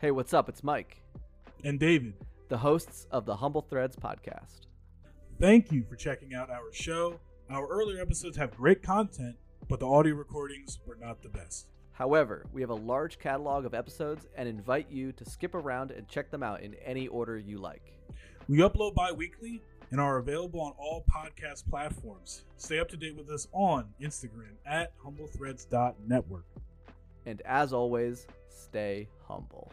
Hey, 0.00 0.12
what's 0.12 0.32
up? 0.32 0.48
It's 0.48 0.64
Mike, 0.64 1.02
and 1.62 1.78
David, 1.78 2.14
the 2.48 2.56
hosts 2.56 3.06
of 3.10 3.26
the 3.26 3.36
Humble 3.36 3.60
Threads 3.60 3.96
podcast. 3.96 4.60
Thank 5.38 5.70
you 5.70 5.84
for 5.86 5.94
checking 5.94 6.32
out 6.32 6.48
our 6.48 6.72
show. 6.72 7.20
Our 7.50 7.66
earlier 7.66 8.00
episodes 8.00 8.38
have 8.38 8.56
great 8.56 8.82
content, 8.82 9.36
but 9.68 9.78
the 9.78 9.86
audio 9.86 10.14
recordings 10.14 10.78
were 10.86 10.96
not 10.98 11.20
the 11.20 11.28
best. 11.28 11.66
However, 11.92 12.46
we 12.50 12.62
have 12.62 12.70
a 12.70 12.74
large 12.74 13.18
catalog 13.18 13.66
of 13.66 13.74
episodes 13.74 14.26
and 14.34 14.48
invite 14.48 14.90
you 14.90 15.12
to 15.12 15.28
skip 15.28 15.54
around 15.54 15.90
and 15.90 16.08
check 16.08 16.30
them 16.30 16.42
out 16.42 16.62
in 16.62 16.76
any 16.76 17.06
order 17.06 17.36
you 17.36 17.58
like. 17.58 17.92
We 18.48 18.60
upload 18.60 18.94
bi 18.94 19.12
weekly 19.12 19.60
and 19.90 20.00
are 20.00 20.16
available 20.16 20.62
on 20.62 20.72
all 20.78 21.04
podcast 21.14 21.68
platforms. 21.68 22.46
Stay 22.56 22.78
up 22.78 22.88
to 22.88 22.96
date 22.96 23.16
with 23.16 23.28
us 23.28 23.48
on 23.52 23.90
Instagram 24.00 24.54
at 24.64 24.98
humblethreads.network. 24.98 26.46
And 27.26 27.42
as 27.42 27.74
always, 27.74 28.26
stay 28.48 29.06
humble. 29.28 29.70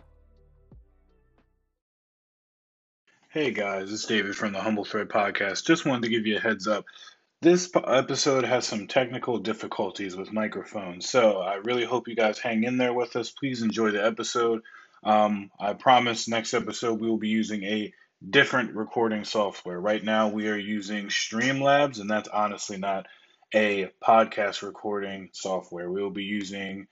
Hey 3.30 3.52
guys, 3.52 3.92
it's 3.92 4.06
David 4.06 4.38
from 4.38 4.54
the 4.54 4.62
Humble 4.62 4.86
Thread 4.86 5.10
Podcast. 5.10 5.66
Just 5.66 5.86
wanted 5.86 6.04
to 6.04 6.10
give 6.10 6.26
you 6.26 6.38
a 6.38 6.40
heads 6.40 6.66
up. 6.66 6.86
This 7.42 7.70
episode 7.76 8.46
has 8.46 8.66
some 8.66 8.88
technical 8.88 9.40
difficulties 9.40 10.16
with 10.16 10.32
microphones, 10.32 11.10
so 11.10 11.42
I 11.42 11.56
really 11.56 11.84
hope 11.84 12.08
you 12.08 12.16
guys 12.16 12.40
hang 12.40 12.64
in 12.64 12.78
there 12.78 12.94
with 12.94 13.18
us. 13.18 13.30
Please 13.30 13.64
enjoy 13.64 13.92
the 13.92 14.04
episode. 14.04 14.62
Um, 15.04 15.52
I 15.60 15.74
promise 15.74 16.30
next 16.30 16.54
episode 16.54 17.02
we 17.02 17.10
will 17.10 17.18
be 17.18 17.28
using 17.28 17.66
a 17.66 17.94
different 18.28 18.74
recording 18.74 19.26
software. 19.26 19.80
Right 19.80 20.04
now 20.04 20.30
we 20.30 20.48
are 20.48 20.58
using 20.58 21.08
Streamlabs, 21.08 22.00
and 22.00 22.10
that's 22.10 22.30
honestly 22.30 22.78
not 22.78 23.08
a 23.54 23.90
podcast 24.02 24.62
recording 24.62 25.32
software. 25.34 25.92
We 25.92 26.02
will 26.02 26.12
be 26.12 26.24
using 26.24 26.88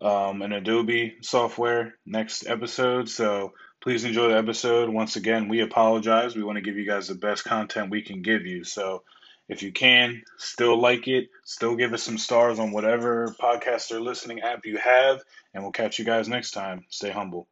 um, 0.00 0.40
an 0.40 0.52
Adobe 0.52 1.16
software 1.20 1.96
next 2.06 2.46
episode, 2.46 3.10
so 3.10 3.52
please 3.84 4.04
enjoy 4.06 4.30
the 4.30 4.38
episode. 4.38 4.88
Once 4.88 5.16
again, 5.16 5.46
we 5.46 5.60
apologize. 5.60 6.34
We 6.34 6.42
want 6.42 6.56
to 6.56 6.62
give 6.62 6.78
you 6.78 6.86
guys 6.86 7.08
the 7.08 7.14
best 7.14 7.44
content 7.44 7.90
we 7.90 8.00
can 8.00 8.22
give 8.22 8.46
you. 8.46 8.64
So 8.64 9.02
if 9.46 9.62
you 9.62 9.72
can, 9.72 10.22
still 10.38 10.80
like 10.80 11.06
it, 11.06 11.28
still 11.44 11.76
give 11.76 11.92
us 11.92 12.02
some 12.02 12.16
stars 12.16 12.58
on 12.58 12.72
whatever 12.72 13.36
podcast 13.38 13.92
or 13.92 14.00
listening 14.00 14.40
app 14.40 14.64
you 14.64 14.78
have, 14.78 15.20
and 15.52 15.62
we'll 15.62 15.70
catch 15.70 15.98
you 15.98 16.06
guys 16.06 16.30
next 16.30 16.52
time. 16.52 16.86
Stay 16.88 17.10
humble. 17.10 17.46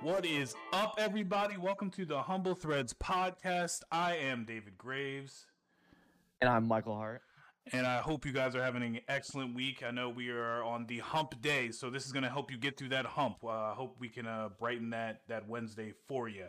What 0.00 0.24
is 0.24 0.54
up, 0.72 0.94
everybody? 0.96 1.58
Welcome 1.58 1.90
to 1.90 2.06
the 2.06 2.22
Humble 2.22 2.54
Threads 2.54 2.94
podcast. 2.94 3.82
I 3.92 4.16
am 4.16 4.46
David 4.46 4.78
Graves. 4.78 5.48
And 6.42 6.50
I'm 6.50 6.66
Michael 6.66 6.96
Hart. 6.96 7.22
And 7.70 7.86
I 7.86 7.98
hope 7.98 8.26
you 8.26 8.32
guys 8.32 8.56
are 8.56 8.64
having 8.64 8.82
an 8.82 8.98
excellent 9.06 9.54
week. 9.54 9.84
I 9.86 9.92
know 9.92 10.08
we 10.08 10.30
are 10.30 10.64
on 10.64 10.86
the 10.86 10.98
hump 10.98 11.40
day, 11.40 11.70
so 11.70 11.88
this 11.88 12.04
is 12.04 12.10
going 12.10 12.24
to 12.24 12.28
help 12.28 12.50
you 12.50 12.56
get 12.56 12.76
through 12.76 12.88
that 12.88 13.06
hump. 13.06 13.44
Uh, 13.44 13.50
I 13.50 13.74
hope 13.76 13.94
we 14.00 14.08
can 14.08 14.26
uh, 14.26 14.48
brighten 14.58 14.90
that 14.90 15.20
that 15.28 15.48
Wednesday 15.48 15.94
for 16.08 16.28
you. 16.28 16.46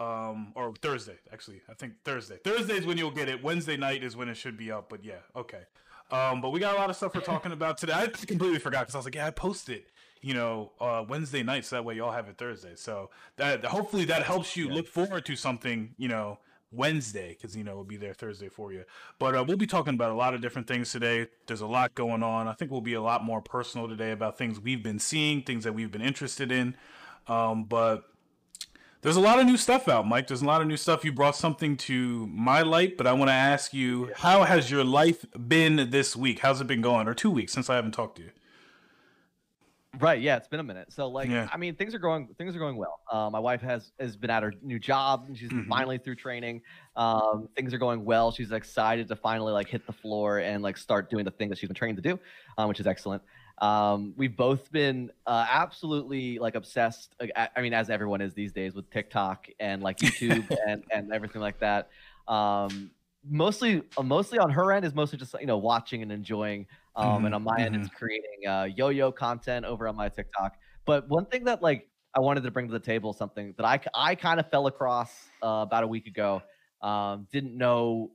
Um, 0.00 0.52
or 0.56 0.74
Thursday, 0.82 1.14
actually. 1.32 1.62
I 1.70 1.74
think 1.74 1.92
Thursday. 2.04 2.38
Thursday 2.42 2.74
is 2.74 2.84
when 2.84 2.98
you'll 2.98 3.12
get 3.12 3.28
it. 3.28 3.40
Wednesday 3.40 3.76
night 3.76 4.02
is 4.02 4.16
when 4.16 4.28
it 4.28 4.34
should 4.34 4.56
be 4.56 4.72
up. 4.72 4.88
But 4.88 5.04
yeah, 5.04 5.20
okay. 5.36 5.62
Um, 6.10 6.40
but 6.40 6.50
we 6.50 6.58
got 6.58 6.74
a 6.74 6.78
lot 6.78 6.90
of 6.90 6.96
stuff 6.96 7.14
we're 7.14 7.20
talking 7.20 7.52
about 7.52 7.78
today. 7.78 7.92
I 7.92 8.08
completely 8.08 8.58
forgot 8.58 8.80
because 8.80 8.96
I 8.96 8.98
was 8.98 9.04
like, 9.04 9.14
yeah, 9.14 9.28
I 9.28 9.30
posted, 9.30 9.84
you 10.22 10.34
know, 10.34 10.72
uh, 10.80 11.04
Wednesday 11.08 11.44
night, 11.44 11.64
so 11.66 11.76
that 11.76 11.84
way 11.84 11.94
y'all 11.94 12.10
have 12.10 12.26
it 12.26 12.36
Thursday. 12.36 12.72
So 12.74 13.10
that 13.36 13.64
hopefully 13.64 14.06
that 14.06 14.24
helps 14.24 14.56
you 14.56 14.66
yeah. 14.66 14.74
look 14.74 14.88
forward 14.88 15.24
to 15.26 15.36
something, 15.36 15.94
you 15.98 16.08
know, 16.08 16.40
Wednesday 16.72 17.30
because 17.30 17.56
you 17.56 17.64
know 17.64 17.74
we'll 17.74 17.84
be 17.84 17.96
there 17.96 18.14
Thursday 18.14 18.48
for 18.48 18.72
you. 18.72 18.84
But 19.18 19.34
uh, 19.34 19.44
we'll 19.46 19.56
be 19.56 19.66
talking 19.66 19.94
about 19.94 20.10
a 20.10 20.14
lot 20.14 20.34
of 20.34 20.40
different 20.40 20.68
things 20.68 20.92
today. 20.92 21.28
There's 21.46 21.60
a 21.60 21.66
lot 21.66 21.94
going 21.94 22.22
on. 22.22 22.48
I 22.48 22.52
think 22.52 22.70
we'll 22.70 22.80
be 22.80 22.94
a 22.94 23.02
lot 23.02 23.24
more 23.24 23.40
personal 23.40 23.88
today 23.88 24.12
about 24.12 24.38
things 24.38 24.60
we've 24.60 24.82
been 24.82 24.98
seeing, 24.98 25.42
things 25.42 25.64
that 25.64 25.72
we've 25.72 25.90
been 25.90 26.02
interested 26.02 26.52
in. 26.52 26.76
Um, 27.26 27.64
but 27.64 28.04
there's 29.02 29.16
a 29.16 29.20
lot 29.20 29.38
of 29.38 29.46
new 29.46 29.56
stuff 29.56 29.88
out, 29.88 30.06
Mike. 30.06 30.26
There's 30.26 30.42
a 30.42 30.46
lot 30.46 30.60
of 30.60 30.66
new 30.66 30.76
stuff. 30.76 31.04
You 31.04 31.12
brought 31.12 31.34
something 31.34 31.76
to 31.78 32.26
my 32.26 32.62
light, 32.62 32.96
but 32.96 33.06
I 33.06 33.12
want 33.14 33.30
to 33.30 33.34
ask 33.34 33.72
you, 33.72 34.10
how 34.16 34.44
has 34.44 34.70
your 34.70 34.84
life 34.84 35.24
been 35.48 35.88
this 35.90 36.14
week? 36.14 36.40
How's 36.40 36.60
it 36.60 36.66
been 36.66 36.82
going? 36.82 37.08
Or 37.08 37.14
two 37.14 37.30
weeks 37.30 37.52
since 37.52 37.70
I 37.70 37.76
haven't 37.76 37.92
talked 37.92 38.16
to 38.16 38.24
you. 38.24 38.30
Right. 40.00 40.20
Yeah, 40.20 40.36
it's 40.36 40.48
been 40.48 40.60
a 40.60 40.64
minute. 40.64 40.92
So 40.92 41.08
like, 41.08 41.28
yeah. 41.28 41.48
I 41.52 41.56
mean, 41.56 41.74
things 41.74 41.94
are 41.94 41.98
going 41.98 42.28
things 42.38 42.56
are 42.56 42.58
going 42.58 42.76
well. 42.76 43.00
Uh, 43.10 43.28
my 43.30 43.38
wife 43.38 43.60
has 43.60 43.92
has 44.00 44.16
been 44.16 44.30
at 44.30 44.42
her 44.42 44.52
new 44.62 44.78
job. 44.78 45.24
And 45.28 45.36
she's 45.36 45.50
mm-hmm. 45.50 45.68
finally 45.68 45.98
through 45.98 46.16
training. 46.16 46.62
Um, 46.96 47.48
things 47.54 47.74
are 47.74 47.78
going 47.78 48.04
well. 48.04 48.32
She's 48.32 48.50
excited 48.52 49.08
to 49.08 49.16
finally 49.16 49.52
like 49.52 49.68
hit 49.68 49.86
the 49.86 49.92
floor 49.92 50.38
and 50.38 50.62
like 50.62 50.76
start 50.76 51.10
doing 51.10 51.24
the 51.24 51.30
thing 51.30 51.48
that 51.50 51.58
she's 51.58 51.68
been 51.68 51.76
trained 51.76 51.96
to 51.96 52.02
do, 52.02 52.18
um, 52.58 52.68
which 52.68 52.80
is 52.80 52.86
excellent. 52.86 53.22
Um, 53.60 54.14
we've 54.16 54.36
both 54.36 54.72
been 54.72 55.10
uh, 55.26 55.46
absolutely 55.48 56.38
like 56.38 56.54
obsessed. 56.54 57.14
I 57.36 57.60
mean, 57.60 57.74
as 57.74 57.90
everyone 57.90 58.20
is 58.22 58.32
these 58.32 58.52
days 58.52 58.74
with 58.74 58.90
TikTok 58.90 59.48
and 59.58 59.82
like 59.82 59.98
YouTube 59.98 60.50
and 60.66 60.82
and 60.90 61.12
everything 61.12 61.42
like 61.42 61.58
that. 61.60 61.90
Um, 62.26 62.90
mostly, 63.28 63.82
uh, 63.96 64.02
mostly 64.02 64.38
on 64.38 64.50
her 64.50 64.72
end 64.72 64.84
is 64.84 64.94
mostly 64.94 65.18
just 65.18 65.34
you 65.40 65.46
know 65.46 65.58
watching 65.58 66.02
and 66.02 66.10
enjoying 66.10 66.66
um, 66.96 67.06
mm-hmm. 67.06 67.26
And 67.26 67.34
on 67.34 67.42
my 67.42 67.52
mm-hmm. 67.52 67.74
end, 67.74 67.76
it's 67.76 67.88
creating 67.94 68.46
uh, 68.48 68.64
yo-yo 68.64 69.12
content 69.12 69.64
over 69.64 69.86
on 69.86 69.96
my 69.96 70.08
TikTok. 70.08 70.56
But 70.84 71.08
one 71.08 71.26
thing 71.26 71.44
that 71.44 71.62
like 71.62 71.88
I 72.14 72.20
wanted 72.20 72.42
to 72.44 72.50
bring 72.50 72.66
to 72.66 72.72
the 72.72 72.80
table 72.80 73.12
something 73.12 73.54
that 73.56 73.64
I 73.64 73.80
I 73.94 74.14
kind 74.14 74.40
of 74.40 74.50
fell 74.50 74.66
across 74.66 75.12
uh, 75.42 75.64
about 75.66 75.84
a 75.84 75.86
week 75.86 76.06
ago. 76.06 76.42
Um, 76.82 77.26
didn't 77.30 77.56
know 77.56 78.10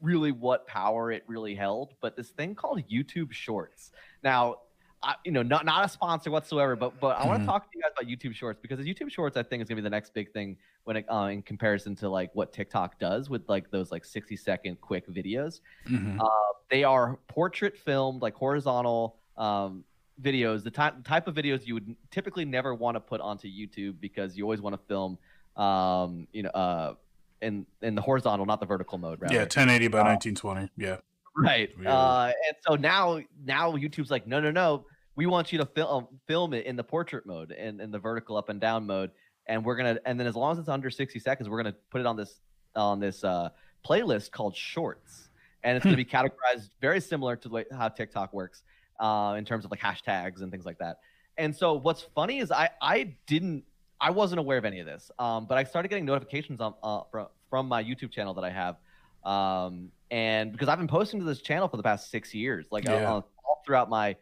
really 0.00 0.32
what 0.32 0.66
power 0.66 1.12
it 1.12 1.22
really 1.26 1.54
held, 1.54 1.94
but 2.00 2.16
this 2.16 2.30
thing 2.30 2.54
called 2.54 2.82
YouTube 2.90 3.32
Shorts. 3.32 3.92
Now, 4.22 4.56
I, 5.04 5.16
you 5.24 5.32
know, 5.32 5.42
not 5.42 5.66
not 5.66 5.84
a 5.84 5.88
sponsor 5.88 6.30
whatsoever, 6.30 6.76
but 6.76 6.98
but 6.98 7.16
I 7.16 7.20
mm-hmm. 7.20 7.28
want 7.28 7.42
to 7.42 7.46
talk 7.46 7.70
to 7.70 7.76
you 7.76 7.82
guys 7.82 7.92
about 7.96 8.10
YouTube 8.10 8.34
Shorts 8.34 8.58
because 8.60 8.78
YouTube 8.80 9.10
Shorts 9.10 9.36
I 9.36 9.42
think 9.42 9.62
is 9.62 9.68
gonna 9.68 9.76
be 9.76 9.82
the 9.82 9.90
next 9.90 10.14
big 10.14 10.32
thing 10.32 10.56
when 10.84 10.96
it 10.96 11.06
uh, 11.12 11.28
in 11.30 11.42
comparison 11.42 11.94
to 11.96 12.08
like 12.08 12.30
what 12.34 12.52
TikTok 12.52 12.98
does 12.98 13.28
with 13.28 13.46
like 13.48 13.70
those 13.70 13.92
like 13.92 14.04
sixty 14.04 14.36
second 14.36 14.80
quick 14.80 15.06
videos. 15.08 15.60
Mm-hmm. 15.88 16.20
Uh, 16.20 16.28
they 16.70 16.84
are 16.84 17.18
portrait 17.28 17.76
filmed, 17.76 18.22
like 18.22 18.34
horizontal 18.34 19.16
um, 19.36 19.84
videos. 20.22 20.64
The 20.64 20.70
type 20.70 21.04
type 21.04 21.28
of 21.28 21.34
videos 21.34 21.66
you 21.66 21.74
would 21.74 21.94
typically 22.10 22.46
never 22.46 22.74
want 22.74 22.96
to 22.96 23.00
put 23.00 23.20
onto 23.20 23.46
YouTube 23.46 24.00
because 24.00 24.36
you 24.38 24.44
always 24.44 24.62
want 24.62 24.74
to 24.74 24.86
film, 24.88 25.18
um, 25.62 26.26
you 26.32 26.44
know, 26.44 26.50
uh, 26.50 26.94
in 27.42 27.66
in 27.82 27.94
the 27.94 28.02
horizontal, 28.02 28.46
not 28.46 28.58
the 28.58 28.66
vertical 28.66 28.96
mode. 28.96 29.20
Rather. 29.20 29.34
Yeah, 29.34 29.40
1080 29.40 29.88
by 29.88 29.98
1920. 29.98 30.62
Uh, 30.62 30.66
yeah. 30.78 30.96
Right. 31.36 31.70
Uh, 31.84 32.30
and 32.46 32.56
so 32.66 32.76
now 32.76 33.20
now 33.44 33.72
YouTube's 33.72 34.10
like, 34.10 34.26
no, 34.26 34.40
no, 34.40 34.50
no 34.50 34.86
we 35.16 35.26
want 35.26 35.52
you 35.52 35.58
to 35.58 35.66
film 35.66 36.08
film 36.26 36.52
it 36.52 36.66
in 36.66 36.76
the 36.76 36.84
portrait 36.84 37.26
mode 37.26 37.52
and 37.52 37.80
in 37.80 37.90
the 37.90 37.98
vertical 37.98 38.36
up 38.36 38.48
and 38.48 38.60
down 38.60 38.86
mode 38.86 39.10
and 39.46 39.64
we're 39.64 39.76
gonna 39.76 39.98
and 40.06 40.18
then 40.18 40.26
as 40.26 40.36
long 40.36 40.52
as 40.52 40.58
it's 40.58 40.68
under 40.68 40.90
60 40.90 41.18
seconds 41.18 41.48
we're 41.48 41.58
gonna 41.58 41.76
put 41.90 42.00
it 42.00 42.06
on 42.06 42.16
this 42.16 42.40
on 42.76 42.98
this 42.98 43.22
uh, 43.22 43.48
playlist 43.86 44.30
called 44.30 44.56
shorts 44.56 45.28
and 45.62 45.76
it's 45.76 45.84
gonna 45.84 45.94
hmm. 45.94 46.02
be 46.02 46.04
categorized 46.04 46.70
very 46.80 47.00
similar 47.00 47.36
to 47.36 47.48
way, 47.48 47.64
how 47.72 47.88
tiktok 47.88 48.32
works 48.32 48.62
uh, 49.00 49.34
in 49.38 49.44
terms 49.44 49.64
of 49.64 49.70
like 49.70 49.80
hashtags 49.80 50.42
and 50.42 50.50
things 50.50 50.64
like 50.64 50.78
that 50.78 50.98
and 51.38 51.54
so 51.54 51.74
what's 51.74 52.02
funny 52.14 52.38
is 52.38 52.50
i 52.50 52.68
i 52.80 53.14
didn't 53.26 53.64
i 54.00 54.10
wasn't 54.10 54.38
aware 54.38 54.58
of 54.58 54.64
any 54.64 54.80
of 54.80 54.86
this 54.86 55.10
um, 55.18 55.46
but 55.46 55.58
i 55.58 55.64
started 55.64 55.88
getting 55.88 56.04
notifications 56.04 56.60
on 56.60 56.74
uh, 56.82 57.02
from, 57.10 57.26
from 57.50 57.68
my 57.68 57.82
youtube 57.82 58.10
channel 58.10 58.34
that 58.34 58.44
i 58.44 58.50
have 58.50 58.76
um, 59.24 59.90
and 60.10 60.52
because 60.52 60.68
i've 60.68 60.78
been 60.78 60.88
posting 60.88 61.20
to 61.20 61.26
this 61.26 61.40
channel 61.40 61.68
for 61.68 61.76
the 61.76 61.82
past 61.82 62.10
six 62.10 62.34
years 62.34 62.66
like 62.70 62.84
yeah. 62.84 63.06
all 63.06 63.28
throughout 63.64 63.88
my 63.88 64.14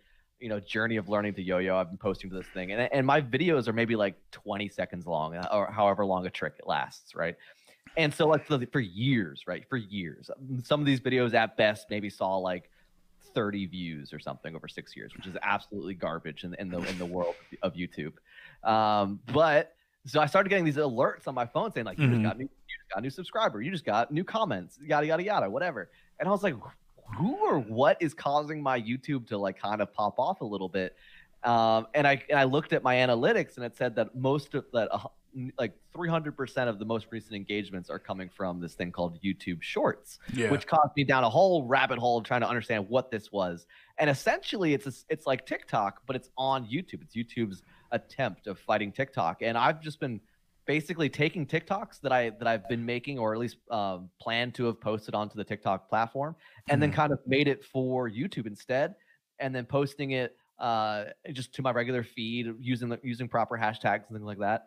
you 0.43 0.49
know 0.49 0.61
journey 0.61 0.97
of 0.97 1.09
learning 1.09 1.35
to 1.35 1.43
yo-yo. 1.43 1.77
I've 1.77 1.89
been 1.89 1.99
posting 1.99 2.29
to 2.31 2.37
this 2.37 2.47
thing 2.49 2.73
and, 2.73 2.93
and 2.93 3.07
my 3.07 3.21
videos 3.21 3.69
are 3.69 3.73
maybe 3.73 3.97
like 3.97 4.17
20 4.33 4.69
seconds 4.69 5.07
long 5.07 5.37
uh, 5.37 5.49
or 5.53 5.71
however 5.71 6.05
long 6.05 6.27
a 6.27 6.31
trick 6.31 6.55
it 6.59 6.67
lasts 6.67 7.15
right? 7.15 7.37
And 7.97 8.13
so 8.13 8.27
like 8.27 8.47
for 8.73 8.81
years 8.81 9.45
right 9.47 9.65
for 9.69 9.77
years 9.77 10.31
some 10.65 10.81
of 10.81 10.87
these 10.87 11.01
videos 11.01 11.35
at 11.35 11.57
best 11.57 11.87
maybe 11.91 12.11
saw 12.11 12.37
like 12.37 12.71
30 13.35 13.67
views 13.67 14.13
or 14.13 14.19
something 14.19 14.55
over 14.57 14.67
six 14.67 14.97
years 14.97 15.15
which 15.17 15.27
is 15.27 15.37
absolutely 15.43 15.95
garbage 15.95 16.45
in, 16.45 16.55
in 16.55 16.69
the 16.69 16.79
in 16.79 16.99
the 16.99 17.07
world 17.07 17.35
of 17.63 17.75
youtube. 17.75 18.15
Um, 18.65 19.21
but 19.33 19.75
so 20.07 20.21
i 20.21 20.27
started 20.27 20.49
getting 20.49 20.65
these 20.65 20.77
alerts 20.77 21.29
on 21.29 21.35
my 21.35 21.47
phone 21.47 21.71
saying 21.73 21.87
like 21.87 21.99
you 21.99 22.07
mm-hmm. 22.07 22.15
just 22.15 22.25
got 22.25 22.39
new 22.39 22.45
you 22.45 22.77
just 22.81 22.91
got 22.91 22.99
a 22.99 23.03
new 23.03 23.11
subscriber. 23.11 23.63
You 23.63 23.71
just 23.71 23.85
got 23.85 24.11
new 24.11 24.25
comments. 24.25 24.79
Yada 24.83 25.07
yada 25.07 25.23
yada 25.23 25.51
whatever. 25.51 25.91
And 26.19 26.29
i 26.29 26.33
was 26.33 26.43
like 26.43 26.55
who 27.17 27.37
or 27.37 27.59
what 27.59 27.97
is 28.01 28.15
causing 28.15 28.63
my 28.63 28.81
YouTube 28.81 29.27
to 29.29 29.39
like 29.39 29.59
kind 29.59 29.81
of 29.81 29.93
pop 29.93 30.19
off 30.19 30.41
a 30.41 30.45
little 30.45 30.69
bit? 30.69 30.97
Um, 31.45 31.87
and 31.95 32.07
I 32.07 32.23
and 32.31 32.39
I 32.39 32.45
looked 32.45 32.73
at 32.73 32.83
my 32.83 32.97
analytics 32.97 33.57
and 33.57 33.65
it 33.65 33.77
said 33.77 33.97
that 33.97 34.15
most 34.15 34.55
of 34.55 34.65
that 34.73 34.89
uh, 34.93 35.09
like 35.59 35.73
300% 35.95 36.69
of 36.69 36.79
the 36.79 36.85
most 36.85 37.07
recent 37.11 37.35
engagements 37.35 37.91
are 37.91 37.99
coming 37.99 38.29
from 38.29 38.61
this 38.61 38.75
thing 38.75 38.93
called 38.93 39.19
YouTube 39.23 39.63
Shorts, 39.63 40.19
yeah. 40.33 40.51
which 40.51 40.67
caused 40.67 40.95
me 40.97 41.05
down 41.05 41.25
a 41.25 41.31
whole 41.31 41.65
rabbit 41.65 41.99
hole 41.99 42.19
of 42.19 42.25
trying 42.25 42.43
to 42.43 42.49
understand 42.49 42.89
what 42.89 43.11
this 43.11 43.33
was. 43.33 43.67
And 43.99 44.11
essentially, 44.11 44.75
it's 44.75 44.87
a, 44.87 44.93
it's 45.09 45.27
like 45.27 45.47
TikTok, 45.47 46.03
but 46.07 46.17
it's 46.17 46.29
on 46.37 46.67
YouTube. 46.67 47.03
It's 47.03 47.17
YouTube's 47.17 47.63
attempt 47.93 48.47
of 48.47 48.59
fighting 48.59 48.93
TikTok. 48.93 49.43
And 49.43 49.57
I've 49.57 49.81
just 49.81 50.01
been 50.01 50.21
basically 50.67 51.09
taking 51.09 51.47
TikToks 51.47 52.01
that 52.03 52.13
I 52.13 52.31
that 52.31 52.47
I've 52.47 52.69
been 52.69 52.85
making 52.85 53.19
or 53.19 53.33
at 53.35 53.41
least 53.41 53.57
um, 53.71 54.11
planned 54.21 54.55
to 54.57 54.65
have 54.67 54.81
posted 54.81 55.15
onto 55.15 55.37
the 55.37 55.45
TikTok 55.45 55.89
platform, 55.89 56.37
and 56.69 56.81
then 56.81 56.91
Mhm. 56.91 56.95
kind 56.95 57.13
of 57.13 57.19
made 57.27 57.49
it 57.49 57.65
for 57.65 58.09
YouTube 58.09 58.47
instead, 58.47 58.95
and 59.39 59.55
then 59.55 59.65
posting 59.67 60.13
it 60.13 60.37
uh, 60.59 61.07
just 61.33 61.53
to 61.55 61.63
my 61.63 61.73
regular 61.73 62.05
feed 62.05 62.47
using 62.61 62.89
the, 62.89 63.01
using 63.03 63.29
proper 63.29 63.57
hashtags 63.59 64.05
and 64.09 64.11
things 64.17 64.23
like 64.23 64.39
that. 64.39 64.67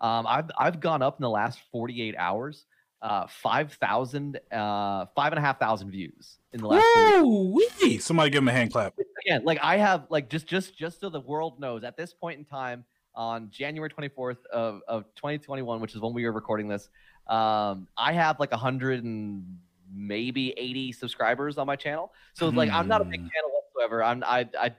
Um, 0.00 0.26
I've 0.26 0.50
I've 0.58 0.80
gone 0.80 1.02
up 1.02 1.18
in 1.18 1.22
the 1.22 1.30
last 1.30 1.60
48 1.70 2.16
hours, 2.18 2.66
uh, 3.00 3.26
5,000, 3.28 4.40
uh, 4.50 5.06
five 5.14 5.32
and 5.32 5.38
a 5.38 5.42
half 5.42 5.58
thousand 5.60 5.90
views 5.92 6.38
in 6.52 6.60
the 6.60 6.66
last. 6.66 6.84
48 6.94 7.22
Woo! 7.22 7.98
Somebody 8.00 8.30
give 8.30 8.42
him 8.42 8.48
a 8.48 8.52
hand 8.52 8.72
clap. 8.72 8.94
again, 9.24 9.42
like 9.44 9.58
I 9.62 9.76
have 9.76 10.06
like 10.10 10.28
just 10.28 10.46
just 10.46 10.76
just 10.76 11.00
so 11.00 11.08
the 11.08 11.20
world 11.20 11.60
knows 11.60 11.84
at 11.84 11.96
this 11.96 12.12
point 12.12 12.38
in 12.38 12.44
time 12.44 12.84
on 13.16 13.50
January 13.50 13.90
24th 13.90 14.44
of, 14.46 14.82
of 14.88 15.04
2021, 15.16 15.80
which 15.80 15.94
is 15.94 16.00
when 16.00 16.12
we 16.14 16.24
are 16.24 16.32
recording 16.32 16.68
this, 16.68 16.90
um, 17.28 17.88
I 17.96 18.12
have 18.12 18.38
like 18.40 18.52
a 18.52 18.56
hundred 18.56 19.04
and 19.04 19.58
maybe 19.90 20.52
80 20.58 20.92
subscribers 20.92 21.58
on 21.58 21.66
my 21.66 21.76
channel. 21.76 22.12
So 22.34 22.48
like 22.50 22.70
I'm 22.72 22.88
not 22.88 23.00
a 23.00 23.06
big 23.10 23.20
Hmm. 23.20 23.28
channel 23.34 23.50
whatsoever. 23.52 24.02
I'm 24.02 24.22
I 24.24 24.48
I 24.58 24.76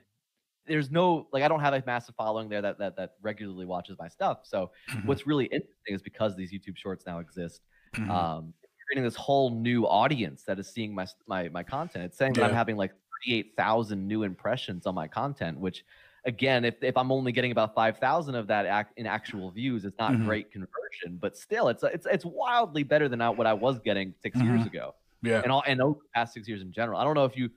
there's 0.66 0.90
no 0.90 1.28
like 1.32 1.42
I 1.42 1.48
don't 1.48 1.60
have 1.60 1.74
a 1.74 1.82
massive 1.86 2.14
following 2.16 2.48
there 2.48 2.62
that 2.62 2.78
that 2.78 2.96
that 2.96 3.14
regularly 3.22 3.64
watches 3.66 3.96
my 3.98 4.08
stuff. 4.08 4.40
So 4.44 4.72
Mhm. 4.88 5.02
what's 5.04 5.26
really 5.26 5.46
interesting 5.46 5.94
is 5.94 6.02
because 6.02 6.36
these 6.36 6.52
YouTube 6.52 6.76
shorts 6.76 7.06
now 7.06 7.20
exist, 7.20 7.62
Mhm. 7.96 8.08
um, 8.08 8.54
creating 8.86 9.04
this 9.04 9.16
whole 9.16 9.50
new 9.50 9.86
audience 9.86 10.42
that 10.44 10.58
is 10.58 10.68
seeing 10.68 10.94
my 10.94 11.06
my 11.26 11.48
my 11.48 11.62
content. 11.62 12.04
It's 12.04 12.18
saying 12.18 12.34
that 12.36 12.44
I'm 12.44 12.52
having 12.52 12.76
like 12.76 12.90
38,000 12.92 14.06
new 14.06 14.22
impressions 14.24 14.86
on 14.86 14.94
my 14.94 15.08
content, 15.08 15.58
which 15.58 15.84
again, 16.24 16.64
if, 16.64 16.82
if 16.82 16.96
I'm 16.96 17.10
only 17.12 17.32
getting 17.32 17.52
about 17.52 17.74
5,000 17.74 18.34
of 18.34 18.46
that 18.48 18.66
act 18.66 18.92
in 18.98 19.06
actual 19.06 19.50
views, 19.50 19.84
it's 19.84 19.98
not 19.98 20.12
Mhm. 20.12 20.24
great 20.24 20.50
conversion, 20.50 21.16
but 21.20 21.36
still 21.36 21.68
it's 21.68 21.82
it's 21.82 22.06
it's 22.06 22.24
wildly 22.24 22.82
better 22.82 23.08
than 23.08 23.20
what 23.36 23.46
I 23.46 23.52
was 23.52 23.78
getting 23.80 24.14
6 24.22 24.40
years 24.42 24.62
Mhm. 24.62 24.66
ago. 24.66 24.94
yeah. 25.22 25.40
And 25.42 25.50
all 25.52 25.62
and 25.66 25.80
over 25.80 26.00
the 26.00 26.08
past 26.14 26.34
6 26.34 26.46
years 26.48 26.62
in 26.62 26.72
general. 26.72 26.98
I 27.00 27.04
don't 27.04 27.14
know 27.14 27.24
if 27.24 27.36
you 27.36 27.50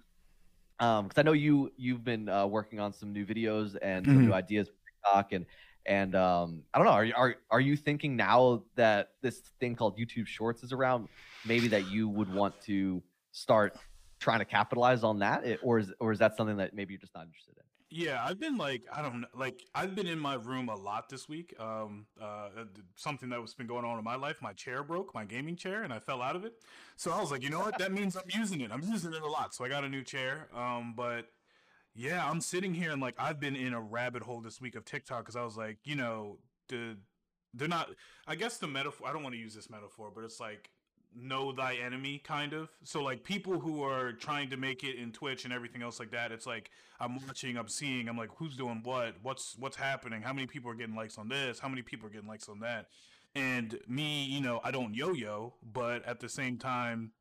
um 0.80 1.10
cuz 1.10 1.18
I 1.18 1.22
know 1.24 1.34
you 1.34 1.72
you've 1.78 2.04
been 2.04 2.28
uh, 2.30 2.46
working 2.48 2.80
on 2.80 2.92
some 2.94 3.12
new 3.13 3.25
videos 3.25 3.78
and 3.81 4.06
some 4.06 4.16
Mm-hmm. 4.16 4.25
new 4.28 4.34
ideas 4.34 4.68
for 4.69 4.75
TikTok 4.88 5.34
and 5.34 5.46
and 5.88 6.13
um, 6.16 6.63
I 6.74 6.78
don't 6.78 6.86
know. 6.86 6.94
Are 6.94 7.06
you- 7.06 7.13
are 7.16 7.36
are 7.50 7.60
you 7.60 7.75
thinking 7.75 8.16
now 8.16 8.63
that 8.75 9.13
this 9.22 9.40
thing 9.60 9.75
called 9.75 9.98
YouTube 9.98 10.28
Shorts 10.28 10.62
is 10.63 10.72
around, 10.72 11.08
maybe 11.44 11.68
that 11.69 11.88
you 11.88 12.08
would 12.08 12.31
want 12.31 12.60
to 12.62 13.02
start 13.31 13.75
trying 14.19 14.38
to 14.40 14.46
capitalize 14.46 15.04
on 15.04 15.18
that, 15.19 15.44
It- 15.44 15.60
or 15.63 15.80
is 15.80 15.92
or 16.00 16.12
is 16.12 16.19
that 16.19 16.36
something 16.38 16.58
that 16.58 16.75
maybe 16.75 16.94
you're 16.94 17.00
just 17.02 17.16
not 17.16 17.25
interested 17.25 17.56
in? 17.58 17.63
Yeah, 17.93 18.23
I've 18.23 18.39
been 18.39 18.57
like 18.57 18.83
I 18.91 19.01
don't 19.01 19.21
know, 19.21 19.27
like 19.35 19.65
I've 19.75 19.95
been 19.95 20.07
in 20.07 20.17
my 20.17 20.35
room 20.35 20.69
a 20.69 20.75
lot 20.75 21.09
this 21.09 21.27
week. 21.27 21.53
Um, 21.59 22.05
uh, 22.21 22.47
something 22.95 23.27
that 23.29 23.41
was 23.41 23.53
been 23.53 23.67
going 23.67 23.83
on 23.83 23.97
in 23.97 24.03
my 24.05 24.15
life. 24.15 24.38
My 24.41 24.53
chair 24.53 24.81
broke, 24.81 25.13
my 25.13 25.25
gaming 25.25 25.57
chair, 25.57 25.83
and 25.83 25.91
I 25.91 25.99
fell 25.99 26.21
out 26.21 26.38
of 26.38 26.45
it. 26.45 26.53
So 26.95 27.11
I 27.11 27.19
was 27.19 27.31
like, 27.31 27.43
you 27.43 27.49
know 27.49 27.59
what? 27.59 27.77
That 27.79 27.91
means 27.91 28.15
I'm 28.15 28.23
using 28.33 28.61
it. 28.61 28.71
I'm 28.71 28.81
using 28.81 29.13
it 29.13 29.21
a 29.21 29.27
lot. 29.27 29.53
So 29.53 29.65
I 29.65 29.69
got 29.69 29.83
a 29.83 29.89
new 29.89 30.03
chair. 30.03 30.47
Um, 30.55 30.93
but 30.95 31.25
yeah, 31.93 32.25
I'm 32.25 32.39
sitting 32.39 32.73
here 32.73 32.91
and 32.91 33.01
like 33.01 33.15
I've 33.19 33.41
been 33.41 33.57
in 33.57 33.73
a 33.73 33.81
rabbit 33.81 34.23
hole 34.23 34.39
this 34.39 34.61
week 34.61 34.75
of 34.75 34.85
TikTok 34.85 35.19
because 35.19 35.35
I 35.35 35.43
was 35.43 35.57
like, 35.57 35.79
you 35.83 35.97
know, 35.97 36.38
the 36.69 36.97
they're 37.53 37.67
not. 37.67 37.89
I 38.25 38.35
guess 38.35 38.57
the 38.57 38.67
metaphor. 38.67 39.05
I 39.09 39.11
don't 39.11 39.21
want 39.21 39.35
to 39.35 39.41
use 39.41 39.53
this 39.53 39.69
metaphor, 39.69 40.13
but 40.15 40.23
it's 40.23 40.39
like 40.39 40.69
know 41.16 41.52
thy 41.52 41.75
enemy 41.75 42.19
kind 42.19 42.54
of. 42.54 42.69
So 42.84 43.04
like 43.04 43.24
people 43.24 43.60
who 43.60 43.84
are 43.84 44.13
trying 44.13 44.50
to 44.50 44.58
make 44.58 44.84
it 44.84 44.96
in 44.96 45.12
twitch 45.12 45.44
and 45.46 45.54
everything 45.54 45.81
else 45.81 46.00
like 46.00 46.12
that 46.12 46.31
it's 46.31 46.46
like 46.46 46.72
i'm 47.00 47.19
watching 47.25 47.58
i'm 47.58 47.68
seeing 47.68 48.08
i'm 48.08 48.18
like 48.18 48.30
who's 48.38 48.56
doing 48.56 48.81
what? 48.84 49.16
What's 49.22 49.56
what's 49.58 49.78
happening? 49.78 50.22
How 50.22 50.34
many 50.34 50.48
people 50.48 50.72
are 50.72 50.75
getting 50.75 50.96
likes 50.96 51.18
on 51.18 51.28
this? 51.28 51.60
How 51.60 51.68
many 51.68 51.81
people 51.81 52.08
are 52.08 52.12
getting 52.12 52.28
likes 52.28 52.48
on 52.50 52.60
that? 52.62 52.88
And 53.36 53.80
me 53.88 54.25
you 54.25 54.42
know 54.42 54.60
i 54.63 54.72
don't 54.72 54.94
yo-yo 54.94 55.54
but 55.74 56.06
at 56.06 56.19
the 56.19 56.30
same 56.30 56.58
time 56.58 57.12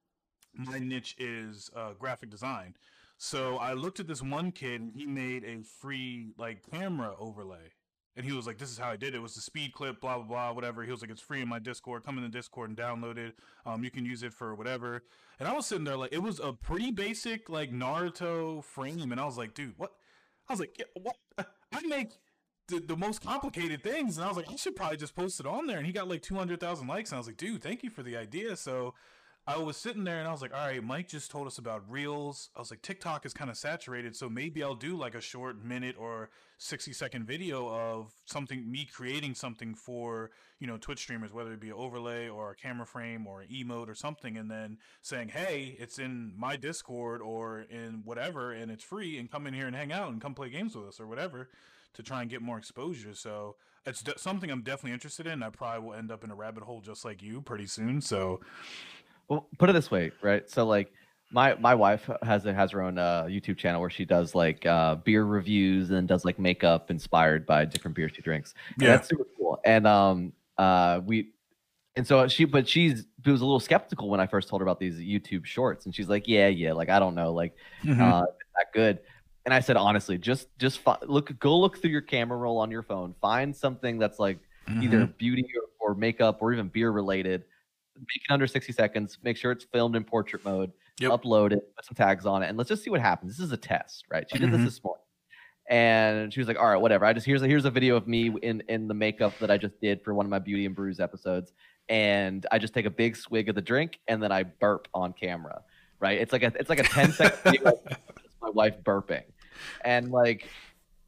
my 0.54 0.78
niche 0.78 1.14
is 1.18 1.70
uh, 1.76 1.92
graphic 1.98 2.30
design. 2.30 2.74
So 3.18 3.56
i 3.58 3.72
looked 3.72 4.00
at 4.00 4.06
this 4.06 4.22
one 4.22 4.52
kid 4.52 4.80
and 4.80 4.92
he 4.92 5.06
made 5.06 5.44
a 5.44 5.62
free 5.62 6.32
like 6.38 6.68
camera 6.70 7.14
overlay 7.18 7.72
and 8.20 8.28
he 8.30 8.36
was 8.36 8.46
like, 8.46 8.58
"This 8.58 8.70
is 8.70 8.78
how 8.78 8.90
I 8.90 8.96
did 8.96 9.14
it. 9.14 9.18
It 9.18 9.22
was 9.22 9.34
the 9.34 9.40
speed 9.40 9.72
clip, 9.72 10.00
blah 10.00 10.16
blah 10.16 10.26
blah, 10.26 10.52
whatever." 10.52 10.84
He 10.84 10.90
was 10.90 11.00
like, 11.00 11.10
"It's 11.10 11.22
free 11.22 11.40
in 11.40 11.48
my 11.48 11.58
Discord. 11.58 12.04
Come 12.04 12.18
in 12.18 12.22
the 12.22 12.28
Discord 12.28 12.68
and 12.68 12.78
download 12.78 13.16
it. 13.16 13.34
Um, 13.64 13.82
you 13.82 13.90
can 13.90 14.04
use 14.04 14.22
it 14.22 14.34
for 14.34 14.54
whatever." 14.54 15.02
And 15.38 15.48
I 15.48 15.52
was 15.54 15.66
sitting 15.66 15.84
there 15.84 15.96
like, 15.96 16.12
it 16.12 16.22
was 16.22 16.38
a 16.38 16.52
pretty 16.52 16.90
basic 16.90 17.48
like 17.48 17.72
Naruto 17.72 18.62
frame, 18.62 19.10
and 19.10 19.20
I 19.20 19.24
was 19.24 19.38
like, 19.38 19.54
"Dude, 19.54 19.74
what?" 19.78 19.92
I 20.48 20.52
was 20.52 20.60
like, 20.60 20.76
yeah, 20.78 20.84
"What?" 20.94 21.16
I 21.72 21.80
make 21.86 22.12
the, 22.68 22.80
the 22.80 22.96
most 22.96 23.22
complicated 23.24 23.82
things, 23.82 24.18
and 24.18 24.24
I 24.24 24.28
was 24.28 24.36
like, 24.36 24.50
"I 24.50 24.56
should 24.56 24.76
probably 24.76 24.98
just 24.98 25.16
post 25.16 25.40
it 25.40 25.46
on 25.46 25.66
there." 25.66 25.78
And 25.78 25.86
he 25.86 25.92
got 25.92 26.08
like 26.08 26.22
two 26.22 26.34
hundred 26.36 26.60
thousand 26.60 26.88
likes, 26.88 27.10
and 27.10 27.16
I 27.16 27.20
was 27.20 27.26
like, 27.26 27.38
"Dude, 27.38 27.62
thank 27.62 27.82
you 27.82 27.90
for 27.90 28.02
the 28.02 28.16
idea." 28.16 28.56
So. 28.56 28.94
I 29.50 29.58
was 29.58 29.76
sitting 29.76 30.04
there 30.04 30.20
and 30.20 30.28
I 30.28 30.30
was 30.30 30.42
like, 30.42 30.54
all 30.54 30.64
right, 30.64 30.82
Mike 30.82 31.08
just 31.08 31.28
told 31.28 31.48
us 31.48 31.58
about 31.58 31.82
Reels. 31.90 32.50
I 32.54 32.60
was 32.60 32.70
like, 32.70 32.82
TikTok 32.82 33.26
is 33.26 33.34
kind 33.34 33.50
of 33.50 33.56
saturated, 33.56 34.14
so 34.14 34.28
maybe 34.28 34.62
I'll 34.62 34.76
do 34.76 34.96
like 34.96 35.16
a 35.16 35.20
short 35.20 35.64
minute 35.64 35.96
or 35.98 36.30
60 36.58 36.92
second 36.92 37.26
video 37.26 37.68
of 37.68 38.12
something, 38.26 38.70
me 38.70 38.86
creating 38.92 39.34
something 39.34 39.74
for, 39.74 40.30
you 40.60 40.68
know, 40.68 40.76
Twitch 40.76 41.00
streamers, 41.00 41.32
whether 41.32 41.52
it 41.52 41.60
be 41.60 41.70
an 41.70 41.74
overlay 41.76 42.28
or 42.28 42.52
a 42.52 42.54
camera 42.54 42.86
frame 42.86 43.26
or 43.26 43.40
an 43.40 43.48
emote 43.48 43.88
or 43.88 43.94
something, 43.96 44.36
and 44.36 44.48
then 44.48 44.78
saying, 45.02 45.30
hey, 45.30 45.76
it's 45.80 45.98
in 45.98 46.32
my 46.38 46.54
Discord 46.54 47.20
or 47.20 47.62
in 47.62 48.02
whatever, 48.04 48.52
and 48.52 48.70
it's 48.70 48.84
free, 48.84 49.18
and 49.18 49.32
come 49.32 49.48
in 49.48 49.54
here 49.54 49.66
and 49.66 49.74
hang 49.74 49.90
out 49.90 50.12
and 50.12 50.20
come 50.20 50.32
play 50.32 50.48
games 50.48 50.76
with 50.76 50.86
us 50.86 51.00
or 51.00 51.08
whatever 51.08 51.48
to 51.94 52.04
try 52.04 52.20
and 52.20 52.30
get 52.30 52.40
more 52.40 52.56
exposure. 52.56 53.14
So 53.14 53.56
it's 53.86 54.02
de- 54.02 54.18
something 54.18 54.50
I'm 54.50 54.62
definitely 54.62 54.92
interested 54.92 55.26
in. 55.26 55.42
I 55.42 55.50
probably 55.50 55.88
will 55.88 55.94
end 55.94 56.12
up 56.12 56.24
in 56.24 56.30
a 56.30 56.34
rabbit 56.34 56.62
hole 56.62 56.80
just 56.80 57.04
like 57.04 57.22
you 57.22 57.40
pretty 57.40 57.66
soon. 57.66 58.00
So, 58.00 58.40
Well, 59.30 59.48
put 59.58 59.70
it 59.70 59.72
this 59.74 59.90
way, 59.92 60.10
right? 60.22 60.50
So 60.50 60.66
like 60.66 60.92
my 61.30 61.54
my 61.54 61.74
wife 61.74 62.10
has 62.22 62.44
a, 62.44 62.52
has 62.52 62.72
her 62.72 62.82
own 62.82 62.98
uh, 62.98 63.22
YouTube 63.24 63.56
channel 63.56 63.80
where 63.80 63.88
she 63.88 64.04
does 64.04 64.34
like 64.34 64.66
uh, 64.66 64.96
beer 64.96 65.24
reviews 65.24 65.90
and 65.92 66.08
does 66.08 66.24
like 66.24 66.38
makeup 66.40 66.90
inspired 66.90 67.46
by 67.46 67.64
different 67.64 67.96
beers 67.96 68.10
she 68.14 68.22
drinks. 68.22 68.54
And 68.72 68.82
Yeah. 68.82 68.96
that's 68.96 69.08
super 69.08 69.24
cool. 69.38 69.60
And 69.64 69.86
um 69.86 70.32
uh 70.58 71.00
we 71.06 71.32
and 71.96 72.04
so 72.06 72.26
she 72.26 72.44
but 72.44 72.68
she's 72.68 73.06
she 73.24 73.30
was 73.30 73.40
a 73.40 73.44
little 73.44 73.60
skeptical 73.60 74.10
when 74.10 74.18
I 74.20 74.26
first 74.26 74.48
told 74.48 74.60
her 74.60 74.66
about 74.66 74.80
these 74.80 74.98
YouTube 74.98 75.44
shorts, 75.46 75.86
and 75.86 75.94
she's 75.94 76.08
like, 76.08 76.26
yeah, 76.26 76.48
yeah, 76.48 76.72
like 76.72 76.88
I 76.88 76.98
don't 76.98 77.14
know, 77.14 77.32
like 77.32 77.54
Mhm. 77.84 78.00
uh, 78.02 78.24
it's 78.40 78.50
that 78.56 78.66
good. 78.74 78.98
And 79.46 79.54
I 79.54 79.60
said 79.60 79.76
honestly, 79.76 80.18
just 80.18 80.48
just 80.58 80.80
fi- 80.80 80.98
look 81.06 81.38
go 81.38 81.56
look 81.56 81.78
through 81.80 81.90
your 81.90 82.00
camera 82.02 82.36
roll 82.36 82.58
on 82.58 82.70
your 82.72 82.82
phone, 82.82 83.14
find 83.20 83.54
something 83.56 83.98
that's 83.98 84.18
like 84.18 84.40
either 84.82 85.06
Mhm. 85.06 85.16
beauty 85.18 85.46
or, 85.80 85.92
or 85.92 85.94
makeup 85.94 86.38
or 86.42 86.52
even 86.52 86.66
beer 86.68 86.90
related. 86.90 87.44
Make 88.00 88.22
it 88.28 88.32
under 88.32 88.46
60 88.46 88.72
seconds. 88.72 89.18
Make 89.22 89.36
sure 89.36 89.52
it's 89.52 89.64
filmed 89.64 89.94
in 89.96 90.04
portrait 90.04 90.44
mode. 90.44 90.72
Yep. 91.00 91.10
Upload 91.12 91.52
it. 91.52 91.74
Put 91.76 91.84
some 91.84 91.94
tags 91.94 92.26
on 92.26 92.42
it, 92.42 92.48
and 92.48 92.58
let's 92.58 92.68
just 92.68 92.82
see 92.82 92.90
what 92.90 93.00
happens. 93.00 93.36
This 93.36 93.44
is 93.46 93.52
a 93.52 93.56
test, 93.56 94.04
right? 94.10 94.26
She 94.30 94.38
did 94.38 94.48
Mhm. 94.48 94.52
this 94.52 94.64
this 94.74 94.84
morning, 94.84 95.04
and 95.68 96.32
she 96.32 96.40
was 96.40 96.48
like, 96.48 96.58
"All 96.58 96.66
right, 96.68 96.76
whatever. 96.80 97.04
I 97.04 97.12
just 97.12 97.26
here's 97.26 97.42
a 97.42 97.46
here's 97.46 97.64
a 97.64 97.70
video 97.70 97.96
of 97.96 98.06
me 98.08 98.34
in 98.42 98.62
in 98.68 98.88
the 98.88 98.94
makeup 98.94 99.38
that 99.38 99.50
I 99.50 99.56
just 99.56 99.80
did 99.80 100.02
for 100.02 100.14
one 100.14 100.26
of 100.26 100.30
my 100.30 100.38
Beauty 100.38 100.66
and 100.66 100.74
Brews 100.74 101.00
episodes, 101.00 101.52
and 101.88 102.46
I 102.50 102.58
just 102.58 102.74
take 102.74 102.86
a 102.86 102.90
big 102.90 103.16
swig 103.16 103.48
of 103.48 103.54
the 103.54 103.62
drink, 103.62 103.98
and 104.08 104.22
then 104.22 104.32
I 104.32 104.42
burp 104.44 104.88
on 104.94 105.12
camera, 105.12 105.62
right? 106.00 106.18
It's 106.18 106.32
like 106.32 106.42
a 106.42 106.52
it's 106.58 106.68
like 106.70 106.80
a 106.80 106.84
10 106.84 107.12
second 107.12 107.38
video 107.52 107.70
of 107.70 107.80
my 108.42 108.50
wife 108.50 108.76
burping, 108.82 109.24
and 109.84 110.10
like 110.10 110.48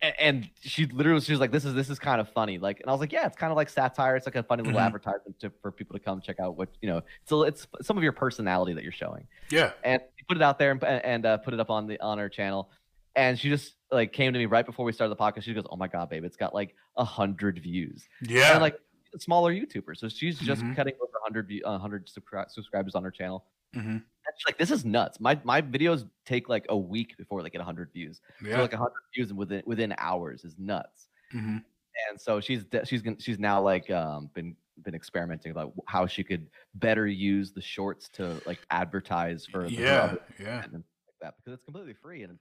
and 0.02 0.50
she 0.60 0.86
literally 0.86 1.20
she 1.20 1.32
was 1.32 1.40
like 1.40 1.52
this 1.52 1.64
is 1.64 1.74
this 1.74 1.88
is 1.88 1.98
kind 1.98 2.20
of 2.20 2.28
funny 2.30 2.58
like 2.58 2.80
and 2.80 2.88
i 2.88 2.92
was 2.92 3.00
like 3.00 3.12
yeah 3.12 3.24
it's 3.26 3.36
kind 3.36 3.52
of 3.52 3.56
like 3.56 3.68
satire 3.68 4.16
it's 4.16 4.26
like 4.26 4.34
a 4.34 4.42
funny 4.42 4.62
little 4.64 4.80
Mhm. 4.80 4.84
advertisement 4.86 5.38
to, 5.40 5.52
for 5.62 5.70
people 5.70 5.96
to 5.96 6.00
come 6.04 6.20
check 6.20 6.40
out 6.40 6.56
what 6.56 6.68
you 6.80 6.88
know 6.88 7.02
so 7.24 7.44
it's 7.44 7.66
some 7.82 7.96
of 7.96 8.02
your 8.02 8.12
personality 8.12 8.72
that 8.72 8.82
you're 8.82 8.90
showing 8.92 9.26
Yeah. 9.50 9.70
and 9.84 10.02
she 10.18 10.24
put 10.24 10.36
it 10.36 10.42
out 10.42 10.58
there 10.58 10.72
and, 10.72 10.82
and 10.84 11.26
uh, 11.26 11.36
put 11.38 11.54
it 11.54 11.60
up 11.60 11.70
on 11.70 11.86
the 11.86 12.00
on 12.00 12.18
her 12.18 12.28
channel 12.28 12.70
and 13.14 13.38
she 13.38 13.48
just 13.48 13.74
like 13.92 14.12
came 14.12 14.32
to 14.32 14.38
me 14.38 14.46
right 14.46 14.66
before 14.66 14.84
we 14.84 14.92
started 14.92 15.16
the 15.16 15.22
podcast 15.22 15.44
she 15.44 15.54
goes 15.54 15.64
oh 15.70 15.76
my 15.76 15.88
god 15.88 16.10
babe 16.10 16.24
it's 16.24 16.36
got 16.36 16.52
like 16.52 16.74
a 16.96 17.04
hundred 17.04 17.58
views 17.60 18.08
Yeah. 18.22 18.52
and 18.54 18.60
like 18.60 18.76
smaller 19.18 19.52
youtuber 19.54 19.96
so 19.96 20.08
she's 20.08 20.38
just 20.38 20.62
Mhm. 20.62 20.74
cutting 20.74 20.94
over 20.94 21.12
100 21.12 21.46
view, 21.46 21.60
100 21.64 22.06
subscri- 22.08 22.50
subscribers 22.50 22.94
on 22.96 23.04
her 23.04 23.10
channel 23.10 23.44
Mhm. 23.76 24.02
Like 24.46 24.58
this 24.58 24.70
is 24.70 24.84
nuts 24.84 25.20
my 25.20 25.38
my 25.44 25.60
videos 25.62 26.08
take 26.26 26.48
like 26.48 26.66
a 26.68 26.76
week 26.76 27.16
before 27.16 27.42
they 27.42 27.50
get 27.50 27.58
100 27.58 27.90
views 27.92 28.20
Yeah. 28.42 28.56
so 28.56 28.62
like 28.62 28.72
100 28.72 28.92
views 29.14 29.30
and 29.30 29.38
within 29.38 29.62
within 29.66 29.94
hours 29.98 30.44
is 30.44 30.54
nuts 30.58 31.08
Mhm. 31.34 31.64
and 32.10 32.20
so 32.20 32.40
she's 32.40 32.64
she's 32.84 33.02
gonna 33.02 33.16
she's 33.20 33.38
now 33.38 33.60
like 33.62 33.90
um 33.90 34.30
been 34.34 34.56
been 34.82 34.94
experimenting 34.94 35.50
about 35.52 35.72
how 35.86 36.06
she 36.06 36.24
could 36.24 36.48
better 36.74 37.06
use 37.06 37.52
the 37.52 37.60
shorts 37.60 38.08
to 38.08 38.40
like 38.46 38.58
advertise 38.70 39.44
for 39.46 39.64
the, 39.64 39.72
Yeah. 39.74 40.14
Yeah. 40.40 40.62
and 40.64 40.72
like 40.72 40.82
that 41.20 41.34
because 41.36 41.52
it's 41.54 41.64
completely 41.64 41.94
free 41.94 42.22
and 42.22 42.38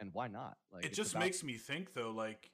and 0.00 0.10
why 0.12 0.26
not 0.28 0.56
like 0.72 0.84
it 0.86 0.92
just 0.92 1.12
about- 1.12 1.24
makes 1.24 1.44
me 1.44 1.54
think 1.54 1.92
though 1.94 2.10
like 2.10 2.50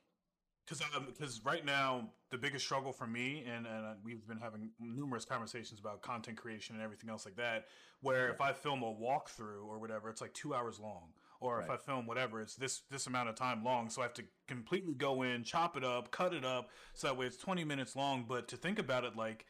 because 0.67 0.83
because 1.07 1.45
right 1.45 1.65
now 1.65 2.11
the 2.31 2.39
biggest 2.39 2.65
struggle 2.65 2.93
for 2.93 3.07
me 3.07 3.45
and, 3.47 3.67
and 3.67 3.87
uh, 3.87 3.93
we've 4.05 4.27
been 4.27 4.39
having 4.39 4.71
numerous 4.79 5.25
conversations 5.25 5.81
about 5.81 6.01
content 6.03 6.37
creation 6.37 6.75
and 6.77 6.85
everything 6.85 7.11
else 7.11 7.25
like 7.25 7.37
that 7.37 7.67
where 8.01 8.31
if 8.31 8.41
i 8.41 8.53
film 8.53 8.83
a 8.83 8.87
walkthrough 8.87 9.67
or 9.67 9.79
whatever 9.79 10.09
it's 10.09 10.21
like 10.21 10.33
two 10.33 10.55
hours 10.55 10.79
long 10.79 11.09
or 11.41 11.57
right. 11.57 11.65
if 11.65 11.71
I 11.71 11.77
film 11.79 12.07
whatever, 12.07 12.41
it's 12.41 12.55
this 12.55 12.83
this 12.91 13.07
amount 13.07 13.29
of 13.29 13.35
time 13.35 13.65
long. 13.65 13.89
So 13.89 14.03
I 14.03 14.05
have 14.05 14.15
to 14.15 14.25
completely 14.47 14.95
go 14.95 15.23
in, 15.23 15.43
chop 15.43 15.77
it 15.77 15.85
up, 15.85 16.11
cut 16.11 16.35
it 16.35 16.45
up, 16.45 16.69
so 16.95 17.07
that 17.07 17.17
way 17.17 17.27
it's 17.27 17.37
20 17.39 17.65
minutes 17.65 17.97
long. 17.97 18.27
But 18.29 18.47
to 18.49 18.57
think 18.57 18.79
about 18.79 19.05
it, 19.05 19.17
like 19.17 19.47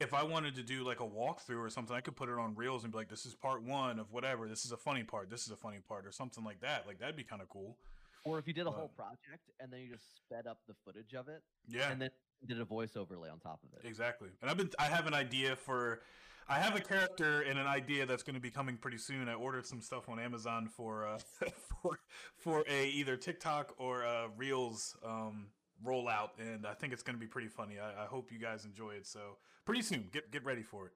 if 0.00 0.14
I 0.14 0.22
wanted 0.24 0.54
to 0.56 0.62
do 0.62 0.82
like 0.84 1.00
a 1.00 1.06
walkthrough 1.06 1.60
or 1.60 1.70
something, 1.70 1.94
I 1.94 2.00
could 2.00 2.16
put 2.16 2.28
it 2.28 2.38
on 2.38 2.54
reels 2.54 2.82
and 2.82 2.92
be 2.92 2.98
like, 2.98 3.08
"This 3.08 3.26
is 3.26 3.34
part 3.34 3.62
one 3.62 3.98
of 3.98 4.10
whatever. 4.10 4.48
This 4.48 4.64
is 4.64 4.72
a 4.72 4.76
funny 4.76 5.04
part. 5.04 5.30
This 5.30 5.44
is 5.44 5.50
a 5.50 5.56
funny 5.56 5.80
part, 5.86 6.06
or 6.06 6.12
something 6.12 6.44
like 6.44 6.60
that. 6.60 6.86
Like 6.86 6.98
that'd 6.98 7.16
be 7.16 7.24
kind 7.24 7.42
of 7.42 7.48
cool. 7.48 7.76
Or 8.24 8.38
if 8.38 8.46
you 8.46 8.54
did 8.54 8.62
a 8.62 8.64
but, 8.66 8.74
whole 8.74 8.88
project 8.88 9.50
and 9.60 9.72
then 9.72 9.80
you 9.80 9.92
just 9.92 10.16
sped 10.16 10.46
up 10.46 10.58
the 10.66 10.74
footage 10.84 11.14
of 11.14 11.28
it, 11.28 11.42
yeah, 11.68 11.90
and 11.90 12.00
then 12.00 12.10
did 12.46 12.60
a 12.60 12.64
voice 12.64 12.96
overlay 12.96 13.28
on 13.28 13.38
top 13.38 13.60
of 13.62 13.78
it. 13.78 13.86
Exactly. 13.86 14.28
And 14.40 14.50
I've 14.50 14.56
been, 14.56 14.70
I 14.78 14.84
have 14.84 15.06
an 15.06 15.14
idea 15.14 15.56
for, 15.56 16.00
I 16.48 16.58
have 16.58 16.76
a 16.76 16.80
character 16.80 17.42
and 17.42 17.58
an 17.58 17.66
idea 17.66 18.06
that's 18.06 18.22
going 18.22 18.34
to 18.34 18.40
be 18.40 18.50
coming 18.50 18.76
pretty 18.76 18.98
soon. 18.98 19.28
I 19.28 19.34
ordered 19.34 19.66
some 19.66 19.80
stuff 19.80 20.08
on 20.08 20.18
Amazon 20.18 20.68
for, 20.68 21.06
uh, 21.06 21.18
for, 21.82 21.98
for 22.36 22.64
a 22.68 22.86
either 22.88 23.16
TikTok 23.16 23.74
or 23.78 24.02
a 24.02 24.28
Reels 24.36 24.96
um, 25.04 25.46
rollout, 25.84 26.30
and 26.38 26.66
I 26.66 26.74
think 26.74 26.92
it's 26.92 27.02
going 27.02 27.16
to 27.16 27.20
be 27.20 27.26
pretty 27.26 27.48
funny. 27.48 27.78
I, 27.78 28.04
I 28.04 28.06
hope 28.06 28.32
you 28.32 28.38
guys 28.38 28.64
enjoy 28.64 28.92
it. 28.92 29.06
So 29.06 29.38
pretty 29.64 29.82
soon, 29.82 30.08
get 30.12 30.30
get 30.30 30.44
ready 30.44 30.62
for 30.62 30.86
it. 30.86 30.92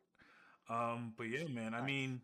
Um, 0.70 1.14
but 1.16 1.24
yeah, 1.24 1.44
man. 1.48 1.74
I 1.74 1.80
mean, 1.80 2.20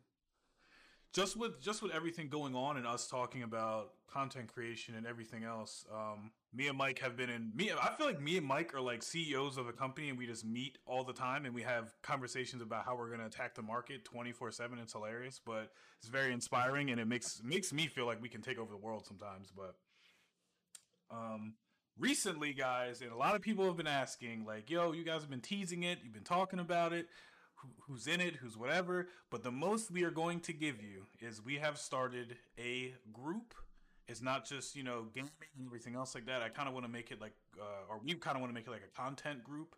just 1.12 1.36
with 1.36 1.60
just 1.60 1.82
with 1.82 1.92
everything 1.92 2.28
going 2.28 2.54
on 2.54 2.76
and 2.76 2.86
us 2.86 3.06
talking 3.06 3.42
about 3.42 3.92
content 4.14 4.52
creation 4.52 4.94
and 4.94 5.06
everything 5.06 5.42
else, 5.44 5.84
um, 5.92 6.30
me 6.54 6.68
and 6.68 6.78
Mike 6.78 7.00
have 7.00 7.16
been 7.16 7.28
in 7.28 7.50
me. 7.54 7.72
I 7.72 7.90
feel 7.96 8.06
like 8.06 8.20
me 8.20 8.36
and 8.36 8.46
Mike 8.46 8.72
are 8.74 8.80
like 8.80 9.02
CEOs 9.02 9.58
of 9.58 9.66
a 9.66 9.72
company, 9.72 10.08
and 10.08 10.16
we 10.16 10.26
just 10.26 10.44
meet 10.44 10.78
all 10.86 11.02
the 11.02 11.12
time, 11.12 11.44
and 11.44 11.54
we 11.54 11.62
have 11.62 11.92
conversations 12.02 12.62
about 12.62 12.84
how 12.84 12.96
we're 12.96 13.08
going 13.08 13.20
to 13.20 13.26
attack 13.26 13.54
the 13.54 13.62
market 13.62 14.04
twenty 14.04 14.32
four 14.32 14.52
seven. 14.52 14.78
It's 14.78 14.92
hilarious, 14.92 15.40
but 15.44 15.72
it's 15.98 16.08
very 16.08 16.32
inspiring, 16.32 16.90
and 16.90 17.00
it 17.00 17.06
makes 17.06 17.42
makes 17.44 17.72
me 17.72 17.88
feel 17.88 18.06
like 18.06 18.22
we 18.22 18.28
can 18.28 18.40
take 18.40 18.58
over 18.58 18.70
the 18.70 18.78
world 18.78 19.04
sometimes. 19.06 19.50
But 19.54 19.74
um, 21.10 21.54
recently, 21.98 22.52
guys, 22.52 23.00
and 23.00 23.10
a 23.10 23.16
lot 23.16 23.34
of 23.34 23.42
people 23.42 23.64
have 23.66 23.76
been 23.76 23.86
asking, 23.86 24.44
like, 24.46 24.70
yo, 24.70 24.92
you 24.92 25.04
guys 25.04 25.22
have 25.22 25.30
been 25.30 25.40
teasing 25.40 25.82
it, 25.82 25.98
you've 26.04 26.14
been 26.14 26.22
talking 26.22 26.60
about 26.60 26.92
it, 26.92 27.08
who's 27.86 28.06
in 28.06 28.20
it, 28.20 28.36
who's 28.36 28.56
whatever. 28.56 29.08
But 29.30 29.42
the 29.42 29.52
most 29.52 29.90
we 29.90 30.04
are 30.04 30.10
going 30.10 30.40
to 30.40 30.52
give 30.52 30.82
you 30.82 31.06
is 31.20 31.44
we 31.44 31.56
have 31.56 31.78
started 31.78 32.36
a 32.58 32.94
group. 33.12 33.54
It's 34.06 34.22
not 34.22 34.46
just, 34.46 34.76
you 34.76 34.82
know, 34.82 35.06
gaming 35.14 35.30
and 35.56 35.66
everything 35.66 35.94
else 35.94 36.14
like 36.14 36.26
that. 36.26 36.42
I 36.42 36.48
kind 36.48 36.68
of 36.68 36.74
want 36.74 36.84
to 36.86 36.92
make 36.92 37.10
it 37.10 37.20
like, 37.20 37.32
uh, 37.58 37.90
or 37.90 38.00
we 38.04 38.14
kind 38.14 38.36
of 38.36 38.42
want 38.42 38.50
to 38.50 38.54
make 38.54 38.66
it 38.66 38.70
like 38.70 38.82
a 38.84 39.00
content 39.00 39.42
group 39.42 39.76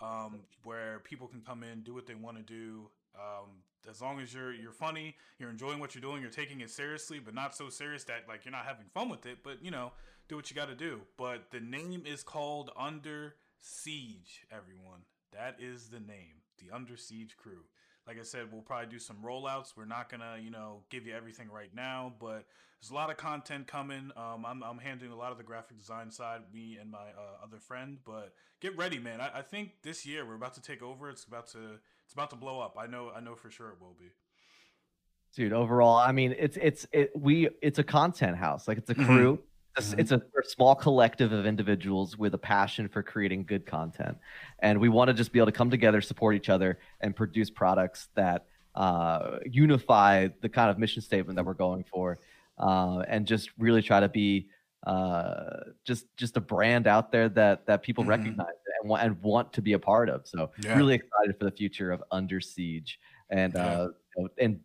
um, 0.00 0.40
where 0.64 1.00
people 1.00 1.26
can 1.26 1.40
come 1.40 1.62
in, 1.62 1.82
do 1.82 1.94
what 1.94 2.06
they 2.06 2.14
want 2.14 2.36
to 2.36 2.42
do. 2.42 2.88
Um, 3.14 3.62
as 3.88 4.00
long 4.00 4.20
as 4.20 4.32
you're 4.34 4.52
you're 4.52 4.72
funny, 4.72 5.16
you're 5.38 5.50
enjoying 5.50 5.78
what 5.78 5.94
you're 5.94 6.02
doing, 6.02 6.20
you're 6.22 6.30
taking 6.30 6.60
it 6.60 6.70
seriously, 6.70 7.18
but 7.18 7.34
not 7.34 7.54
so 7.56 7.68
serious 7.68 8.04
that 8.04 8.24
like 8.28 8.44
you're 8.44 8.52
not 8.52 8.64
having 8.64 8.86
fun 8.92 9.08
with 9.08 9.26
it. 9.26 9.38
But 9.42 9.64
you 9.64 9.70
know, 9.70 9.92
do 10.28 10.36
what 10.36 10.50
you 10.50 10.56
got 10.56 10.68
to 10.68 10.74
do. 10.74 11.00
But 11.16 11.50
the 11.50 11.60
name 11.60 12.04
is 12.06 12.22
called 12.22 12.70
Under 12.76 13.34
Siege. 13.60 14.46
Everyone, 14.50 15.00
that 15.32 15.56
is 15.60 15.88
the 15.88 16.00
name, 16.00 16.42
the 16.58 16.74
Under 16.74 16.96
Siege 16.96 17.36
Crew. 17.36 17.64
Like 18.10 18.18
I 18.18 18.24
said, 18.24 18.48
we'll 18.50 18.62
probably 18.62 18.88
do 18.90 18.98
some 18.98 19.18
rollouts. 19.24 19.74
We're 19.76 19.84
not 19.84 20.10
gonna, 20.10 20.36
you 20.42 20.50
know, 20.50 20.80
give 20.90 21.06
you 21.06 21.14
everything 21.14 21.48
right 21.48 21.72
now, 21.72 22.12
but 22.18 22.44
there's 22.80 22.90
a 22.90 22.94
lot 22.94 23.08
of 23.08 23.16
content 23.16 23.68
coming. 23.68 24.10
Um, 24.16 24.44
I'm, 24.44 24.64
I'm 24.64 24.78
handling 24.78 25.12
a 25.12 25.16
lot 25.16 25.30
of 25.30 25.38
the 25.38 25.44
graphic 25.44 25.78
design 25.78 26.10
side, 26.10 26.40
me 26.52 26.76
and 26.80 26.90
my 26.90 26.98
uh, 26.98 27.44
other 27.44 27.60
friend. 27.60 27.98
But 28.04 28.34
get 28.60 28.76
ready, 28.76 28.98
man. 28.98 29.20
I, 29.20 29.38
I 29.38 29.42
think 29.42 29.82
this 29.84 30.04
year 30.04 30.26
we're 30.26 30.34
about 30.34 30.54
to 30.54 30.60
take 30.60 30.82
over. 30.82 31.08
It's 31.08 31.22
about 31.22 31.46
to 31.52 31.78
it's 32.04 32.12
about 32.12 32.30
to 32.30 32.36
blow 32.36 32.58
up. 32.58 32.74
I 32.76 32.88
know 32.88 33.12
I 33.14 33.20
know 33.20 33.36
for 33.36 33.48
sure 33.48 33.68
it 33.68 33.80
will 33.80 33.94
be. 33.96 34.06
Dude, 35.36 35.52
overall, 35.52 35.98
I 35.98 36.10
mean, 36.10 36.34
it's 36.36 36.58
it's 36.60 36.88
it 36.90 37.12
we 37.14 37.48
it's 37.62 37.78
a 37.78 37.84
content 37.84 38.38
house. 38.38 38.66
Like 38.66 38.78
it's 38.78 38.90
a 38.90 38.94
mm-hmm. 38.96 39.06
crew. 39.06 39.38
Mm-hmm. 39.88 40.00
It's, 40.00 40.12
a, 40.12 40.16
a, 40.16 40.44
small 40.44 40.74
collective 40.74 41.32
of 41.32 41.46
individuals 41.46 42.16
with 42.16 42.34
a 42.34 42.38
passion 42.38 42.88
for 42.88 43.02
creating 43.02 43.44
good 43.44 43.66
content, 43.66 44.16
and 44.60 44.78
we 44.78 44.88
want 44.88 45.08
to 45.08 45.14
just 45.14 45.32
be 45.32 45.38
able 45.38 45.46
to 45.46 45.52
come 45.52 45.70
together, 45.70 46.00
support 46.00 46.34
each 46.34 46.48
other, 46.48 46.78
and 47.00 47.14
produce 47.14 47.50
products 47.50 48.08
that 48.14 48.46
uh, 48.74 49.38
unify 49.46 50.28
the 50.40 50.48
kind 50.48 50.70
of 50.70 50.78
mission 50.78 51.02
statement 51.02 51.36
that 51.36 51.44
we're 51.44 51.54
going 51.54 51.84
for, 51.84 52.18
uh, 52.58 53.00
and 53.08 53.26
just 53.26 53.50
really 53.58 53.82
try 53.82 54.00
to 54.00 54.08
be 54.08 54.48
uh, 54.86 55.60
just 55.84 56.06
just 56.16 56.36
a 56.36 56.40
brand 56.40 56.86
out 56.86 57.12
there 57.12 57.28
that 57.28 57.66
that 57.66 57.82
people 57.82 58.02
mm-hmm. 58.02 58.10
recognize 58.10 58.54
and 58.80 58.88
want, 58.88 59.02
and 59.02 59.22
want 59.22 59.52
to 59.52 59.62
be 59.62 59.74
a 59.74 59.78
part 59.78 60.08
of. 60.08 60.26
So 60.26 60.50
yeah. 60.62 60.76
really 60.76 60.94
excited 60.94 61.38
for 61.38 61.44
the 61.44 61.50
future 61.50 61.90
of 61.90 62.02
Under 62.10 62.40
Siege 62.40 62.98
and 63.30 63.54
yeah. 63.54 63.66
uh, 63.66 63.88
and, 64.38 64.60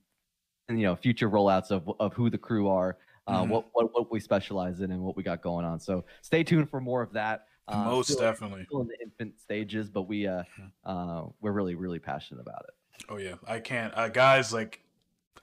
and 0.68 0.80
you 0.80 0.86
know 0.86 0.96
future 0.96 1.30
rollouts 1.30 1.72
of 1.72 1.90
of 2.00 2.14
who 2.14 2.30
the 2.30 2.38
crew 2.38 2.70
are, 2.70 2.98
uh, 3.28 3.42
mm-hmm. 3.42 3.52
what, 3.52 3.66
what 3.74 3.94
what 3.94 4.12
we 4.12 4.20
specialize 4.20 4.82
in, 4.82 4.92
and 4.92 5.02
what 5.02 5.16
we 5.16 5.24
got 5.24 5.42
going 5.42 5.66
on. 5.66 5.80
So 5.80 6.06
stay 6.22 6.44
tuned 6.44 6.70
for 6.70 6.80
more 6.80 7.02
of 7.02 7.14
that. 7.14 7.48
Uh, 7.68 7.86
Most 7.86 8.12
still, 8.12 8.20
definitely. 8.20 8.66
Still 8.66 8.82
in 8.82 8.88
the 8.88 9.02
infant 9.02 9.40
stages, 9.40 9.90
but 9.90 10.04
we 10.04 10.28
uh, 10.28 10.44
uh 10.86 11.24
we're 11.42 11.52
really 11.52 11.76
really 11.76 12.00
passionate 12.00 12.42
about 12.42 12.66
it. 12.68 13.06
Oh 13.10 13.18
yeah, 13.18 13.36
I 13.48 13.60
can't, 13.60 13.94
uh, 13.98 14.10
guys. 14.10 14.54
Like 14.54 14.82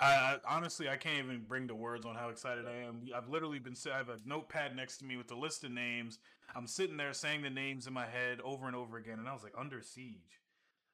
I, 0.00 0.06
I, 0.06 0.36
honestly 0.48 0.88
I 0.88 0.96
can't 0.96 1.24
even 1.24 1.42
bring 1.46 1.66
the 1.66 1.74
words 1.74 2.06
on 2.06 2.14
how 2.14 2.28
excited 2.28 2.66
I 2.66 2.86
am. 2.86 3.02
I've 3.14 3.28
literally 3.28 3.58
been 3.58 3.74
I 3.92 3.96
have 3.96 4.08
a 4.08 4.18
notepad 4.24 4.76
next 4.76 4.98
to 4.98 5.04
me 5.04 5.16
with 5.16 5.28
the 5.28 5.36
list 5.36 5.64
of 5.64 5.72
names. 5.72 6.18
I'm 6.54 6.66
sitting 6.66 6.96
there 6.96 7.12
saying 7.12 7.42
the 7.42 7.50
names 7.50 7.86
in 7.86 7.92
my 7.92 8.06
head 8.06 8.40
over 8.44 8.66
and 8.66 8.76
over 8.76 8.98
again, 8.98 9.18
and 9.18 9.28
I 9.28 9.32
was 9.32 9.42
like, 9.42 9.54
"Under 9.58 9.82
siege," 9.82 10.40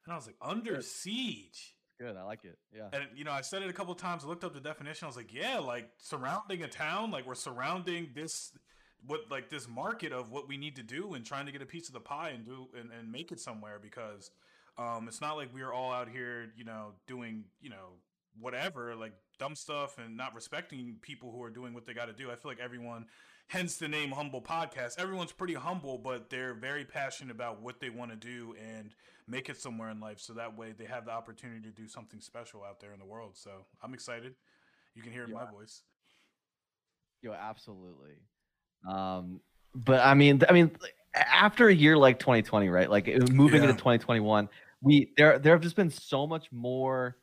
and 0.05 0.13
I 0.13 0.17
was 0.17 0.27
like, 0.27 0.37
"Under 0.41 0.81
siege." 0.81 1.75
Good, 1.99 2.17
I 2.17 2.23
like 2.23 2.45
it. 2.45 2.59
Yeah, 2.75 2.89
and 2.93 3.05
you 3.15 3.25
know, 3.25 3.33
I 3.33 3.41
said 3.41 3.63
it 3.63 3.71
a 3.71 3.73
couple 3.73 3.95
times. 3.95 4.25
I 4.25 4.29
looked 4.29 4.45
up 4.45 4.55
the 4.55 4.61
definition. 4.61 5.07
I 5.07 5.09
was 5.09 5.17
like, 5.17 5.35
"Yeah, 5.35 5.59
like 5.59 5.91
surrounding 5.99 6.63
a 6.63 6.69
town, 6.69 7.11
like 7.11 7.27
we're 7.27 7.35
surrounding 7.35 8.11
this." 8.15 8.53
what 9.07 9.21
like 9.31 9.49
this 9.49 9.69
market 9.69 10.11
of 10.11 10.33
what 10.33 10.49
we 10.49 10.57
need 10.57 10.75
to 10.75 10.83
do 10.83 11.15
and 11.15 11.25
trying 11.25 11.47
to 11.47 11.53
get 11.53 11.63
a 11.63 11.67
piece 11.67 11.87
of 11.87 11.95
the 11.95 12.01
pie 12.01 12.31
and 12.31 12.45
do 12.45 12.67
and, 12.77 12.91
and 12.91 13.13
make 13.13 13.31
it 13.31 13.39
somewhere 13.39 13.79
because 13.81 14.33
um, 14.77 15.07
it's 15.07 15.21
not 15.21 15.37
like 15.37 15.55
we're 15.55 15.73
all 15.73 15.93
out 15.93 16.09
here 16.09 16.53
you 16.57 16.65
know 16.65 16.89
doing 17.07 17.45
you 17.61 17.71
know 17.71 17.93
whatever, 18.41 18.95
like 18.95 19.13
dumb 19.39 19.55
stuff 19.55 19.99
and 19.99 20.17
not 20.17 20.35
respecting 20.35 20.97
people 21.03 21.31
who 21.33 21.43
are 21.43 21.51
doing 21.51 21.75
what 21.75 21.87
they 21.87 21.95
got 21.95 22.07
to 22.07 22.13
do. 22.13 22.31
I 22.31 22.37
feel 22.37 22.51
like 22.51 22.61
everyone, 22.61 23.07
hence 23.49 23.77
the 23.77 23.89
name 23.89 24.11
Humble 24.11 24.43
Podcast, 24.43 24.99
everyone's 24.99 25.33
pretty 25.33 25.55
humble, 25.55 25.99
but 25.99 26.31
they're 26.31 26.55
very 26.55 26.85
passionate 26.85 27.35
about 27.35 27.63
what 27.63 27.81
they 27.81 27.91
want 27.91 28.11
to 28.11 28.17
do 28.17 28.55
and 28.77 28.95
make 29.29 29.49
it 29.49 29.61
somewhere 29.61 29.91
in 29.91 30.01
life. 30.01 30.21
So 30.21 30.33
that 30.35 30.57
way 30.57 30.73
they 30.77 30.87
have 30.87 31.05
the 31.05 31.13
opportunity 31.13 31.61
to 31.63 31.71
do 31.71 31.87
something 31.87 32.21
special 32.21 32.65
out 32.65 32.81
there 32.81 32.93
in 32.93 32.99
the 32.99 33.05
world. 33.05 33.37
So 33.37 33.51
I'm 33.83 33.95
excited. 33.95 34.35
You 34.95 35.03
can 35.03 35.13
hear 35.13 35.25
in 35.25 35.33
my 35.33 35.49
voice. 35.51 35.83
Yo, 37.23 37.33
absolutely. 37.33 38.15
Um, 38.89 39.41
but 39.75 40.01
I 40.01 40.15
mean, 40.15 40.43
I 40.49 40.53
mean, 40.53 40.71
after 41.15 41.69
a 41.69 41.75
year 41.75 41.97
like 41.97 42.19
2020, 42.19 42.69
right? 42.69 42.91
Like 42.91 43.07
moving 43.31 43.63
yeah. 43.63 43.71
into 43.71 43.79
2021, 43.79 44.49
we 44.81 45.11
there 45.17 45.39
there 45.39 45.53
have 45.53 45.63
just 45.63 45.77
been 45.77 45.91
so 45.91 46.27
much 46.27 46.51
more 46.53 47.17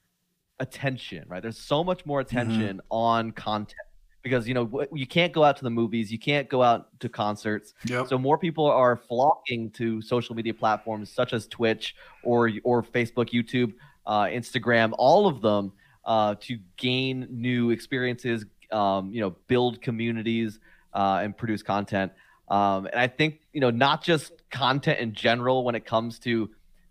attention, 0.60 1.26
right? 1.28 1.42
There's 1.42 1.58
so 1.58 1.84
much 1.84 2.06
more 2.06 2.24
mm-hmm. 2.24 2.38
attention 2.38 2.78
mm-hmm. 2.78 2.88
on 2.92 3.32
content 3.32 3.85
because 4.26 4.48
you 4.48 4.56
know 4.56 4.84
you 4.92 5.06
can't 5.06 5.32
go 5.32 5.44
out 5.44 5.56
to 5.56 5.64
the 5.64 5.70
movies, 5.70 6.12
you 6.12 6.18
can't 6.18 6.50
go 6.50 6.64
out 6.64 7.00
to 7.00 7.08
concerts. 7.08 7.76
Yep. 7.86 8.08
So 8.08 8.18
more 8.18 8.40
people 8.40 8.66
are 8.66 8.98
flocking 8.98 9.70
to 9.72 10.02
social 10.02 10.36
media 10.36 10.54
platforms 10.54 11.12
such 11.12 11.32
as 11.32 11.46
Twitch 11.46 11.96
or 12.24 12.50
or 12.64 12.82
Facebook, 12.82 13.30
YouTube, 13.30 13.74
uh, 14.08 14.24
Instagram, 14.24 14.94
all 14.98 15.28
of 15.28 15.42
them 15.42 15.72
uh, 16.06 16.34
to 16.42 16.58
gain 16.76 17.28
new 17.30 17.70
experiences, 17.70 18.46
um, 18.72 19.14
you 19.14 19.22
know, 19.22 19.36
build 19.48 19.80
communities 19.80 20.60
uh, 20.96 21.20
and 21.22 21.38
produce 21.38 21.62
content. 21.62 22.12
Um, 22.48 22.88
and 22.88 23.00
I 23.00 23.08
think 23.08 23.42
you 23.54 23.62
know 23.62 23.70
not 23.70 24.04
just 24.04 24.32
content 24.50 25.00
in 25.00 25.14
general 25.14 25.64
when 25.64 25.76
it 25.76 25.86
comes 25.86 26.18
to 26.20 26.50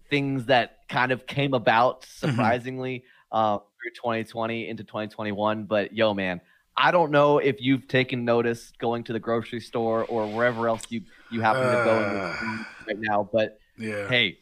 things 0.09 0.47
that 0.47 0.88
kind 0.88 1.11
of 1.11 1.26
came 1.26 1.53
about 1.53 2.03
mm-hmm. 2.03 2.29
surprisingly. 2.29 2.99
Mm-hmm 2.99 3.09
uh, 3.35 3.59
through 3.59 3.91
2020 3.97 4.69
into 4.69 4.85
2021. 4.85 5.64
But 5.64 5.93
yo, 5.93 6.14
man, 6.14 6.41
I 6.76 6.90
don't 6.90 7.11
know 7.11 7.38
if 7.38 7.61
you've 7.61 7.87
taken 7.88 8.25
notice 8.25 8.73
going 8.78 9.04
to 9.04 9.12
the 9.12 9.21
grocery 9.21 9.61
store 9.61 10.04
or 10.04 10.26
wherever 10.26 10.69
else 10.69 10.83
you 10.88 11.02
you 11.31 11.40
happen 11.40 11.62
to 11.62 11.85
go 11.85 11.99
uh, 11.99 12.64
right 12.87 12.99
now. 12.99 13.28
But 13.33 13.59
yeah. 13.78 14.09
hey, 14.09 14.38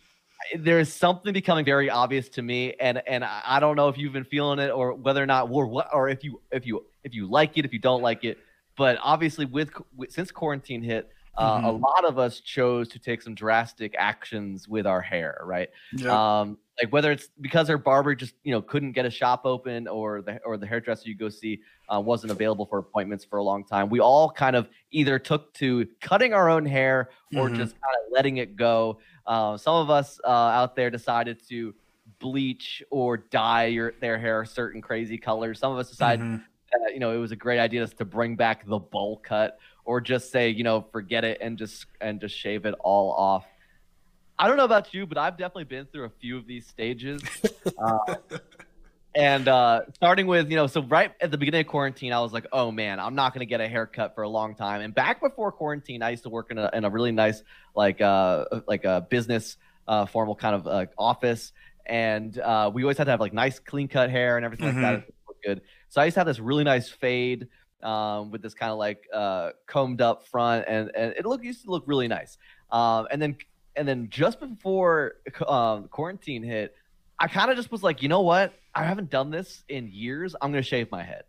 there 0.57 0.79
is 0.79 0.93
something 0.93 1.33
becoming 1.33 1.65
very 1.65 1.91
obvious 1.91 2.29
to 2.31 2.43
me, 2.43 2.75
and 2.81 3.03
and 3.07 3.25
I 3.25 3.61
don't 3.61 3.77
know 3.77 3.89
if 3.89 3.99
you've 3.99 4.13
been 4.13 4.25
feeling 4.25 4.59
it 4.59 4.71
or 4.71 4.95
whether 4.95 5.23
or 5.23 5.27
not 5.27 5.51
or 5.51 5.67
what 5.67 5.89
or 5.93 6.09
if 6.09 6.25
you 6.25 6.41
if 6.51 6.67
you 6.67 6.85
if 7.05 7.15
you 7.15 7.27
like 7.27 7.59
it 7.59 7.65
if 7.65 7.73
you 7.73 7.79
don't 7.79 8.03
like 8.03 8.25
it. 8.25 8.39
But 8.77 8.99
obviously, 9.03 9.45
with, 9.45 9.71
with 9.97 10.13
since 10.13 10.31
quarantine 10.31 10.83
hit, 10.83 11.11
uh, 11.37 11.57
mm-hmm. 11.57 11.67
a 11.67 11.73
lot 11.73 12.05
of 12.05 12.19
us 12.19 12.41
chose 12.41 12.89
to 12.89 12.99
take 12.99 13.23
some 13.23 13.35
drastic 13.35 13.95
actions 13.99 14.69
with 14.69 14.87
our 14.87 15.01
hair, 15.01 15.41
right? 15.45 15.69
Um, 16.07 16.59
like 16.81 16.93
whether 16.93 17.11
it's 17.13 17.29
because 17.41 17.71
our 17.71 17.79
barber 17.79 18.15
just 18.15 18.35
you 18.45 18.53
know 18.53 18.61
couldn't 18.61 18.93
get 18.93 19.07
a 19.07 19.11
shop 19.11 19.43
open, 19.45 19.89
or 19.89 20.23
the 20.23 20.41
or 20.45 20.57
the 20.57 20.67
hairdresser 20.67 21.09
you 21.09 21.15
go 21.15 21.29
see 21.29 21.61
uh, 21.93 22.01
wasn't 22.01 22.33
available 22.33 22.67
for 22.67 22.79
appointments 22.79 23.25
for 23.25 23.39
a 23.39 23.43
long 23.43 23.65
time. 23.65 23.89
We 23.89 24.01
all 24.01 24.31
kind 24.31 24.57
of 24.57 24.69
either 24.91 25.19
took 25.19 25.53
to 25.55 25.87
cutting 26.01 26.35
our 26.35 26.51
own 26.51 26.67
hair 26.67 27.11
or 27.35 27.47
mm-hmm. 27.47 27.57
just 27.57 27.73
kind 27.73 27.97
of 28.05 28.13
letting 28.13 28.39
it 28.39 28.57
go. 28.57 28.99
Uh, 29.27 29.57
some 29.57 29.77
of 29.77 29.91
us 29.91 30.21
uh, 30.25 30.29
out 30.29 30.77
there 30.77 30.91
decided 30.91 31.47
to 31.49 31.75
bleach 32.19 32.83
or 32.91 33.17
dye 33.17 33.67
your 33.67 33.95
their 34.01 34.19
hair 34.19 34.45
certain 34.45 34.83
crazy 34.83 35.17
colors. 35.17 35.59
Some 35.59 35.73
of 35.73 35.79
us 35.79 35.89
decided. 35.89 36.25
Mm-hmm 36.25 36.45
that 36.81 36.95
you 36.95 37.01
know 37.01 37.13
it 37.13 37.19
was 37.19 37.33
a 37.33 37.37
great 37.37 37.59
idea 37.59 37.87
to 37.87 38.05
bring 38.05 38.35
back 38.37 38.67
the 38.67 38.79
bowl 38.79 39.21
cut 39.23 39.59
or 39.85 40.01
just 40.01 40.31
say 40.31 40.51
you 40.51 40.65
know 40.65 40.87
forget 40.93 41.25
it 41.25 41.39
and 41.41 41.59
just 41.59 41.87
and 42.01 42.21
just 42.21 42.37
shave 42.37 42.65
it 42.67 42.75
all 42.81 43.13
off. 43.13 43.45
I 44.39 44.49
don't 44.49 44.57
know 44.57 44.65
about 44.65 44.93
you, 44.95 45.07
but 45.07 45.19
I've 45.19 45.37
definitely 45.37 45.65
been 45.65 45.87
through 45.87 46.05
a 46.05 46.11
few 46.21 46.37
of 46.37 46.47
these 46.47 46.67
stages. 46.67 47.23
Uh, 47.79 48.15
and 49.15 49.47
uh, 49.49 49.83
starting 49.95 50.27
with, 50.27 50.49
you 50.51 50.57
know, 50.57 50.67
so 50.67 50.83
right 50.83 51.13
at 51.21 51.31
the 51.31 51.37
beginning 51.37 51.61
of 51.63 51.67
quarantine, 51.67 52.13
I 52.13 52.21
was 52.21 52.33
like, 52.33 52.47
oh 52.53 52.71
man, 52.71 52.99
I'm 53.01 53.15
not 53.15 53.35
going 53.35 53.41
to 53.41 53.47
get 53.47 53.61
a 53.61 53.69
haircut 53.69 54.15
for 54.15 54.23
a 54.23 54.29
long 54.29 54.55
time. 54.55 54.81
And 54.81 54.95
back 54.95 55.21
before 55.21 55.53
quarantine, 55.53 56.03
I 56.03 56.11
used 56.11 56.23
to 56.23 56.29
work 56.31 56.51
in 56.51 56.59
a, 56.59 56.71
in 56.73 56.85
a 56.85 56.91
really 56.91 57.13
nice, 57.13 57.43
like, 57.75 58.01
uh, 58.01 58.45
like 58.67 58.85
a 58.85 59.07
business, 59.11 59.57
uh, 59.87 60.07
formal 60.07 60.35
kind 60.35 60.55
of 60.55 60.67
uh, 60.67 60.87
office. 60.97 61.53
And 61.87 62.39
uh, 62.39 62.71
we 62.73 62.85
always 62.85 62.97
had 62.99 63.05
to 63.05 63.11
have 63.11 63.21
like 63.21 63.33
nice 63.35 63.59
clean 63.59 63.89
cut 63.89 64.09
hair 64.11 64.37
and 64.37 64.45
everything 64.47 64.69
Mhm. 64.69 64.83
like 64.83 64.83
that. 64.83 65.09
It 65.09 65.15
good. 65.45 65.61
So 65.89 66.01
I 66.01 66.05
used 66.07 66.15
to 66.15 66.21
have 66.21 66.27
this 66.27 66.39
really 66.39 66.65
nice 66.65 66.89
fade 66.89 67.49
um, 67.83 68.31
with 68.31 68.43
this 68.43 68.55
kind 68.55 68.73
of 68.73 68.79
like 68.79 69.07
uh, 69.13 69.51
combed 69.67 70.01
up 70.01 70.27
front, 70.27 70.65
and, 70.69 70.91
and 70.95 71.13
it 71.17 71.27
looked 71.27 71.45
used 71.45 71.65
to 71.65 71.71
look 71.71 71.85
really 71.87 72.09
nice. 72.09 72.39
Um, 72.71 73.07
and 73.11 73.21
then 73.21 73.37
and 73.77 73.87
then 73.89 74.09
just 74.11 74.39
before 74.41 75.15
um, 75.47 75.89
quarantine 75.89 76.43
hit, 76.43 76.75
I 77.19 77.27
kind 77.29 77.51
of 77.51 77.57
just 77.57 77.71
was 77.73 77.83
like, 77.83 78.03
you 78.03 78.09
know 78.09 78.21
what? 78.23 78.53
I 78.75 78.85
haven't 78.85 79.11
done 79.11 79.31
this 79.31 79.65
in 79.69 79.89
years. 79.91 80.35
I'm 80.41 80.51
gonna 80.53 80.63
shave 80.63 80.91
my 80.91 81.03
head. 81.03 81.25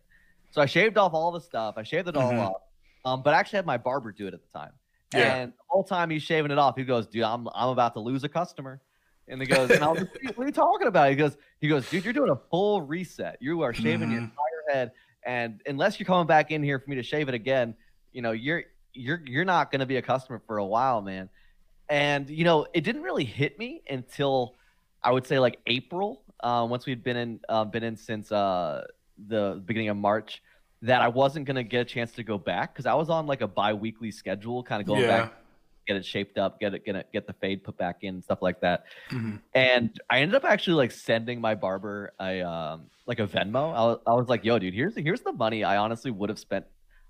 So 0.52 0.62
I 0.62 0.66
shaved 0.66 0.98
off 0.98 1.14
all 1.14 1.32
the 1.32 1.42
stuff. 1.42 1.76
I 1.78 1.84
shaved 1.84 2.08
it 2.08 2.16
all 2.16 2.32
Mhm. 2.32 2.40
off. 2.40 2.62
Um, 3.06 3.22
but 3.24 3.34
I 3.34 3.38
actually 3.40 3.58
had 3.58 3.66
my 3.66 3.78
barber 3.78 4.12
do 4.12 4.28
it 4.28 4.34
at 4.34 4.42
the 4.42 4.58
time. 4.58 4.72
Yeah. 5.14 5.36
And 5.36 5.52
the 5.52 5.58
whole 5.68 5.84
time 5.84 6.10
he's 6.10 6.24
shaving 6.24 6.52
it 6.52 6.58
off, 6.58 6.76
he 6.78 6.84
goes, 6.84 7.08
"Dude, 7.08 7.24
I'm 7.24 7.48
I'm 7.54 7.70
about 7.70 7.94
to 7.96 8.00
lose 8.00 8.24
a 8.24 8.30
customer." 8.30 8.82
And 9.28 9.40
he 9.42 9.48
goes, 9.48 9.70
and 9.72 9.84
I 9.84 9.88
was 9.88 10.02
like, 10.02 10.38
"What 10.38 10.44
are 10.44 10.48
you 10.48 10.52
talking 10.54 10.88
about?" 10.88 11.10
He 11.10 11.16
goes, 11.16 11.38
"He 11.62 11.68
goes, 11.70 11.90
dude, 11.90 12.04
you're 12.04 12.14
doing 12.14 12.30
a 12.32 12.36
full 12.50 12.82
reset. 12.82 13.38
You 13.40 13.62
are 13.62 13.74
shaving 13.74 14.12
your 14.12 14.20
Mhm. 14.22 14.24
entire 14.32 14.64
head, 14.74 14.92
and 15.26 15.62
unless 15.66 16.00
you're 16.00 16.08
coming 16.08 16.28
back 16.28 16.52
in 16.52 16.64
here 16.64 16.80
for 16.80 16.90
me 16.90 16.96
to 16.98 17.04
shave 17.04 17.30
it 17.30 17.36
again, 17.36 17.76
you 18.12 18.22
know, 18.22 18.32
you're 18.32 18.64
you're 18.94 19.22
you're 19.26 19.46
not 19.46 19.72
going 19.72 19.80
to 19.80 19.86
be 19.86 19.98
a 19.98 20.02
customer 20.02 20.42
for 20.46 20.58
a 20.58 20.66
while, 20.66 21.02
man." 21.02 21.30
And 21.90 22.30
you 22.30 22.44
know, 22.44 22.66
it 22.74 22.82
didn't 22.82 23.04
really 23.04 23.26
hit 23.26 23.60
me 23.60 23.82
until 23.90 24.56
I 25.04 25.12
would 25.12 25.28
say 25.28 25.40
like 25.40 25.60
April, 25.68 26.24
uh, 26.42 26.66
once 26.70 26.86
we'd 26.86 27.04
been 27.04 27.18
in 27.18 27.40
uh, 27.50 27.66
been 27.66 27.84
in 27.84 27.98
since 27.98 28.32
uh, 28.32 28.84
the 29.28 29.62
beginning 29.66 29.90
of 29.90 29.98
March, 29.98 30.42
that 30.82 31.02
I 31.02 31.08
wasn't 31.08 31.46
gonna 31.46 31.64
get 31.64 31.82
a 31.82 31.86
chance 31.86 32.12
to 32.14 32.24
go 32.24 32.38
back 32.38 32.74
because 32.74 32.86
I 32.86 32.94
was 32.94 33.10
on 33.10 33.28
like 33.28 33.42
a 33.42 33.48
bi-weekly 33.48 34.12
schedule, 34.12 34.64
kind 34.64 34.82
of 34.82 34.88
going 34.88 35.02
yeah. 35.02 35.24
back, 35.24 35.34
get 35.88 35.96
it 35.98 36.06
shaped 36.06 36.38
up, 36.38 36.60
get 36.60 36.74
it, 36.74 36.86
get 36.86 36.96
it, 36.96 37.08
get 37.12 37.28
the 37.28 37.34
fade 37.34 37.64
put 37.64 37.78
back 37.78 37.98
in, 38.04 38.22
stuff 38.22 38.42
like 38.42 38.60
that. 38.62 38.86
Mhm. 39.10 39.40
And 39.54 40.00
I 40.10 40.20
ended 40.20 40.36
up 40.36 40.46
actually 40.46 40.76
like 40.76 40.92
sending 40.92 41.42
my 41.42 41.56
barber 41.56 42.14
a 42.20 42.42
um, 42.42 42.88
like 43.06 43.20
a 43.20 43.28
Venmo. 43.28 43.74
I 43.74 43.82
was, 43.86 44.00
I 44.08 44.14
was 44.14 44.28
like, 44.30 44.44
"Yo, 44.46 44.58
dude, 44.60 44.74
here's 44.74 44.96
the, 44.96 45.02
here's 45.02 45.22
the 45.22 45.34
money 45.34 45.64
I 45.64 45.78
honestly 45.78 46.12
would 46.12 46.30
have 46.30 46.40
spent." 46.40 46.66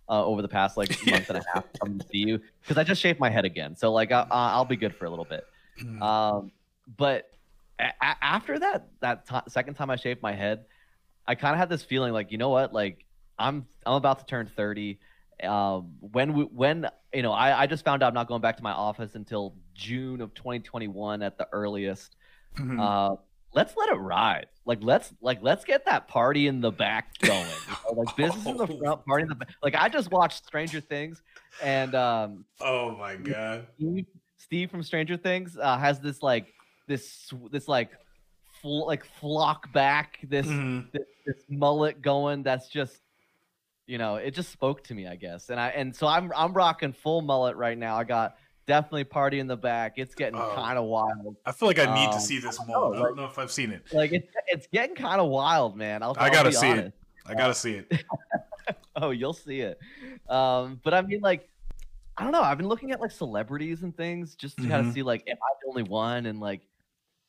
Uh, 0.09 0.21
over 0.25 0.41
the 0.41 0.49
past 0.49 0.75
like 0.75 0.89
month 1.07 1.29
and 1.29 1.37
a 1.37 1.43
half 1.53 1.71
to 1.71 1.79
come 1.79 2.01
see 2.11 2.17
you 2.17 2.37
because 2.61 2.77
I 2.77 2.83
just 2.83 3.01
shaved 3.01 3.21
my 3.21 3.29
head 3.29 3.45
again, 3.45 3.77
so 3.77 3.89
like 3.93 4.11
I, 4.11 4.27
I'll 4.29 4.65
be 4.65 4.75
good 4.75 4.93
for 4.93 5.05
a 5.05 5.09
little 5.09 5.23
bit. 5.23 5.45
Mhm. 5.81 6.01
Um, 6.01 6.51
but 6.97 7.31
a- 7.79 7.93
after 8.21 8.59
that 8.59 8.89
that 8.99 9.25
ti 9.25 9.37
second 9.47 9.75
time 9.75 9.89
I 9.89 9.95
shaved 9.95 10.21
my 10.21 10.33
head, 10.33 10.65
I 11.25 11.35
kind 11.35 11.53
of 11.53 11.59
had 11.59 11.69
this 11.69 11.83
feeling 11.83 12.11
like 12.11 12.33
you 12.33 12.37
know 12.37 12.49
what, 12.49 12.73
like 12.73 13.05
I'm 13.39 13.65
I'm 13.85 13.93
about 13.93 14.19
to 14.19 14.25
turn 14.25 14.45
thirty. 14.53 14.99
Um, 15.43 15.93
when 15.99 16.33
we, 16.33 16.43
when 16.45 16.87
you 17.13 17.21
know 17.21 17.31
I, 17.31 17.61
I 17.63 17.67
just 17.67 17.83
found 17.85 18.03
out 18.03 18.07
I'm 18.07 18.13
not 18.13 18.27
going 18.27 18.41
back 18.41 18.57
to 18.57 18.63
my 18.63 18.71
office 18.71 19.15
until 19.15 19.55
June 19.73 20.21
of 20.21 20.33
2021 20.33 21.21
at 21.21 21.37
the 21.37 21.47
earliest. 21.51 22.15
Mhm. 22.57 22.79
Uh, 22.79 23.15
let's 23.53 23.75
let 23.77 23.89
it 23.89 23.95
ride. 23.95 24.47
Like 24.65 24.79
let's 24.81 25.13
like 25.21 25.39
let's 25.41 25.63
get 25.65 25.85
that 25.85 26.07
party 26.07 26.47
in 26.47 26.61
the 26.61 26.71
back 26.71 27.17
going. 27.19 27.39
you 27.39 27.95
know, 27.95 28.01
like 28.03 28.15
business 28.15 28.45
in 28.45 28.57
the 28.57 28.67
front, 28.67 29.05
party 29.05 29.23
in 29.23 29.29
the 29.29 29.35
back. 29.35 29.49
Like 29.61 29.75
I 29.75 29.89
just 29.89 30.11
watched 30.11 30.45
Stranger 30.45 30.79
Things, 30.81 31.21
and 31.61 31.93
um, 31.95 32.45
oh 32.61 32.95
my 32.97 33.15
god. 33.15 33.67
Steve, 33.77 34.05
Steve 34.37 34.71
from 34.71 34.83
Stranger 34.83 35.17
Things 35.17 35.57
uh, 35.61 35.77
has 35.77 35.99
this 35.99 36.21
like 36.21 36.47
this 36.87 37.31
this 37.51 37.67
like 37.67 37.91
fl- 38.61 38.85
like 38.85 39.03
flock 39.05 39.71
back 39.73 40.19
this, 40.29 40.45
Mhm. 40.47 40.91
this 40.91 41.03
this 41.25 41.37
mullet 41.49 42.01
going 42.01 42.43
that's 42.43 42.67
just 42.67 42.99
you 43.87 43.97
know 43.97 44.15
it 44.15 44.31
just 44.31 44.51
spoke 44.51 44.83
to 44.85 44.93
me 44.93 45.07
I 45.07 45.15
guess 45.15 45.49
and 45.49 45.59
I 45.59 45.69
and 45.69 45.95
so 45.95 46.07
I'm 46.07 46.31
I'm 46.35 46.53
rocking 46.53 46.93
full 46.93 47.21
mullet 47.21 47.55
right 47.55 47.77
now 47.77 47.95
I 47.97 48.03
got 48.03 48.35
definitely 48.65 49.03
party 49.03 49.39
in 49.39 49.47
the 49.47 49.57
back 49.57 49.93
it's 49.97 50.15
getting 50.15 50.39
Oh. 50.39 50.51
kind 50.55 50.77
of 50.77 50.85
wild 50.85 51.35
I 51.45 51.51
feel 51.51 51.67
like 51.67 51.79
I 51.79 51.93
need 51.93 52.07
Um, 52.07 52.13
to 52.13 52.19
see 52.21 52.39
this 52.39 52.57
more. 52.65 52.95
I 52.95 52.99
don't 52.99 53.17
know 53.17 53.25
if 53.25 53.37
I've 53.37 53.51
seen 53.51 53.71
it. 53.71 53.83
like 53.91 54.11
it's 54.13 54.27
it's 54.47 54.67
getting 54.67 54.95
kind 54.95 55.19
of 55.19 55.27
wild 55.29 55.75
man 55.75 56.01
I'll, 56.01 56.15
I 56.17 56.29
gotta 56.29 56.49
be 56.49 56.55
see 56.55 56.71
it. 56.71 56.93
I 57.25 57.33
gotta 57.35 57.53
see 57.53 57.73
it. 57.73 57.91
oh 58.95 59.09
you'll 59.09 59.33
see 59.33 59.59
it 59.61 59.77
um 60.29 60.79
but 60.83 60.93
i 60.93 61.01
mean 61.01 61.19
like 61.19 61.49
i 62.17 62.23
don't 62.23 62.31
know 62.31 62.41
i've 62.41 62.57
been 62.57 62.67
looking 62.67 62.91
at 62.91 63.01
like 63.01 63.11
celebrities 63.11 63.83
and 63.83 63.95
things 63.97 64.35
just 64.35 64.55
to 64.57 64.67
kind 64.69 64.85
Mhm. 64.85 64.87
of 64.87 64.93
see 64.93 65.03
like 65.03 65.23
if 65.25 65.37
i 65.37 65.47
the 65.63 65.67
only 65.69 65.83
one 65.83 66.27
and 66.27 66.39
like 66.39 66.61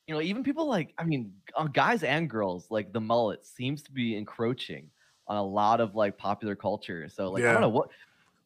you 0.07 0.14
know 0.14 0.21
even 0.21 0.45
people 0.45 0.69
like 0.69 0.95
i 0.99 1.03
mean 1.05 1.33
uh, 1.57 1.64
guys 1.64 2.05
and 2.05 2.31
girls 2.31 2.67
like 2.71 2.93
the 2.93 3.01
mullet 3.01 3.45
seems 3.45 3.83
to 3.83 3.90
be 3.93 4.17
encroaching 4.17 4.90
on 5.27 5.37
a 5.37 5.43
lot 5.43 5.81
of 5.81 5.95
like 5.95 6.17
popular 6.19 6.55
culture 6.55 7.09
so 7.09 7.31
like 7.31 7.43
i 7.45 7.53
don't 7.53 7.61
know 7.63 7.69
what 7.69 7.89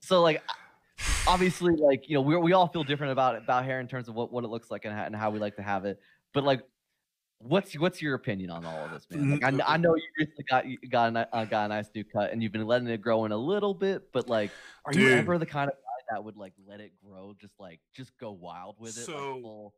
so 0.00 0.22
like 0.22 0.42
obviously 1.26 1.74
like 1.76 2.08
you 2.08 2.14
know 2.14 2.20
we 2.20 2.36
we 2.36 2.52
all 2.52 2.68
feel 2.68 2.84
different 2.84 3.12
about 3.12 3.36
about 3.36 3.64
hair 3.64 3.80
in 3.80 3.88
terms 3.88 4.08
of 4.08 4.14
what 4.14 4.32
what 4.32 4.44
it 4.44 4.48
looks 4.48 4.70
like 4.70 4.84
and 4.84 4.94
how, 4.94 5.04
and 5.04 5.14
how 5.16 5.30
we 5.30 5.38
like 5.38 5.56
to 5.56 5.62
have 5.62 5.84
it 5.84 6.00
but 6.32 6.44
like 6.44 6.62
what's 7.38 7.76
what's 7.78 8.02
your 8.02 8.14
opinion 8.14 8.50
on 8.50 8.64
all 8.66 8.84
of 8.84 8.90
this 8.90 9.06
man? 9.10 9.30
Like, 9.40 9.44
I, 9.44 9.74
I 9.74 9.76
know 9.76 9.94
you 9.94 10.02
recently 10.18 10.44
got 10.50 10.64
got 10.90 11.16
a, 11.16 11.36
uh, 11.36 11.44
got 11.44 11.66
a 11.66 11.68
nice 11.68 11.88
new 11.94 12.02
cut 12.02 12.32
and 12.32 12.42
you've 12.42 12.50
been 12.50 12.66
letting 12.66 12.88
it 12.88 13.00
grow 13.00 13.24
in 13.26 13.32
a 13.32 13.36
little 13.36 13.74
bit 13.74 14.10
but 14.12 14.28
like 14.28 14.50
are 14.84 14.92
you 14.92 15.10
ever 15.12 15.38
the 15.38 15.46
kind 15.46 15.70
of 15.70 15.76
guy 15.76 16.14
that 16.16 16.24
would 16.24 16.36
like 16.36 16.52
let 16.66 16.80
it 16.80 16.92
grow 17.04 17.34
just 17.40 17.54
like 17.60 17.78
just 17.94 18.16
go 18.18 18.32
wild 18.32 18.76
with 18.80 18.96
it 18.96 19.00
like, 19.00 19.06
So- 19.06 19.40
full- 19.40 19.74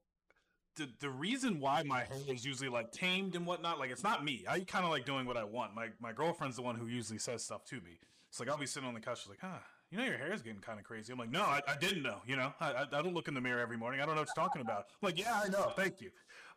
the 0.81 0.89
the 0.99 1.11
reason 1.11 1.61
why 1.61 1.83
my 1.83 2.01
hair 2.01 2.19
is 2.27 2.45
usually 2.45 2.71
like 2.71 2.91
tamed 2.91 3.37
and 3.37 3.47
whatnot, 3.47 3.79
like 3.79 3.91
it's 3.91 4.03
not 4.03 4.25
me. 4.25 4.45
I 4.49 4.61
kind 4.61 4.85
of 4.85 4.91
like 4.91 5.05
doing 5.05 5.27
what 5.27 5.37
I 5.37 5.45
want. 5.45 5.75
My 5.75 5.89
my 6.01 6.13
girlfriend's 6.13 6.57
the 6.57 6.63
one 6.63 6.75
who 6.75 6.87
usually 6.87 7.19
says 7.19 7.45
stuff 7.45 7.65
to 7.67 7.77
me. 7.77 7.99
It's 8.31 8.41
like 8.41 8.49
I'll 8.49 8.57
be 8.57 8.67
sitting 8.67 8.89
on 8.89 8.95
the 8.95 9.01
couch, 9.01 9.21
she's 9.21 9.29
like, 9.29 9.41
huh, 9.41 9.59
you 9.91 9.99
know 9.99 10.05
your 10.05 10.17
hair 10.17 10.33
is 10.33 10.41
getting 10.41 10.61
kind 10.61 10.79
of 10.79 10.85
crazy. 10.87 11.13
I'm 11.13 11.19
like, 11.19 11.31
no, 11.31 11.43
I, 11.43 11.61
I 11.69 11.77
didn't 11.77 12.03
know. 12.03 12.23
You 12.27 12.37
know, 12.37 12.55
I, 12.61 12.87
I 12.91 13.03
don't 13.03 13.15
look 13.15 13.29
in 13.29 13.35
the 13.35 13.41
mirror 13.41 13.61
every 13.61 13.77
morning. 13.77 14.01
I 14.01 14.07
don't 14.07 14.15
know 14.15 14.23
what 14.23 14.31
you're 14.35 14.45
talking 14.45 14.63
about. 14.63 14.87
I'm 15.03 15.07
like, 15.07 15.19
yeah, 15.19 15.43
I 15.45 15.49
know. 15.49 15.73
Thank 15.77 16.01
you, 16.01 16.11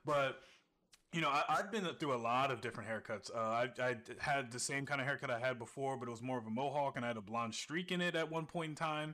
but. 0.06 0.40
You 1.16 1.22
know, 1.22 1.30
I, 1.30 1.44
I've 1.48 1.72
been 1.72 1.86
through 2.00 2.16
a 2.16 2.18
lot 2.18 2.50
of 2.50 2.60
different 2.60 2.90
haircuts. 2.90 3.30
Uh, 3.30 3.38
I, 3.38 3.70
I 3.80 3.96
had 4.18 4.52
the 4.52 4.58
same 4.60 4.84
kind 4.84 5.00
of 5.00 5.06
haircut 5.06 5.30
I 5.30 5.38
had 5.38 5.60
before, 5.60 5.96
but 5.96 6.08
it 6.08 6.10
was 6.10 6.24
more 6.24 6.40
of 6.40 6.48
a 6.48 6.50
mohawk, 6.50 6.96
and 6.96 7.06
I 7.06 7.10
had 7.10 7.18
a 7.18 7.22
blonde 7.22 7.54
streak 7.54 7.92
in 7.92 8.02
it 8.02 8.16
at 8.16 8.32
one 8.32 8.48
point 8.48 8.70
in 8.70 8.76
time 8.76 9.14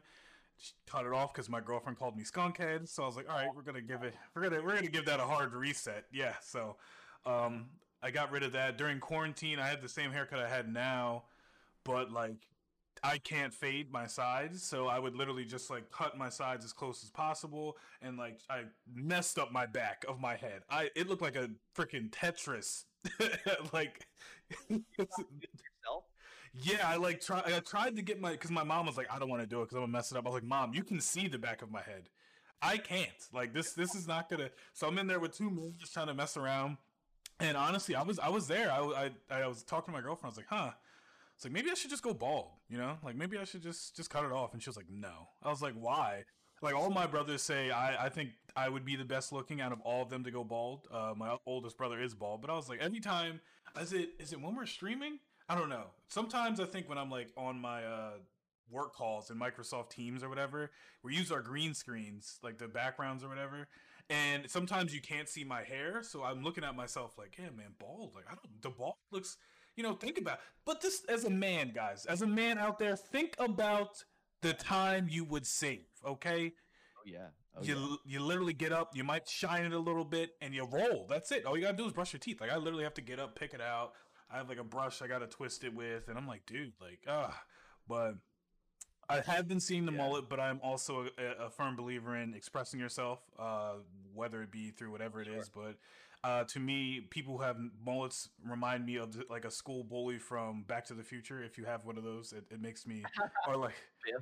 cut 0.88 1.06
it 1.06 1.14
off 1.14 1.34
because 1.34 1.50
my 1.50 1.60
girlfriend 1.60 1.98
called 1.98 2.16
me 2.18 2.24
skunkhead. 2.24 2.88
So 2.88 3.04
I 3.04 3.06
was 3.06 3.16
like, 3.16 3.30
all 3.30 3.36
right, 3.36 3.50
we're 3.56 3.62
gonna 3.62 3.82
give 3.82 4.04
it, 4.04 4.14
we're 4.36 4.44
gonna, 4.44 4.62
we're 4.62 4.76
gonna 4.76 4.88
give 4.88 5.06
that 5.06 5.20
a 5.20 5.24
hard 5.24 5.54
reset. 5.54 6.06
Yeah. 6.12 6.34
So, 6.42 6.78
um, 7.26 7.66
I 8.02 8.12
got 8.12 8.32
rid 8.32 8.44
of 8.44 8.54
that 8.54 8.78
during 8.78 9.00
quarantine. 9.00 9.60
I 9.60 9.68
had 9.68 9.82
the 9.82 9.90
same 9.90 10.12
haircut 10.12 10.40
I 10.40 10.48
had 10.48 10.72
now, 10.72 11.24
but 11.84 12.12
like, 12.12 12.48
I 13.04 13.18
can't 13.18 13.54
fade 13.54 13.92
my 13.92 14.08
sides, 14.08 14.62
so 14.62 14.88
I 14.88 15.00
would 15.00 15.16
literally 15.16 15.46
just 15.46 15.70
like 15.70 15.90
cut 15.90 16.18
my 16.18 16.30
sides 16.30 16.66
as 16.66 16.74
close 16.74 17.04
as 17.04 17.10
possible, 17.10 17.78
and 18.02 18.18
like 18.18 18.40
I 18.50 18.64
messed 18.94 19.40
up 19.40 19.52
my 19.54 19.66
back 19.66 20.04
of 20.08 20.20
my 20.20 20.36
head. 20.36 20.64
I 20.70 20.90
it 20.96 21.08
looked 21.08 21.22
like 21.22 21.36
a 21.36 21.50
freaking 21.76 22.10
Tetris, 22.10 22.86
like. 23.74 24.06
Yeah, 26.62 26.88
I 26.88 26.98
like 26.98 27.22
try. 27.22 27.42
I 27.46 27.60
tried 27.60 27.96
to 27.96 28.02
get 28.02 28.20
my 28.20 28.32
because 28.32 28.52
my 28.52 28.64
mom 28.64 28.86
was 28.86 28.98
like, 28.98 29.08
I 29.12 29.20
don't 29.20 29.30
want 29.30 29.42
to 29.42 29.48
do 29.48 29.62
it 29.62 29.66
because 29.66 29.76
I'm 29.76 29.84
gonna 29.84 29.92
mess 29.92 30.12
it 30.12 30.18
up. 30.18 30.26
I 30.26 30.30
was 30.30 30.36
like, 30.42 30.50
Mom, 30.50 30.74
you 30.74 30.84
can 30.84 31.00
see 31.00 31.28
the 31.28 31.38
back 31.38 31.62
of 31.62 31.72
my 31.72 31.82
head. 31.82 32.10
I 32.62 32.78
can't. 32.78 33.10
Like 33.34 33.54
this. 33.54 33.74
This 33.74 33.96
is 33.96 34.08
not 34.08 34.30
gonna. 34.30 34.50
So 34.74 34.88
I'm 34.88 34.98
in 34.98 35.08
there 35.08 35.20
with 35.20 35.38
two 35.38 35.50
men 35.50 35.74
just 35.78 35.94
trying 35.94 36.08
to 36.08 36.14
mess 36.14 36.38
around. 36.38 36.78
And 37.40 37.56
honestly, 37.56 37.96
I 37.96 38.04
was 38.04 38.20
I 38.20 38.30
was 38.30 38.48
there. 38.48 38.72
I 38.72 39.12
I, 39.30 39.42
I 39.42 39.48
was 39.48 39.64
talking 39.64 39.94
to 39.94 39.98
my 39.98 40.04
girlfriend. 40.04 40.32
I 40.32 40.36
was 40.36 40.38
like, 40.38 40.48
Huh. 40.50 40.72
It's 41.36 41.46
like 41.46 41.54
maybe 41.54 41.72
I 41.72 41.74
should 41.76 41.90
just 41.90 42.04
go 42.04 42.14
bald. 42.14 42.48
You 42.70 42.78
know, 42.78 42.98
like 43.04 43.16
maybe 43.16 43.38
I 43.38 43.46
should 43.46 43.62
just 43.64 43.96
just 43.96 44.10
cut 44.10 44.26
it 44.26 44.32
off. 44.32 44.54
And 44.54 44.62
she 44.62 44.70
was 44.70 44.78
like, 44.78 44.90
No. 44.90 45.30
I 45.44 45.50
was 45.50 45.62
like, 45.62 45.76
Why? 45.80 46.26
Like 46.62 46.76
all 46.76 46.90
my 46.90 47.08
brothers 47.08 47.42
say, 47.42 47.72
I 47.72 48.08
I 48.08 48.10
think 48.10 48.32
I 48.56 48.68
would 48.68 48.84
be 48.84 48.98
the 48.98 49.06
best 49.06 49.32
looking 49.32 49.62
out 49.62 49.72
of 49.72 49.80
all 49.82 50.02
of 50.02 50.10
them 50.10 50.24
to 50.26 50.32
go 50.32 50.44
bald. 50.44 50.88
Uh, 50.92 51.14
my 51.16 51.38
oldest 51.46 51.78
brother 51.78 52.02
is 52.02 52.14
bald, 52.14 52.42
but 52.42 52.50
I 52.50 52.56
was 52.56 52.68
like, 52.68 52.80
every 52.82 53.00
time, 53.00 53.40
is 53.80 53.94
it 53.94 54.10
is 54.20 54.34
it 54.34 54.42
when 54.42 54.56
we're 54.56 54.66
streaming? 54.66 55.20
I 55.50 55.56
don't 55.56 55.70
know. 55.70 55.86
Sometimes 56.08 56.60
I 56.60 56.66
think 56.66 56.88
when 56.88 56.98
I'm 56.98 57.10
like 57.10 57.30
on 57.36 57.60
my 57.60 57.84
uh, 57.84 58.12
work 58.70 58.94
calls 58.94 59.32
in 59.32 59.38
Microsoft 59.38 59.90
Teams 59.90 60.24
or 60.24 60.30
whatever, 60.30 60.72
we 61.04 61.16
use 61.16 61.32
our 61.32 61.42
green 61.42 61.74
screens, 61.74 62.38
like 62.44 62.60
the 62.60 62.68
backgrounds 62.68 63.24
or 63.24 63.30
whatever. 63.30 63.68
And 64.12 64.50
sometimes 64.50 64.94
you 64.94 65.02
can't 65.02 65.28
see 65.28 65.44
my 65.44 65.64
hair, 65.64 66.02
so 66.02 66.24
I'm 66.24 66.44
looking 66.44 66.64
at 66.64 66.76
myself 66.76 67.18
like, 67.18 67.36
yeah, 67.38 67.50
man, 67.56 67.74
bald. 67.80 68.14
Like 68.16 68.26
I 68.28 68.36
don't. 68.36 68.62
The 68.62 68.70
bald 68.70 68.96
looks. 69.12 69.38
You 69.76 69.84
know, 69.84 69.94
think 69.94 70.18
about. 70.18 70.40
But 70.66 70.82
this 70.82 71.04
as 71.10 71.26
a 71.26 71.30
man, 71.30 71.72
guys, 71.74 72.06
as 72.06 72.22
a 72.22 72.28
man 72.28 72.58
out 72.58 72.80
there, 72.80 72.96
think 72.96 73.36
about 73.40 74.04
the 74.42 74.54
time 74.54 75.08
you 75.10 75.24
would 75.26 75.46
save. 75.46 75.86
Okay, 76.06 76.54
oh 76.98 77.02
yeah 77.06 77.28
oh, 77.56 77.64
you 77.64 77.76
yeah. 77.76 77.96
you 78.06 78.20
literally 78.20 78.54
get 78.54 78.72
up, 78.72 78.96
you 78.96 79.04
might 79.04 79.28
shine 79.28 79.66
it 79.66 79.74
a 79.74 79.80
little 79.80 80.06
bit, 80.06 80.32
and 80.42 80.54
you 80.54 80.66
roll. 80.66 81.06
That's 81.08 81.32
it. 81.32 81.46
All 81.46 81.56
you 81.56 81.64
gotta 81.64 81.78
do 81.78 81.86
is 81.86 81.94
brush 81.94 82.14
your 82.14 82.20
teeth. 82.20 82.42
Like 82.42 82.52
I 82.52 82.58
literally 82.58 82.84
have 82.84 82.96
to 82.96 83.02
get 83.02 83.20
up, 83.20 83.40
pick 83.40 83.54
it 83.54 83.62
out. 83.62 83.94
I 84.32 84.38
have 84.38 84.50
like 84.50 84.60
a 84.60 84.64
brush 84.64 85.02
I 85.02 85.08
gotta 85.08 85.28
twist 85.28 85.64
it 85.64 85.74
with, 85.74 86.08
and 86.08 86.18
I'm 86.18 86.28
like, 86.28 86.46
dude, 86.46 86.74
like, 86.82 87.00
ah. 87.08 87.44
But 87.88 88.16
I 89.10 89.22
have 89.22 89.48
been 89.48 89.60
seeing 89.60 89.86
the 89.86 89.92
Yeah. 89.92 89.98
mullet, 89.98 90.30
but 90.30 90.40
I'm 90.40 90.60
also 90.62 91.08
a, 91.18 91.46
a 91.46 91.50
firm 91.50 91.76
believer 91.76 92.16
in 92.16 92.34
expressing 92.36 92.80
yourself, 92.80 93.20
uh, 93.40 93.76
whether 94.14 94.44
it 94.44 94.52
be 94.52 94.70
through 94.70 94.92
whatever 94.92 95.20
it 95.22 95.28
is. 95.28 95.50
Sure. 95.54 95.74
But 96.24 96.28
uh, 96.30 96.44
to 96.44 96.60
me, 96.60 97.02
people 97.10 97.38
who 97.38 97.44
have 97.44 97.58
mullets 97.84 98.30
remind 98.46 98.86
me 98.86 98.98
of 98.98 99.18
like 99.30 99.46
a 99.46 99.52
school 99.52 99.84
bully 99.84 100.20
from 100.20 100.64
Back 100.64 100.86
to 100.86 100.94
the 100.94 101.04
Future. 101.04 101.42
If 101.42 101.58
you 101.58 101.66
have 101.66 101.86
one 101.86 101.98
of 101.98 102.04
those, 102.04 102.34
it, 102.34 102.46
it 102.52 102.62
makes 102.62 102.86
me, 102.86 103.04
or 103.48 103.58
like. 103.58 103.74
Yeah, 104.08 104.20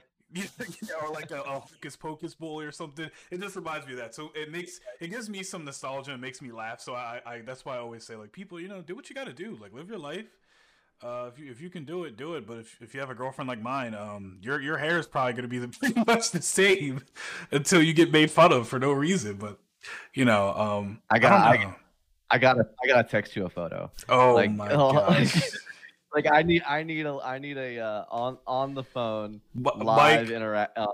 or 1.01 1.09
like 1.13 1.31
a, 1.31 1.41
a 1.41 1.59
hocus 1.59 1.95
pocus 1.95 2.35
bully 2.35 2.65
or 2.65 2.71
something. 2.71 3.09
It 3.31 3.39
just 3.39 3.55
reminds 3.55 3.85
me 3.87 3.93
of 3.93 3.99
that. 3.99 4.13
So 4.15 4.31
it 4.35 4.51
makes 4.51 4.79
it 4.99 5.07
gives 5.09 5.29
me 5.29 5.43
some 5.43 5.63
nostalgia 5.65 6.11
and 6.11 6.21
makes 6.21 6.41
me 6.41 6.51
laugh. 6.51 6.81
So 6.81 6.93
I, 6.93 7.21
I 7.25 7.41
that's 7.41 7.63
why 7.65 7.75
I 7.75 7.79
always 7.79 8.05
say 8.05 8.15
like 8.15 8.31
people, 8.31 8.59
you 8.59 8.67
know, 8.67 8.81
do 8.81 8.95
what 8.95 9.09
you 9.09 9.15
got 9.15 9.27
to 9.27 9.33
do. 9.33 9.57
Like 9.61 9.73
live 9.73 9.89
your 9.89 9.99
life. 9.99 10.25
Uh, 11.03 11.29
if 11.31 11.37
you 11.39 11.51
if 11.51 11.61
you 11.61 11.69
can 11.69 11.85
do 11.85 12.03
it, 12.05 12.17
do 12.17 12.33
it. 12.33 12.47
But 12.47 12.57
if, 12.57 12.81
if 12.81 12.93
you 12.93 12.99
have 12.99 13.09
a 13.11 13.15
girlfriend 13.15 13.47
like 13.47 13.61
mine, 13.61 13.93
um, 13.93 14.39
your 14.41 14.59
your 14.59 14.77
hair 14.77 14.97
is 14.97 15.05
probably 15.07 15.33
gonna 15.33 15.47
be 15.47 15.59
the, 15.59 15.67
pretty 15.79 16.03
much 16.07 16.31
the 16.31 16.41
same 16.41 17.01
until 17.51 17.81
you 17.81 17.93
get 17.93 18.11
made 18.11 18.31
fun 18.31 18.51
of 18.51 18.67
for 18.67 18.79
no 18.79 18.91
reason. 18.91 19.35
But 19.37 19.59
you 20.13 20.25
know, 20.25 20.49
um, 20.55 21.01
I 21.09 21.19
got- 21.19 21.53
don't 21.53 21.67
I- 21.69 21.75
I 22.29 22.37
gotta 22.39 22.67
I 22.83 22.87
gotta 22.87 23.07
text 23.07 23.37
you 23.37 23.45
a 23.45 23.49
photo. 23.49 23.89
oh 24.09 24.33
like, 24.33 24.51
my 24.51 24.69
oh, 24.73 24.91
gosh, 24.91 25.49
like 26.17 26.31
I 26.31 26.41
need 26.41 26.63
I 26.67 26.81
need 26.83 27.05
a 27.05 27.19
I 27.23 27.37
need 27.37 27.57
a 27.57 27.79
uh, 27.79 28.05
on 28.09 28.37
on 28.47 28.73
the 28.73 28.83
phone 28.83 29.41
live 29.55 29.75
Mike, 29.85 30.29
interact. 30.29 30.77
Uh, 30.77 30.87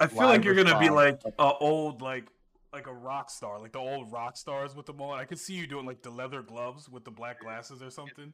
I 0.00 0.06
feel 0.08 0.26
like 0.26 0.44
you're 0.44 0.54
gonna 0.54 0.78
be 0.78 0.90
like 0.90 1.20
a 1.38 1.52
old 1.60 2.02
like 2.02 2.24
like 2.72 2.88
a 2.88 2.92
rock 2.92 3.30
star, 3.30 3.60
like 3.60 3.72
the 3.72 3.78
old 3.78 4.10
rock 4.10 4.36
stars 4.36 4.74
with 4.74 4.86
the 4.86 4.92
mullet. 4.92 5.20
I 5.20 5.24
could 5.26 5.38
see 5.38 5.54
you 5.54 5.66
doing 5.68 5.86
like 5.86 6.02
the 6.02 6.10
leather 6.10 6.42
gloves 6.42 6.88
with 6.88 7.04
the 7.04 7.10
black 7.10 7.40
glasses 7.40 7.82
or 7.82 7.90
something. 7.90 8.32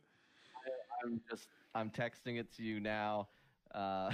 I'm 1.05 1.21
just 1.31 1.49
I'm 1.75 1.91
texting 1.91 2.39
it 2.39 2.51
to 2.57 2.63
you 2.63 2.81
now. 2.81 3.29
Uh, 3.75 4.11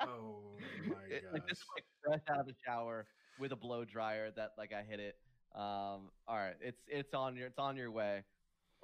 Oh 0.00 0.36
my 0.86 0.94
it- 1.10 1.24
like 1.32 1.48
just 1.48 1.62
like 1.74 1.84
fresh 2.04 2.20
out 2.28 2.40
of 2.40 2.46
the 2.46 2.54
shower 2.64 3.06
with 3.40 3.50
a 3.50 3.56
blow 3.56 3.84
dryer 3.84 4.30
that 4.36 4.52
like 4.56 4.72
I 4.72 4.82
hit 4.82 5.00
it. 5.00 5.16
Um, 5.54 6.10
all 6.28 6.36
right, 6.36 6.54
it's 6.60 6.80
it's 6.86 7.12
on 7.14 7.34
your 7.36 7.48
it's 7.48 7.58
on 7.58 7.76
your 7.76 7.90
way. 7.90 8.22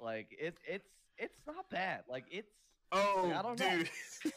Like 0.01 0.35
it's 0.37 0.59
it's 0.67 0.87
it's 1.19 1.39
not 1.47 1.69
bad. 1.69 2.03
Like 2.09 2.25
it's 2.31 2.49
Oh, 2.91 3.31
I 3.35 3.41
don't 3.43 3.59
know. 3.59 3.69
dude. 3.77 3.89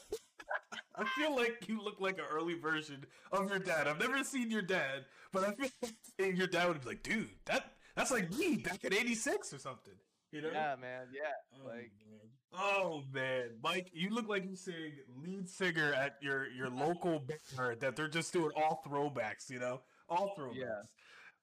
I 0.95 1.05
feel 1.16 1.35
like 1.35 1.66
you 1.68 1.81
look 1.83 2.01
like 2.01 2.18
an 2.18 2.25
early 2.31 2.55
version 2.55 3.05
of 3.33 3.49
your 3.49 3.59
dad. 3.59 3.88
I've 3.88 3.99
never 3.99 4.23
seen 4.25 4.51
your 4.51 4.61
dad, 4.62 5.07
but 5.33 5.45
I 5.45 5.53
feel 5.55 5.71
like 6.18 6.37
your 6.37 6.47
dad 6.47 6.68
would 6.68 6.83
be 6.83 6.88
like, 6.88 7.03
dude, 7.03 7.31
that 7.47 7.64
that's 7.97 8.11
like 8.11 8.31
me 8.35 8.57
back 8.59 8.85
in 8.85 8.92
'86 8.92 9.55
or 9.55 9.59
something. 9.59 9.95
You 10.33 10.42
know? 10.42 10.51
yeah, 10.53 10.77
man. 10.81 11.07
Yeah, 11.14 11.31
Oh, 11.62 11.66
like 11.66 11.92
man. 12.11 12.21
Oh 12.55 13.03
man, 13.12 13.51
Mike, 13.62 13.88
you 13.95 14.11
look 14.11 14.29
like 14.29 14.45
you 14.47 14.55
sing 14.57 14.92
lead 15.25 15.49
singer 15.49 15.95
at 15.95 16.16
your 16.21 16.47
your 16.51 16.68
local 16.68 17.25
bar 17.57 17.75
that 17.77 17.97
they're 17.97 18.09
just 18.09 18.33
doing 18.35 18.51
all 18.57 18.83
throwbacks. 18.87 19.49
You 19.49 19.61
know, 19.61 19.81
all 20.11 20.35
throwbacks. 20.38 20.57
Yeah. 20.57 20.83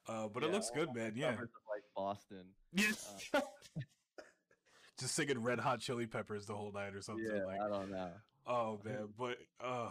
Uh, 0.07 0.27
but 0.27 0.43
it 0.43 0.51
looks 0.51 0.69
good, 0.69 0.93
man. 0.93 1.13
Yeah. 1.15 1.29
of, 1.33 1.39
like 1.39 1.83
Boston. 1.95 2.45
Yes. 2.73 3.15
just 4.99 5.15
singing 5.15 5.41
Red 5.41 5.59
Hot 5.59 5.79
Chili 5.79 6.05
Peppers 6.05 6.45
the 6.45 6.53
whole 6.53 6.71
night 6.71 6.95
or 6.95 7.01
something. 7.01 7.25
Yeah, 7.25 7.45
like, 7.45 7.61
I 7.61 7.69
don't 7.69 7.91
know. 7.91 8.09
Oh 8.45 8.79
man, 8.83 9.09
but 9.17 9.37
uh 9.63 9.89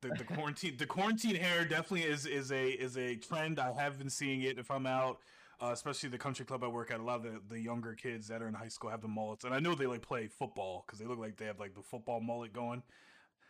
the, 0.00 0.08
the 0.10 0.24
quarantine 0.24 0.76
the 0.76 0.86
quarantine 0.86 1.36
hair 1.36 1.64
definitely 1.64 2.04
is 2.04 2.26
is 2.26 2.52
a 2.52 2.68
is 2.68 2.96
a 2.96 3.16
trend. 3.16 3.58
I 3.58 3.72
have 3.72 3.98
been 3.98 4.10
seeing 4.10 4.42
it 4.42 4.58
if 4.58 4.70
I'm 4.70 4.86
out, 4.86 5.18
uh, 5.60 5.70
especially 5.72 6.08
the 6.08 6.18
country 6.18 6.44
club 6.44 6.62
I 6.62 6.68
work 6.68 6.90
at. 6.90 7.00
A 7.00 7.02
lot 7.02 7.16
of 7.16 7.22
the, 7.24 7.40
the 7.48 7.60
younger 7.60 7.94
kids 7.94 8.28
that 8.28 8.42
are 8.42 8.48
in 8.48 8.54
high 8.54 8.68
school 8.68 8.90
have 8.90 9.02
the 9.02 9.08
mullets, 9.08 9.44
and 9.44 9.54
I 9.54 9.58
know 9.58 9.74
they 9.74 9.86
like 9.86 10.02
play 10.02 10.28
football 10.28 10.84
because 10.86 10.98
they 10.98 11.06
look 11.06 11.18
like 11.18 11.36
they 11.36 11.46
have 11.46 11.58
like 11.58 11.74
the 11.74 11.82
football 11.82 12.20
mullet 12.20 12.52
going. 12.52 12.82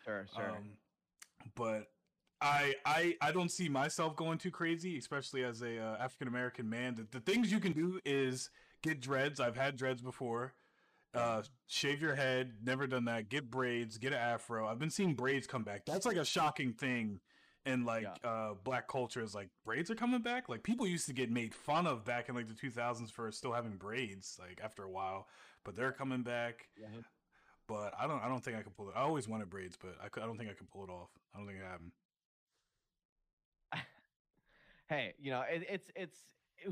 Sure, 0.05 0.27
sure. 0.35 0.51
Um, 0.51 0.71
but 1.55 1.91
I 2.41 2.75
I 2.85 3.17
I 3.21 3.33
don't 3.33 3.51
see 3.51 3.69
myself 3.69 4.17
going 4.17 4.39
too 4.39 4.51
crazy, 4.51 4.97
especially 4.97 5.45
as 5.45 5.63
a 5.63 5.79
uh, 5.79 5.97
African 5.99 6.29
American 6.29 6.69
man. 6.69 6.95
The, 6.95 7.19
the 7.19 7.21
things 7.21 7.53
you 7.53 7.61
can 7.61 7.73
do 7.73 8.01
is 8.05 8.51
get 8.83 9.01
dreads. 9.01 9.41
I've 9.41 9.57
had 9.57 9.77
dreads 9.77 10.01
before. 10.01 10.55
Uh, 11.15 11.43
shave 11.67 12.01
your 12.03 12.15
head. 12.15 12.53
Never 12.63 12.87
done 12.87 13.07
that. 13.07 13.29
Get 13.29 13.51
braids. 13.51 13.99
Get 13.99 14.13
an 14.13 14.19
afro. 14.19 14.67
I've 14.69 14.79
been 14.79 14.91
seeing 14.91 15.15
braids 15.15 15.47
come 15.47 15.63
back. 15.65 15.85
That's 15.87 16.07
like 16.07 16.17
a 16.17 16.25
shocking 16.25 16.73
thing 16.73 17.21
in 17.67 17.85
like 17.85 18.07
uh 18.25 18.55
black 18.63 18.89
culture. 18.89 19.23
Is 19.23 19.35
like 19.35 19.49
braids 19.65 19.91
are 19.91 19.95
coming 19.95 20.21
back. 20.23 20.49
Like 20.49 20.63
people 20.63 20.87
used 20.87 21.07
to 21.07 21.13
get 21.15 21.31
made 21.31 21.55
fun 21.55 21.87
of 21.87 22.05
back 22.05 22.29
in 22.29 22.35
like 22.35 22.49
the 22.49 22.55
2000s 22.55 23.11
for 23.11 23.31
still 23.33 23.53
having 23.53 23.77
braids. 23.77 24.39
Like 24.41 24.61
after 24.63 24.85
a 24.85 24.91
while, 24.91 25.29
but 25.65 25.75
they're 25.77 25.93
coming 25.93 26.23
back 26.23 26.69
Yeah. 26.77 26.87
but 27.67 27.93
I 27.99 28.07
don't. 28.07 28.23
I 28.23 28.29
don't 28.29 28.43
think 28.45 28.57
I 28.57 28.63
can 28.63 28.73
pull 28.73 28.89
it. 28.91 28.95
I 28.97 29.03
always 29.03 29.29
wanted 29.29 29.51
braids, 29.51 29.77
but 29.81 29.97
I, 30.03 30.07
I 30.23 30.27
don't 30.27 30.39
think 30.39 30.51
I 30.51 30.55
can 30.55 30.67
pull 30.67 30.85
it 30.85 30.91
off. 30.91 31.11
I 31.35 31.39
don't 31.39 31.47
think 31.47 31.59
it 31.61 31.65
happened. 31.65 31.93
hey, 34.89 35.15
you 35.19 35.31
know, 35.31 35.43
it, 35.51 35.65
it's 35.69 35.91
it's 35.95 36.19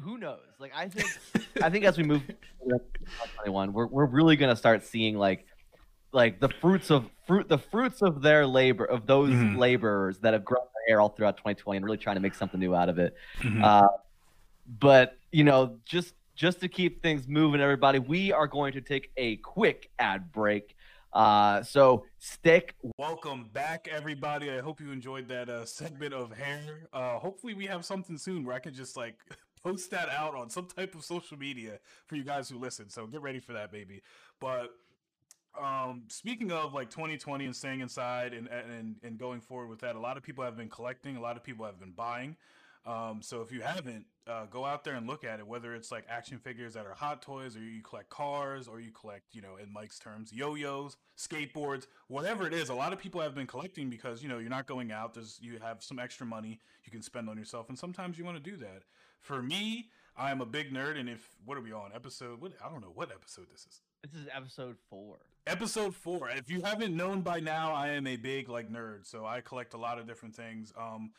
who 0.03 0.18
knows? 0.18 0.40
Like 0.59 0.72
I 0.75 0.88
think 0.88 1.09
I 1.62 1.70
think 1.70 1.85
as 1.85 1.96
we 1.96 2.05
move 2.05 2.27
to 2.27 2.33
2021, 2.64 3.72
we're 3.72 3.87
we're 3.87 4.07
really 4.07 4.37
gonna 4.37 4.57
start 4.57 4.85
seeing 4.85 5.16
like 5.16 5.46
like 6.12 6.40
the 6.40 6.49
fruits 6.49 6.90
of 6.90 7.09
fruit 7.27 7.49
the 7.49 7.59
fruits 7.59 8.03
of 8.03 8.22
their 8.22 8.46
labor 8.46 8.85
of 8.85 9.07
those 9.07 9.31
Mhm. 9.31 9.57
laborers 9.59 10.18
that 10.20 10.33
have 10.33 10.44
grown 10.44 10.64
their 10.87 10.94
hair 10.94 11.01
all 11.01 11.09
throughout 11.11 11.37
2020 11.37 11.77
and 11.79 11.85
really 11.85 11.99
trying 11.99 12.16
to 12.16 12.20
make 12.20 12.35
something 12.35 12.61
new 12.61 12.75
out 12.75 12.88
of 12.88 12.99
it. 12.99 13.14
Mhm. 13.40 13.62
Uh, 13.62 13.88
but 14.81 15.18
you 15.33 15.44
know, 15.44 15.79
just 15.85 16.14
just 16.35 16.61
to 16.61 16.68
keep 16.68 17.03
things 17.03 17.27
moving, 17.27 17.61
everybody, 17.61 17.99
we 17.99 18.31
are 18.33 18.46
going 18.46 18.72
to 18.75 18.81
take 18.83 19.11
a 19.16 19.37
quick 19.38 19.90
ad 19.99 20.31
break. 20.33 20.77
Uh, 21.12 21.62
so 21.62 22.05
stick 22.18 22.75
Welcome 22.99 23.49
back, 23.55 23.88
everybody. 23.90 24.51
I 24.51 24.61
hope 24.61 24.81
you 24.83 24.90
enjoyed 24.92 25.29
that 25.29 25.49
uh, 25.49 25.64
segment 25.64 26.12
of 26.12 26.37
hair. 26.37 26.88
Uh, 26.92 27.18
hopefully, 27.18 27.55
we 27.55 27.64
have 27.66 27.87
something 27.87 28.18
soon 28.18 28.44
where 28.44 28.55
I 28.55 28.59
can 28.59 28.75
just 28.75 28.99
like 28.99 29.16
post 29.66 29.90
that 29.90 30.09
out 30.09 30.35
on 30.35 30.48
some 30.48 30.66
type 30.66 30.94
of 30.94 31.05
social 31.05 31.37
media 31.37 31.79
for 32.07 32.14
you 32.14 32.22
guys 32.22 32.48
who 32.48 32.59
listen. 32.59 32.88
So 32.88 33.07
get 33.07 33.20
ready 33.20 33.40
for 33.40 33.52
that, 33.55 33.72
baby. 33.72 34.02
But 34.40 34.70
um, 35.61 36.05
speaking 36.09 36.52
of 36.52 36.72
like 36.72 36.90
2020 36.90 37.46
and 37.46 37.57
staying 37.57 37.81
inside 37.81 38.33
and, 38.33 38.48
and 38.48 38.96
and 39.02 39.18
going 39.18 39.40
forward 39.40 39.68
with 39.68 39.81
that, 39.81 39.96
a 39.96 40.00
lot 40.00 40.16
of 40.16 40.22
people 40.22 40.44
have 40.44 40.57
been 40.57 40.68
collecting. 40.68 41.16
A 41.16 41.20
lot 41.20 41.37
of 41.37 41.42
people 41.42 41.66
have 41.66 41.81
been 41.81 41.92
buying. 41.92 42.37
Um, 42.85 43.20
so 43.20 43.42
if 43.42 43.50
you 43.50 43.62
haven't, 43.62 44.07
uh, 44.29 44.46
go 44.46 44.64
out 44.64 44.85
there 44.85 44.94
and 44.94 45.09
look 45.09 45.24
at 45.24 45.40
it. 45.40 45.46
Whether 45.46 45.74
it's 45.74 45.90
like 45.90 46.05
action 46.09 46.38
figures 46.38 46.74
that 46.74 46.87
are 46.87 46.94
hot 46.94 47.20
toys, 47.20 47.57
or 47.57 47.61
you 47.61 47.83
collect 47.83 48.11
cars, 48.11 48.68
or 48.68 48.79
you 48.79 48.92
collect, 48.92 49.35
you 49.35 49.42
know, 49.42 49.57
in 49.61 49.72
Mike's 49.72 49.98
terms, 49.98 50.33
yo-yos, 50.33 50.96
skateboards, 51.18 51.87
whatever 52.07 52.46
it 52.46 52.55
is. 52.55 52.68
A 52.68 52.74
lot 52.74 52.92
of 52.92 53.00
people 53.00 53.20
have 53.20 53.35
been 53.35 53.48
collecting 53.48 53.90
because 53.90 54.22
you 54.22 54.29
know 54.29 54.38
you're 54.38 54.50
not 54.50 54.66
going 54.66 54.92
out. 54.92 55.14
There's 55.14 55.40
you 55.42 55.59
have 55.61 55.83
some 55.83 55.98
extra 55.98 56.24
money 56.24 56.61
you 56.85 56.92
can 56.92 57.02
spend 57.02 57.29
on 57.29 57.37
yourself, 57.37 57.68
and 57.68 57.76
sometimes 57.76 58.18
you 58.18 58.24
want 58.24 58.37
to 58.37 58.50
do 58.50 58.57
that. 58.59 58.83
For 59.26 59.42
me, 59.42 59.88
I 60.16 60.30
am 60.30 60.40
a 60.40 60.46
big 60.46 60.72
nerd, 60.72 60.96
and 60.96 61.08
if 61.08 61.28
what 61.44 61.58
are 61.58 61.60
we 61.60 61.72
on 61.72 61.90
episode? 61.92 62.40
What 62.40 62.52
I 62.64 62.70
don't 62.70 62.80
know 62.80 62.92
what 62.94 63.10
episode 63.10 63.46
this 63.50 63.66
is. 63.66 63.80
this 64.04 64.22
is 64.22 64.28
episode 64.32 64.76
four. 64.88 65.16
Episode 65.48 65.96
four. 65.96 66.30
If 66.30 66.48
you 66.48 66.62
haven't 66.62 66.96
known 66.96 67.22
by 67.22 67.40
now, 67.40 67.74
I 67.74 67.88
am 67.88 68.06
a 68.06 68.14
big 68.14 68.48
like 68.48 68.70
nerd, 68.70 69.04
so 69.04 69.26
I 69.26 69.40
collect 69.40 69.74
a 69.74 69.78
lot 69.78 69.98
of 69.98 70.06
different 70.06 70.36
things. 70.36 70.72
Um, 70.78 71.10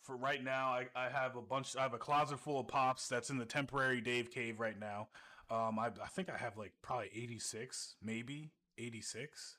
for 0.00 0.16
right 0.16 0.44
now, 0.44 0.68
I, 0.68 0.86
I 0.94 1.08
have 1.08 1.34
a 1.34 1.42
bunch. 1.42 1.76
I 1.76 1.82
have 1.82 1.92
a 1.92 1.98
closet 1.98 2.38
full 2.38 2.60
of 2.60 2.68
pops 2.68 3.08
that's 3.08 3.30
in 3.30 3.38
the 3.38 3.44
temporary 3.44 4.00
Dave 4.00 4.30
cave 4.30 4.60
right 4.60 4.78
now. 4.78 5.08
Um, 5.50 5.76
I, 5.80 5.86
I 5.88 6.06
think 6.12 6.30
I 6.30 6.36
have 6.36 6.56
like 6.56 6.72
probably 6.82 7.10
eighty 7.12 7.40
six, 7.40 7.96
maybe 8.00 8.52
eighty 8.78 9.00
six. 9.00 9.56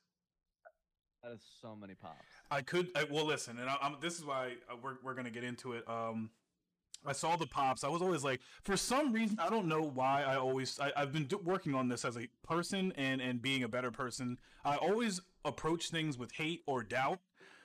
That 1.24 1.34
is 1.34 1.42
so 1.62 1.76
many 1.76 1.94
pops. 1.94 2.24
I 2.50 2.62
could. 2.62 2.88
I, 2.96 3.04
well, 3.12 3.26
listen, 3.26 3.58
and 3.60 3.70
I, 3.70 3.76
I'm, 3.82 3.98
this 4.00 4.18
is 4.18 4.24
why 4.24 4.54
uh, 4.72 4.78
we're 4.82 4.96
we're 5.04 5.14
gonna 5.14 5.30
get 5.30 5.44
into 5.44 5.74
it. 5.74 5.84
Um, 5.90 6.30
I 7.08 7.14
saw 7.14 7.36
the 7.36 7.48
pops. 7.48 7.84
I 7.84 7.90
was 7.90 8.02
always 8.02 8.24
like, 8.24 8.42
for 8.64 8.78
some 8.78 9.14
reason, 9.14 9.40
I 9.40 9.50
don't 9.50 9.68
know 9.68 9.82
why. 9.82 10.24
I 10.24 10.36
always 10.38 10.80
I, 10.80 10.92
I've 10.96 11.14
been 11.14 11.26
do- 11.26 11.42
working 11.44 11.74
on 11.74 11.88
this 11.88 12.06
as 12.06 12.18
a 12.18 12.28
person 12.44 12.94
and 12.96 13.22
and 13.22 13.42
being 13.42 13.64
a 13.64 13.68
better 13.68 13.92
person. 13.92 14.38
I 14.66 14.76
always 14.76 15.22
approach 15.46 15.90
things 15.90 16.18
with 16.18 16.32
hate 16.34 16.64
or 16.68 16.84
doubt. 16.84 17.20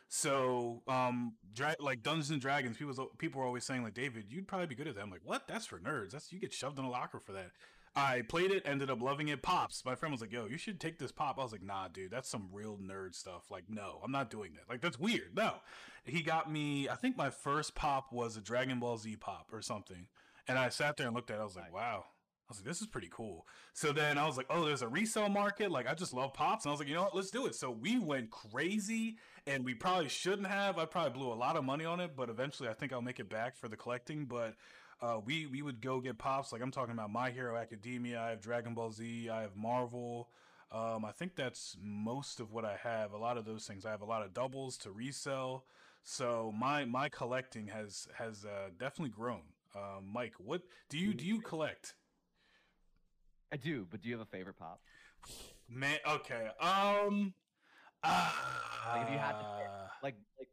So, 0.08 0.82
um, 0.88 1.36
dra- 1.54 1.76
like 1.80 2.02
Dungeons 2.02 2.30
and 2.30 2.40
Dragons, 2.40 2.76
people 2.76 3.10
people 3.16 3.40
were 3.40 3.46
always 3.46 3.64
saying 3.64 3.82
like, 3.82 3.94
David, 3.94 4.26
you'd 4.28 4.46
probably 4.46 4.66
be 4.66 4.74
good 4.74 4.86
at 4.86 4.94
that. 4.94 5.02
I'm 5.02 5.10
like, 5.10 5.22
what? 5.24 5.48
That's 5.48 5.64
for 5.64 5.78
nerds. 5.78 6.10
That's 6.10 6.30
you 6.32 6.38
get 6.38 6.52
shoved 6.52 6.78
in 6.78 6.84
a 6.84 6.90
locker 6.90 7.18
for 7.18 7.32
that. 7.32 7.50
I 7.94 8.22
played 8.22 8.50
it, 8.50 8.62
ended 8.64 8.90
up 8.90 9.02
loving 9.02 9.28
it. 9.28 9.42
Pops. 9.42 9.84
My 9.84 9.94
friend 9.94 10.12
was 10.12 10.22
like, 10.22 10.32
"Yo, 10.32 10.46
you 10.46 10.56
should 10.56 10.80
take 10.80 10.98
this 10.98 11.12
pop." 11.12 11.38
I 11.38 11.42
was 11.42 11.52
like, 11.52 11.62
"Nah, 11.62 11.88
dude, 11.88 12.10
that's 12.10 12.28
some 12.28 12.48
real 12.50 12.78
nerd 12.78 13.14
stuff. 13.14 13.50
Like, 13.50 13.64
no, 13.68 14.00
I'm 14.02 14.12
not 14.12 14.30
doing 14.30 14.54
that. 14.54 14.68
Like, 14.68 14.80
that's 14.80 14.98
weird." 14.98 15.36
No, 15.36 15.56
he 16.04 16.22
got 16.22 16.50
me. 16.50 16.88
I 16.88 16.94
think 16.94 17.16
my 17.16 17.28
first 17.30 17.74
pop 17.74 18.10
was 18.12 18.36
a 18.36 18.40
Dragon 18.40 18.80
Ball 18.80 18.96
Z 18.96 19.16
pop 19.16 19.50
or 19.52 19.60
something, 19.60 20.06
and 20.48 20.58
I 20.58 20.70
sat 20.70 20.96
there 20.96 21.06
and 21.06 21.14
looked 21.14 21.30
at. 21.30 21.36
it. 21.38 21.40
I 21.40 21.44
was 21.44 21.56
like, 21.56 21.72
"Wow." 21.72 22.06
I 22.48 22.52
was 22.52 22.58
like, 22.58 22.66
"This 22.66 22.80
is 22.80 22.86
pretty 22.86 23.08
cool." 23.10 23.46
So 23.74 23.92
then 23.92 24.16
I 24.18 24.26
was 24.26 24.36
like, 24.38 24.46
"Oh, 24.50 24.64
there's 24.64 24.82
a 24.82 24.88
resale 24.88 25.28
market. 25.28 25.70
Like, 25.70 25.86
I 25.86 25.94
just 25.94 26.14
love 26.14 26.32
pops." 26.32 26.64
And 26.64 26.70
I 26.70 26.72
was 26.72 26.80
like, 26.80 26.88
"You 26.88 26.94
know 26.94 27.02
what? 27.02 27.14
Let's 27.14 27.30
do 27.30 27.46
it." 27.46 27.54
So 27.54 27.70
we 27.70 27.98
went 27.98 28.30
crazy, 28.30 29.18
and 29.46 29.64
we 29.64 29.74
probably 29.74 30.08
shouldn't 30.08 30.48
have. 30.48 30.78
I 30.78 30.86
probably 30.86 31.12
blew 31.12 31.30
a 31.32 31.34
lot 31.34 31.56
of 31.56 31.64
money 31.64 31.84
on 31.84 32.00
it, 32.00 32.16
but 32.16 32.30
eventually, 32.30 32.68
I 32.68 32.74
think 32.74 32.92
I'll 32.92 33.02
make 33.02 33.20
it 33.20 33.28
back 33.28 33.56
for 33.56 33.68
the 33.68 33.76
collecting. 33.76 34.24
But 34.24 34.54
uh, 35.02 35.20
we 35.24 35.46
we 35.46 35.62
would 35.62 35.80
go 35.80 36.00
get 36.00 36.16
pops. 36.16 36.52
Like 36.52 36.62
I'm 36.62 36.70
talking 36.70 36.92
about 36.92 37.10
My 37.10 37.30
Hero 37.30 37.56
Academia. 37.56 38.20
I 38.20 38.30
have 38.30 38.40
Dragon 38.40 38.72
Ball 38.74 38.92
Z. 38.92 39.28
I 39.28 39.42
have 39.42 39.56
Marvel. 39.56 40.30
Um, 40.70 41.04
I 41.04 41.12
think 41.12 41.36
that's 41.36 41.76
most 41.82 42.40
of 42.40 42.52
what 42.52 42.64
I 42.64 42.76
have. 42.82 43.12
A 43.12 43.18
lot 43.18 43.36
of 43.36 43.44
those 43.44 43.66
things. 43.66 43.84
I 43.84 43.90
have 43.90 44.00
a 44.00 44.06
lot 44.06 44.22
of 44.22 44.32
doubles 44.32 44.78
to 44.78 44.90
resell. 44.90 45.64
So 46.04 46.52
my 46.56 46.84
my 46.84 47.08
collecting 47.08 47.66
has 47.66 48.08
has 48.16 48.44
uh, 48.44 48.70
definitely 48.78 49.10
grown. 49.10 49.42
Um, 49.74 50.08
Mike, 50.12 50.34
what 50.38 50.62
do 50.88 50.98
you 50.98 51.12
do 51.14 51.24
you 51.24 51.40
collect? 51.40 51.94
I 53.52 53.56
do, 53.56 53.86
but 53.90 54.00
do 54.00 54.08
you 54.08 54.14
have 54.14 54.22
a 54.26 54.30
favorite 54.30 54.56
pop? 54.56 54.80
Man, 55.68 55.98
okay. 56.08 56.48
Um, 56.60 57.34
uh, 58.02 58.30
Like 58.94 59.06
if 59.06 59.12
you 59.12 59.18
had 59.18 59.32
to 59.32 59.44
like 60.02 60.02
like 60.02 60.16
like 60.38 60.48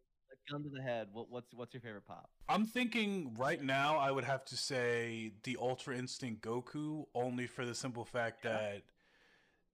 gun 0.50 0.64
to 0.64 0.70
the 0.70 0.82
head, 0.82 1.08
what, 1.12 1.30
what's 1.30 1.54
what's 1.54 1.74
your 1.74 1.82
favorite 1.82 2.06
pop? 2.08 2.30
I'm 2.48 2.66
thinking 2.66 3.36
right 3.38 3.62
now 3.62 3.98
I 3.98 4.12
would 4.12 4.24
have 4.24 4.44
to 4.46 4.58
say 4.58 5.34
the 5.44 5.58
Ultra 5.62 5.98
Instinct 5.98 6.42
Goku, 6.42 7.06
only 7.14 7.48
for 7.48 7.66
the 7.66 7.76
simple 7.76 8.06
fact 8.06 8.44
that 8.44 8.84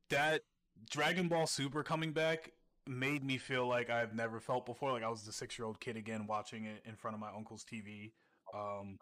that 0.09 0.41
Dragon 0.89 1.27
Ball 1.27 1.47
Super 1.47 1.83
coming 1.83 2.11
back 2.11 2.51
made 2.87 3.23
me 3.23 3.37
feel 3.37 3.67
like 3.67 3.89
I've 3.89 4.13
never 4.13 4.39
felt 4.39 4.65
before. 4.65 4.91
Like 4.91 5.03
I 5.03 5.09
was 5.09 5.23
the 5.23 5.31
six 5.33 5.57
year 5.57 5.65
old 5.65 5.79
kid 5.79 5.97
again 5.97 6.27
watching 6.27 6.65
it 6.65 6.83
in 6.85 6.95
front 6.95 7.15
of 7.15 7.21
my 7.21 7.29
uncle's 7.35 7.63
TV. 7.65 8.11
Um, 8.53 8.97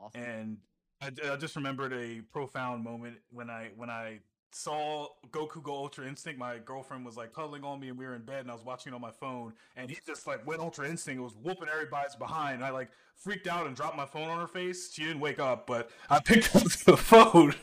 Awesome. 0.00 0.22
and 0.22 0.58
I, 1.00 1.32
I 1.32 1.36
just 1.36 1.54
remembered 1.56 1.92
a 1.92 2.20
profound 2.32 2.82
moment 2.82 3.18
when 3.30 3.48
I 3.50 3.70
when 3.76 3.90
I 3.90 4.20
saw 4.54 5.08
Goku 5.30 5.62
go 5.62 5.74
Ultra 5.74 6.06
Instinct. 6.06 6.38
My 6.38 6.58
girlfriend 6.58 7.04
was 7.04 7.16
like 7.16 7.32
cuddling 7.32 7.64
on 7.64 7.80
me, 7.80 7.88
and 7.88 7.98
we 7.98 8.06
were 8.06 8.14
in 8.14 8.22
bed, 8.22 8.40
and 8.40 8.50
I 8.50 8.54
was 8.54 8.64
watching 8.64 8.92
it 8.92 8.94
on 8.96 9.02
my 9.02 9.10
phone, 9.10 9.52
and 9.76 9.90
he 9.90 9.98
just 10.06 10.26
like 10.26 10.46
went 10.46 10.60
Ultra 10.60 10.88
Instinct. 10.88 11.18
It 11.18 11.22
was 11.22 11.34
whooping 11.42 11.68
everybody's 11.68 12.14
behind. 12.14 12.56
And 12.56 12.64
I 12.64 12.70
like 12.70 12.90
freaked 13.16 13.46
out 13.46 13.66
and 13.66 13.74
dropped 13.74 13.96
my 13.96 14.06
phone 14.06 14.28
on 14.28 14.38
her 14.38 14.46
face. 14.46 14.92
She 14.92 15.02
didn't 15.02 15.20
wake 15.20 15.40
up, 15.40 15.66
but 15.66 15.90
I 16.08 16.20
picked 16.20 16.54
up 16.54 16.62
the 16.62 16.96
phone. 16.96 17.54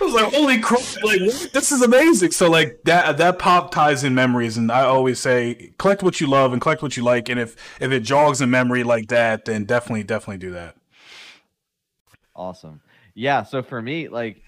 I 0.00 0.04
was 0.04 0.12
like, 0.12 0.32
"Holy 0.32 0.60
crap! 0.60 0.80
Like, 1.02 1.20
what? 1.20 1.50
this 1.52 1.72
is 1.72 1.80
amazing!" 1.80 2.32
So, 2.32 2.50
like 2.50 2.82
that 2.84 3.16
that 3.16 3.38
pop 3.38 3.70
ties 3.70 4.04
in 4.04 4.14
memories, 4.14 4.58
and 4.58 4.70
I 4.70 4.82
always 4.82 5.18
say, 5.18 5.72
collect 5.78 6.02
what 6.02 6.20
you 6.20 6.26
love 6.26 6.52
and 6.52 6.60
collect 6.60 6.82
what 6.82 6.96
you 6.96 7.02
like, 7.02 7.30
and 7.30 7.40
if 7.40 7.56
if 7.80 7.90
it 7.90 8.00
jogs 8.00 8.40
a 8.42 8.46
memory 8.46 8.84
like 8.84 9.08
that, 9.08 9.46
then 9.46 9.64
definitely 9.64 10.04
definitely 10.04 10.38
do 10.38 10.50
that. 10.52 10.76
Awesome. 12.36 12.82
Yeah. 13.14 13.42
So 13.42 13.62
for 13.62 13.82
me, 13.82 14.08
like, 14.08 14.42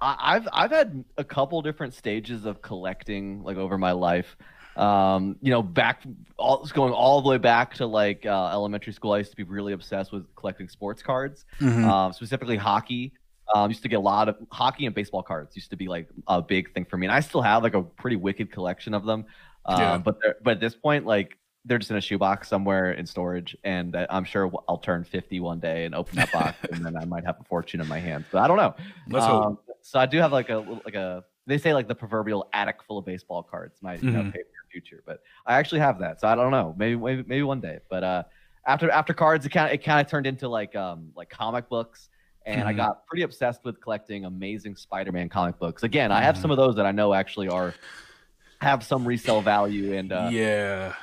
I, 0.00 0.16
I've 0.36 0.48
I've 0.52 0.70
had 0.70 1.04
a 1.16 1.24
couple 1.24 1.60
different 1.62 1.94
stages 1.94 2.44
of 2.44 2.62
collecting, 2.62 3.42
like 3.42 3.56
over 3.56 3.78
my 3.78 3.92
life. 3.92 4.36
Um, 4.76 5.36
you 5.40 5.50
know, 5.52 5.62
back 5.62 6.02
all 6.36 6.64
going 6.72 6.92
all 6.92 7.22
the 7.22 7.28
way 7.28 7.38
back 7.38 7.74
to 7.74 7.86
like 7.86 8.26
uh, 8.26 8.48
elementary 8.52 8.92
school. 8.92 9.12
I 9.12 9.18
used 9.18 9.30
to 9.30 9.36
be 9.36 9.44
really 9.44 9.72
obsessed 9.72 10.10
with 10.12 10.26
collecting 10.34 10.68
sports 10.68 11.00
cards, 11.02 11.44
Mhm. 11.60 11.84
um, 11.84 12.12
specifically 12.12 12.56
hockey. 12.56 13.12
Um, 13.54 13.70
used 13.70 13.82
to 13.82 13.88
get 13.88 13.96
a 13.96 14.00
lot 14.00 14.28
of 14.28 14.36
hockey 14.50 14.86
and 14.86 14.94
baseball 14.94 15.22
cards. 15.22 15.54
Used 15.54 15.70
to 15.70 15.76
be 15.76 15.86
like 15.86 16.08
a 16.26 16.40
big 16.42 16.72
thing 16.72 16.86
for 16.86 16.96
me, 16.96 17.06
and 17.06 17.12
I 17.14 17.20
still 17.20 17.42
have 17.42 17.62
like 17.62 17.74
a 17.74 17.82
pretty 17.82 18.16
wicked 18.16 18.50
collection 18.50 18.94
of 18.94 19.04
them. 19.04 19.26
Um, 19.66 19.80
Yeah. 19.80 19.98
But 19.98 20.18
but 20.42 20.50
at 20.52 20.60
this 20.60 20.74
point, 20.74 21.06
like 21.06 21.38
they're 21.66 21.78
just 21.78 21.90
in 21.90 21.96
a 21.96 22.00
shoebox 22.00 22.48
somewhere 22.48 22.92
in 22.92 23.06
storage, 23.06 23.56
and 23.64 23.94
uh, 23.96 24.06
I'm 24.10 24.24
sure 24.24 24.50
I'll 24.68 24.76
turn 24.78 25.04
50 25.04 25.40
one 25.40 25.60
day 25.60 25.84
and 25.86 25.94
open 25.94 26.16
that 26.16 26.30
box, 26.32 26.56
and 26.72 26.84
then 26.84 26.96
I 26.96 27.04
might 27.06 27.24
have 27.24 27.36
a 27.40 27.44
fortune 27.44 27.80
in 27.80 27.88
my 27.88 27.98
hands. 28.00 28.26
But 28.32 28.42
I 28.42 28.48
don't 28.48 28.56
know. 28.58 28.74
Let's 29.08 29.24
hope. 29.26 29.63
So 29.86 29.98
I 30.00 30.06
do 30.06 30.18
have 30.18 30.32
like 30.32 30.48
a 30.48 30.56
like 30.56 30.94
a 30.94 31.24
they 31.46 31.58
say 31.58 31.74
like 31.74 31.88
the 31.88 31.94
proverbial 31.94 32.48
attic 32.54 32.82
full 32.82 32.96
of 32.96 33.04
baseball 33.04 33.42
cards 33.42 33.82
might 33.82 34.02
you 34.06 34.14
know 34.16 34.24
Mhm. 34.24 34.32
pay 34.32 34.38
for 34.38 34.38
your 34.38 34.64
future, 34.72 35.02
but 35.06 35.20
I 35.46 35.56
actually 35.58 35.80
have 35.80 35.98
that, 36.00 36.20
so 36.20 36.26
I 36.28 36.34
don't 36.34 36.50
know. 36.50 36.74
Maybe 36.78 36.96
maybe, 36.96 37.22
maybe 37.26 37.42
one 37.42 37.60
day. 37.60 37.80
But 37.90 38.02
uh, 38.02 38.22
after 38.66 38.90
after 38.90 39.12
cards, 39.12 39.44
it 39.44 39.50
kind 39.50 39.68
of 39.68 39.74
it 39.74 39.84
kind 39.84 40.00
of 40.00 40.10
turned 40.10 40.26
into 40.26 40.48
like 40.48 40.74
um 40.74 41.12
like 41.14 41.28
comic 41.28 41.68
books. 41.68 42.08
And 42.46 42.66
I 42.66 42.72
Mhm. 42.72 42.76
got 42.76 43.06
pretty 43.06 43.22
obsessed 43.24 43.64
with 43.64 43.80
collecting 43.80 44.24
amazing 44.24 44.76
Spider-Man 44.76 45.28
comic 45.30 45.58
books. 45.58 45.82
Again, 45.82 46.12
I 46.12 46.22
have 46.22 46.36
Mhm. 46.36 46.38
some 46.38 46.50
of 46.50 46.56
those 46.58 46.76
that 46.76 46.86
I 46.86 46.92
know 46.92 47.12
actually 47.14 47.48
are 47.48 47.76
have 48.60 48.84
some 48.84 49.06
resale 49.06 49.42
value, 49.42 49.92
and 49.92 50.12
uh, 50.12 50.32
yeah, 50.32 50.94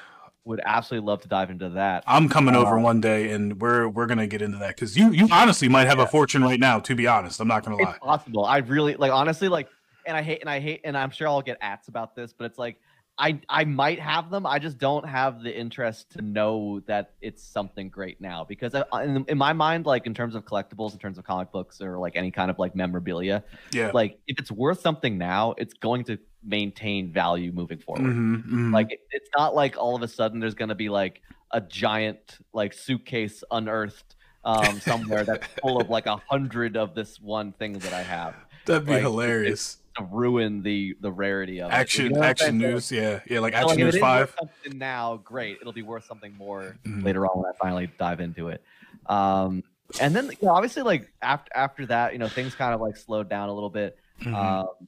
would 0.45 0.59
absolutely 0.65 1.07
love 1.07 1.21
to 1.21 1.27
dive 1.27 1.49
into 1.51 1.69
that. 1.69 2.03
I'm 2.07 2.27
coming 2.27 2.55
over 2.55 2.77
Uh, 2.77 2.81
one 2.81 2.99
day, 3.01 3.31
and 3.31 3.59
we're 3.61 3.87
we're 3.87 4.07
gonna 4.07 4.27
get 4.27 4.41
into 4.41 4.57
that 4.57 4.69
because 4.75 4.97
you 4.97 5.11
you 5.11 5.27
honestly 5.31 5.69
might 5.69 5.87
have 5.87 5.99
a 5.99 6.07
fortune 6.07 6.43
right 6.43 6.59
now. 6.59 6.79
To 6.79 6.95
be 6.95 7.07
honest, 7.07 7.39
I'm 7.39 7.47
not 7.47 7.63
gonna 7.63 7.77
lie. 7.77 7.91
It's 7.91 7.99
possible. 7.99 8.45
I 8.45 8.57
really 8.57 8.95
like 8.95 9.11
honestly 9.11 9.47
like 9.47 9.67
and 10.07 10.17
I 10.17 10.23
hate 10.23 10.41
and 10.41 10.49
I 10.49 10.59
hate 10.59 10.81
and 10.83 10.97
I'm 10.97 11.11
sure 11.11 11.27
I'll 11.27 11.41
get 11.43 11.57
ats 11.61 11.87
about 11.87 12.15
this, 12.15 12.33
but 12.33 12.45
it's 12.45 12.57
like 12.57 12.77
I 13.19 13.39
I 13.49 13.65
might 13.65 13.99
have 13.99 14.31
them. 14.31 14.47
I 14.47 14.57
just 14.57 14.79
don't 14.79 15.05
have 15.07 15.43
the 15.43 15.55
interest 15.55 16.09
to 16.13 16.23
know 16.23 16.79
that 16.87 17.11
it's 17.21 17.43
something 17.43 17.89
great 17.89 18.19
now 18.19 18.43
because 18.43 18.73
I, 18.73 19.03
in, 19.03 19.23
in 19.27 19.37
my 19.37 19.53
mind, 19.53 19.85
like 19.85 20.07
in 20.07 20.15
terms 20.15 20.33
of 20.33 20.43
collectibles, 20.45 20.93
in 20.93 20.97
terms 20.99 21.19
of 21.19 21.23
comic 21.23 21.51
books 21.51 21.81
or 21.81 21.99
like 21.99 22.15
any 22.15 22.31
kind 22.31 22.49
of 22.49 22.57
like 22.57 22.75
memorabilia, 22.75 23.43
Yeah. 23.73 23.91
like 23.93 24.17
if 24.25 24.39
it's 24.39 24.51
worth 24.51 24.79
something 24.81 25.19
now, 25.19 25.53
it's 25.59 25.73
going 25.75 26.03
to 26.05 26.17
maintain 26.43 27.11
value 27.11 27.51
moving 27.51 27.79
forward. 27.79 28.13
Mhm, 28.13 28.45
mhm. 28.45 28.73
Like 28.73 28.91
it, 28.91 28.99
it's 29.11 29.29
not 29.37 29.53
like 29.55 29.77
all 29.77 29.95
of 29.95 30.01
a 30.01 30.07
sudden 30.07 30.39
there's 30.39 30.55
going 30.55 30.69
to 30.69 30.75
be 30.75 30.89
like 30.89 31.21
a 31.51 31.61
giant 31.61 32.37
like 32.53 32.73
suitcase 32.73 33.43
unearthed 33.51 34.15
um, 34.43 34.79
somewhere 34.79 35.23
that's 35.25 35.47
full 35.61 35.79
of 35.79 35.89
like 35.89 36.05
a 36.07 36.17
hundred 36.29 36.77
of 36.77 36.95
this 36.95 37.19
one 37.19 37.51
thing 37.53 37.73
that 37.73 37.93
I 37.93 38.01
have 38.03 38.33
that'd 38.65 38.85
be 38.85 38.93
like, 38.93 39.01
hilarious. 39.01 39.77
to 39.97 40.03
ruin 40.05 40.63
the 40.63 40.95
the 41.01 41.11
rarity 41.11 41.61
of 41.61 41.71
it. 41.71 41.75
Action 41.75 42.05
You 42.05 42.11
know 42.13 42.23
action 42.23 42.59
saying? 42.59 42.71
news, 42.73 42.91
yeah, 42.91 43.19
yeah, 43.27 43.39
like 43.39 43.53
So, 43.53 43.67
like, 43.67 43.73
action 43.77 43.87
if 43.87 43.93
news 43.93 44.01
five. 44.01 44.35
Something 44.39 44.77
now, 44.79 45.17
great. 45.17 45.57
It'll 45.61 45.73
be 45.73 45.81
worth 45.83 46.05
something 46.05 46.33
more 46.37 46.77
Mhm. 46.85 47.03
later 47.03 47.25
on 47.27 47.37
when 47.41 47.51
I 47.51 47.55
finally 47.59 47.91
dive 47.99 48.19
into 48.21 48.47
it. 48.47 48.63
Um, 49.07 49.63
and 49.99 50.15
then 50.15 50.27
you 50.27 50.37
know, 50.47 50.53
obviously 50.53 50.83
like 50.83 51.11
after 51.21 51.51
after 51.53 51.85
that, 51.87 52.13
you 52.13 52.19
know, 52.19 52.29
things 52.29 52.55
kind 52.55 52.73
of 52.73 52.79
like 52.81 52.95
slowed 52.95 53.29
down 53.29 53.49
a 53.49 53.53
little 53.53 53.69
bit. 53.69 53.97
Mhm. 54.21 54.33
Um, 54.33 54.87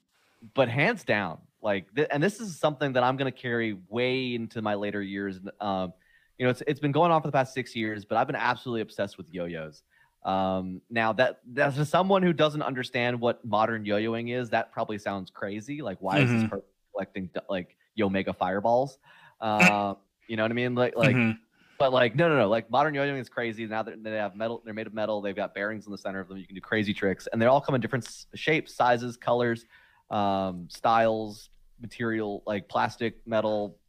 but 0.54 0.70
hands 0.70 1.04
down, 1.04 1.40
like, 1.62 1.94
th- 1.96 2.08
and 2.12 2.22
this 2.22 2.40
is 2.40 2.60
something 2.60 2.94
that 2.94 3.04
I'm 3.04 3.16
going 3.18 3.32
to 3.32 3.38
carry 3.38 3.78
way 3.90 4.36
into 4.36 4.62
my 4.62 4.76
later 4.76 5.02
years. 5.02 5.40
Um, 5.62 5.94
you 6.38 6.46
know, 6.46 6.50
it's 6.50 6.64
it's 6.68 6.80
been 6.80 6.92
going 6.92 7.12
on 7.12 7.22
for 7.22 7.28
the 7.28 7.32
past 7.32 7.54
six 7.54 7.76
years, 7.76 8.06
but 8.06 8.18
I've 8.18 8.28
been 8.28 8.36
absolutely 8.36 8.82
obsessed 8.82 9.18
with 9.18 9.32
yo-yos. 9.32 9.84
Um, 10.26 10.82
now 10.90 11.14
that 11.14 11.40
that's 11.54 11.76
to 11.76 11.86
someone 11.86 12.24
who 12.24 12.34
doesn't 12.34 12.62
understand 12.62 13.20
what 13.20 13.44
modern 13.46 13.86
yo-yoing 13.86 14.38
is, 14.38 14.50
that 14.50 14.72
probably 14.72 14.98
sounds 14.98 15.30
crazy. 15.30 15.82
Like, 15.82 15.98
why 16.02 16.20
is 16.20 16.32
this 16.32 16.44
Mhm. 16.44 16.50
person 16.50 16.66
collecting 16.94 17.30
like 17.50 17.78
Yomega 17.98 18.36
fireballs? 18.36 18.98
Uh, 19.40 19.96
you 20.28 20.36
know 20.38 20.44
what 20.44 20.52
I 20.52 20.56
mean? 20.56 20.76
Like, 20.76 20.96
like 20.96 21.16
Mhm. 21.16 21.38
but 21.78 21.92
like, 21.94 22.16
no, 22.16 22.28
no, 22.30 22.38
no. 22.38 22.50
Like 22.50 22.70
modern 22.72 22.94
yo-yoing 22.94 23.20
is 23.20 23.30
crazy. 23.30 23.66
Now 23.68 23.84
that 23.84 24.02
they 24.04 24.12
have 24.12 24.36
metal, 24.36 24.62
they're 24.66 24.74
made 24.74 24.88
of 24.88 24.94
metal. 24.94 25.22
They've 25.22 25.36
got 25.36 25.54
bearings 25.54 25.86
in 25.86 25.92
the 25.92 25.98
center 25.98 26.20
of 26.20 26.28
them. 26.30 26.38
You 26.38 26.48
can 26.48 26.56
do 26.56 26.62
crazy 26.62 26.94
tricks, 26.94 27.28
and 27.32 27.42
they 27.42 27.46
all 27.46 27.62
come 27.62 27.76
in 27.76 27.82
different 27.82 28.26
shapes, 28.34 28.74
sizes, 28.74 29.18
colors, 29.18 29.66
um, 30.10 30.70
styles, 30.70 31.50
material, 31.80 32.44
like 32.46 32.70
plastic, 32.70 33.26
metal, 33.28 33.80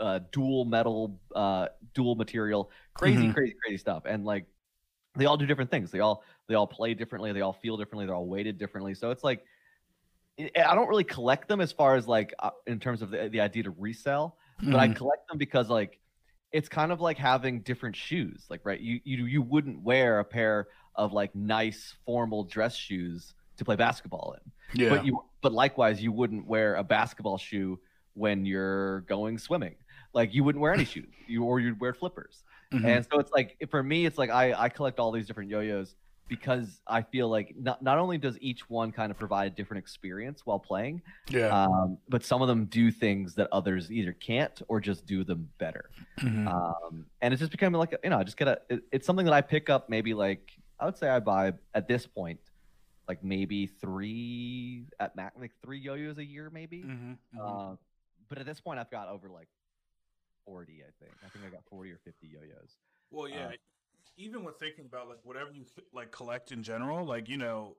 uh, 0.00 0.20
dual 0.32 0.64
metal, 0.66 1.20
uh, 1.34 1.68
dual 1.94 2.14
material, 2.16 2.70
crazy, 2.94 3.28
Mhm. 3.28 3.30
crazy, 3.30 3.54
crazy 3.62 3.78
stuff. 3.78 4.04
And 4.06 4.24
like, 4.24 4.46
they 5.16 5.26
all 5.26 5.36
do 5.38 5.46
different 5.46 5.70
things. 5.70 5.90
They 5.90 6.00
all 6.00 6.24
they 6.48 6.54
all 6.56 6.66
play 6.68 6.94
differently. 6.94 7.32
They 7.32 7.42
all 7.42 7.54
feel 7.54 7.76
differently. 7.76 8.06
They're 8.06 8.14
all 8.14 8.28
weighted 8.28 8.58
differently. 8.58 8.94
So 8.94 9.10
it's 9.10 9.24
like. 9.24 9.44
I 10.38 10.50
I 10.56 10.74
don't 10.74 10.88
really 10.88 11.04
collect 11.04 11.48
them 11.48 11.60
as 11.60 11.72
far 11.72 11.96
as 11.96 12.06
like 12.08 12.34
uh, 12.38 12.50
in 12.66 12.80
terms 12.80 13.02
of 13.02 13.10
the, 13.10 13.28
the 13.28 13.40
idea 13.40 13.62
to 13.64 13.70
resell, 13.70 14.38
but 14.70 14.80
I 14.80 14.88
Mhm. 14.88 14.94
collect 14.94 15.28
them 15.28 15.38
because 15.38 15.68
like 15.70 16.00
it's 16.52 16.68
kind 16.68 16.92
of 16.92 17.00
like 17.00 17.18
having 17.18 17.62
different 17.62 17.96
shoes. 17.96 18.46
Like 18.50 18.64
right, 18.64 18.80
you 18.80 19.00
you 19.04 19.24
you 19.26 19.42
wouldn't 19.42 19.82
wear 19.82 20.18
a 20.20 20.24
pair 20.24 20.68
of 20.94 21.12
like 21.12 21.34
nice 21.34 21.94
formal 22.04 22.44
dress 22.44 22.76
shoes 22.76 23.34
to 23.56 23.64
play 23.64 23.76
basketball 23.76 24.36
in. 24.42 24.52
Yeah, 24.74 24.88
But 24.90 25.06
you 25.06 25.22
but 25.42 25.52
likewise 25.52 26.02
you 26.02 26.12
wouldn't 26.12 26.46
wear 26.46 26.74
a 26.76 26.84
basketball 26.84 27.38
shoe 27.38 27.78
when 28.14 28.44
you're 28.44 29.00
going 29.02 29.38
swimming. 29.38 29.76
Like 30.12 30.34
you 30.34 30.42
wouldn't 30.44 30.62
wear 30.62 30.72
any 30.72 30.84
shoes. 30.94 31.12
You 31.26 31.44
or 31.44 31.60
you'd 31.60 31.80
wear 31.80 31.94
flippers. 31.94 32.42
Mhm. 32.72 32.84
And 32.84 33.06
so 33.10 33.18
it's 33.20 33.30
like 33.32 33.56
for 33.70 33.82
me, 33.82 34.06
it's 34.06 34.18
like 34.18 34.30
I 34.30 34.52
I 34.54 34.68
collect 34.68 34.98
all 34.98 35.12
these 35.12 35.26
different 35.26 35.50
yo-yos 35.50 35.94
because 36.28 36.80
I 36.88 37.02
feel 37.02 37.28
like 37.28 37.54
not 37.56 37.80
not 37.82 37.98
only 37.98 38.18
does 38.18 38.36
each 38.40 38.68
one 38.68 38.90
kind 38.90 39.12
of 39.12 39.18
provide 39.18 39.52
a 39.52 39.54
different 39.54 39.84
experience 39.84 40.44
while 40.44 40.58
playing, 40.58 41.00
yeah. 41.28 41.48
um, 41.48 41.98
but 42.08 42.24
some 42.24 42.42
of 42.42 42.48
them 42.48 42.64
do 42.64 42.90
things 42.90 43.34
that 43.36 43.48
others 43.52 43.92
either 43.92 44.12
can't 44.12 44.60
or 44.66 44.80
just 44.80 45.06
do 45.06 45.22
them 45.22 45.48
better. 45.58 45.90
Mhm. 46.18 46.48
Um, 46.48 47.06
and 47.20 47.32
it's 47.32 47.40
just 47.40 47.52
becoming 47.52 47.78
like 47.78 47.94
you 48.02 48.10
know, 48.10 48.18
I 48.18 48.24
just 48.24 48.36
get 48.36 48.48
a. 48.48 48.60
It, 48.68 48.82
it's 48.90 49.06
something 49.06 49.26
that 49.26 49.34
I 49.34 49.40
pick 49.40 49.70
up 49.70 49.88
maybe 49.88 50.14
like 50.14 50.50
I 50.80 50.86
would 50.86 50.96
say 50.96 51.08
I 51.08 51.20
buy 51.20 51.52
at 51.74 51.86
this 51.86 52.06
point, 52.06 52.40
like 53.08 53.22
maybe 53.22 53.66
three 53.66 54.86
at 55.00 55.14
max, 55.16 55.36
like 55.38 55.52
three 55.62 55.78
yo-yos 55.78 56.18
a 56.18 56.24
year 56.24 56.50
maybe. 56.50 56.82
Mhm. 56.82 57.18
Mhm. 57.34 57.72
Uh, 57.72 57.76
but 58.28 58.38
at 58.38 58.46
this 58.46 58.60
point, 58.60 58.78
I've 58.80 58.90
got 58.90 59.08
over 59.08 59.28
like 59.28 59.48
forty. 60.44 60.82
I 60.82 60.90
think. 61.04 61.14
I 61.24 61.28
think 61.28 61.44
I 61.44 61.50
got 61.50 61.64
forty 61.64 61.90
or 61.92 61.98
fifty 61.98 62.26
yo-yos. 62.28 62.76
Well, 63.10 63.28
yeah. 63.28 63.48
Uh, 63.48 63.52
even 64.16 64.44
with 64.44 64.58
thinking 64.58 64.86
about 64.86 65.08
like 65.08 65.18
whatever 65.24 65.50
you 65.52 65.64
like 65.92 66.10
collect 66.10 66.50
in 66.52 66.62
general, 66.62 67.04
like 67.04 67.28
you 67.28 67.36
know, 67.36 67.76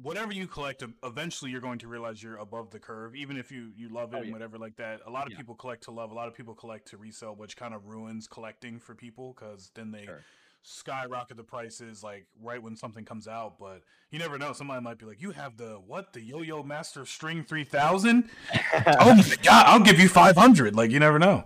whatever 0.00 0.32
you 0.32 0.46
collect, 0.46 0.82
eventually 1.02 1.50
you're 1.50 1.60
going 1.60 1.78
to 1.80 1.88
realize 1.88 2.22
you're 2.22 2.36
above 2.36 2.70
the 2.70 2.78
curve. 2.78 3.14
Even 3.16 3.36
if 3.36 3.50
you 3.50 3.72
you 3.76 3.88
love 3.88 4.14
it 4.14 4.18
Oh, 4.18 4.22
and 4.22 4.32
whatever 4.32 4.58
like 4.58 4.76
that. 4.76 5.00
A 5.06 5.10
lot 5.10 5.26
of 5.26 5.32
Yeah. 5.32 5.38
people 5.38 5.54
collect 5.54 5.82
to 5.84 5.90
love. 5.90 6.10
A 6.10 6.14
lot 6.14 6.28
of 6.28 6.34
people 6.34 6.54
collect 6.54 6.88
to 6.88 6.96
resell, 6.96 7.34
which 7.34 7.56
kind 7.56 7.74
of 7.74 7.86
ruins 7.86 8.26
collecting 8.28 8.78
for 8.78 8.94
people 8.94 9.34
because 9.34 9.70
then 9.74 9.90
they 9.90 10.04
Sure. 10.04 10.22
Skyrocket 10.66 11.36
the 11.36 11.44
prices 11.44 12.02
like 12.02 12.26
right 12.42 12.60
when 12.60 12.74
something 12.76 13.04
comes 13.04 13.28
out. 13.28 13.58
But 13.58 13.82
you 14.10 14.18
never 14.18 14.36
know. 14.36 14.52
Somebody 14.52 14.82
might 14.82 14.98
be 14.98 15.06
like, 15.06 15.22
"You 15.22 15.30
have 15.30 15.56
the 15.56 15.80
what? 15.86 16.12
The 16.12 16.20
Yo-Yo 16.20 16.62
Master 16.62 17.06
String 17.06 17.44
3000? 17.44 18.28
oh 19.00 19.14
my 19.14 19.36
god! 19.42 19.66
I'll 19.66 19.80
give 19.80 20.00
you 20.00 20.08
500." 20.08 20.74
Like 20.74 20.90
you 20.90 20.98
never 21.00 21.18
know. 21.18 21.44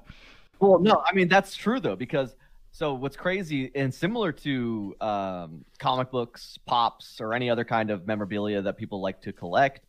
Well, 0.58 0.78
no, 0.78 1.02
I 1.06 1.14
mean 1.14 1.28
that's 1.28 1.54
true 1.54 1.80
though 1.80 1.96
because 1.96 2.34
so 2.72 2.94
what's 2.94 3.16
crazy 3.16 3.70
and 3.74 3.92
similar 3.92 4.32
to 4.32 4.94
um, 5.00 5.64
comic 5.78 6.10
books, 6.10 6.58
pops, 6.66 7.20
or 7.20 7.34
any 7.34 7.50
other 7.50 7.64
kind 7.64 7.90
of 7.90 8.06
memorabilia 8.06 8.62
that 8.62 8.76
people 8.76 9.00
like 9.00 9.20
to 9.22 9.32
collect, 9.32 9.80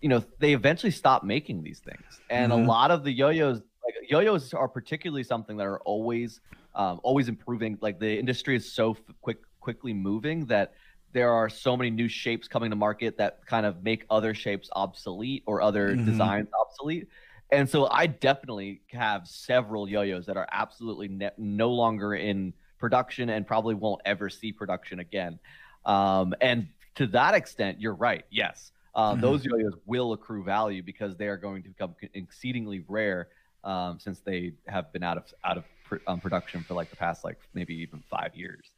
you 0.00 0.08
know, 0.08 0.22
they 0.38 0.52
eventually 0.52 0.90
stop 0.92 1.24
making 1.24 1.62
these 1.62 1.78
things, 1.80 2.20
and 2.30 2.52
Mhm. 2.52 2.64
a 2.64 2.68
lot 2.68 2.90
of 2.90 3.04
the 3.04 3.10
yo-yos, 3.12 3.62
like 3.84 3.94
yo-yos, 4.10 4.52
are 4.52 4.68
particularly 4.68 5.22
something 5.24 5.56
that 5.56 5.66
are 5.66 5.80
always, 5.80 6.40
um, 6.76 7.00
always 7.02 7.28
improving. 7.28 7.78
Like 7.80 7.98
the 7.98 8.16
industry 8.18 8.54
is 8.54 8.70
so 8.72 8.92
f- 8.92 8.98
quick, 9.20 9.38
quickly 9.60 9.92
moving 9.92 10.46
that 10.46 10.74
there 11.12 11.32
are 11.32 11.48
so 11.48 11.76
many 11.76 11.90
new 11.90 12.08
shapes 12.08 12.46
coming 12.46 12.70
to 12.70 12.76
market 12.76 13.16
that 13.18 13.44
kind 13.46 13.64
of 13.66 13.82
make 13.82 14.04
other 14.10 14.34
shapes 14.34 14.68
obsolete 14.76 15.42
or 15.46 15.62
other 15.62 15.96
Mhm. 15.96 16.04
designs 16.04 16.48
obsolete. 16.60 17.08
And 17.50 17.68
so 17.68 17.88
I 17.90 18.06
definitely 18.06 18.82
have 18.92 19.26
several 19.26 19.88
yo-yos 19.88 20.26
that 20.26 20.36
are 20.36 20.48
absolutely 20.52 21.08
ne- 21.08 21.30
no 21.38 21.70
longer 21.72 22.14
in 22.14 22.52
production 22.78 23.30
and 23.30 23.46
probably 23.46 23.74
won't 23.74 24.02
ever 24.04 24.28
see 24.28 24.52
production 24.52 24.98
again. 24.98 25.38
Um, 25.86 26.34
and 26.40 26.68
to 26.96 27.06
that 27.08 27.34
extent, 27.34 27.80
you're 27.80 27.94
right. 27.94 28.24
Yes, 28.30 28.72
uh, 28.94 29.14
Mhm. 29.14 29.20
those 29.20 29.44
yo-yos 29.44 29.74
will 29.86 30.12
accrue 30.12 30.42
value 30.44 30.82
because 30.82 31.16
they 31.16 31.28
are 31.28 31.36
going 31.38 31.62
to 31.62 31.68
become 31.70 31.94
exceedingly 32.12 32.84
rare 32.88 33.28
um, 33.64 33.98
since 33.98 34.20
they 34.20 34.52
have 34.68 34.92
been 34.92 35.02
out 35.02 35.16
of 35.16 35.32
out 35.44 35.56
of 35.56 35.64
pr- 35.88 35.96
um, 36.06 36.20
production 36.20 36.62
for 36.62 36.74
like 36.74 36.90
the 36.90 36.96
past 36.96 37.24
like 37.24 37.38
maybe 37.54 37.74
even 37.74 38.02
five 38.10 38.34
years. 38.34 38.70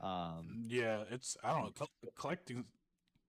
Um, 0.00 0.62
Yeah, 0.66 1.04
it's 1.10 1.36
I 1.42 1.52
don't 1.52 1.64
know 1.64 1.70
col- 1.76 2.10
collecting. 2.18 2.64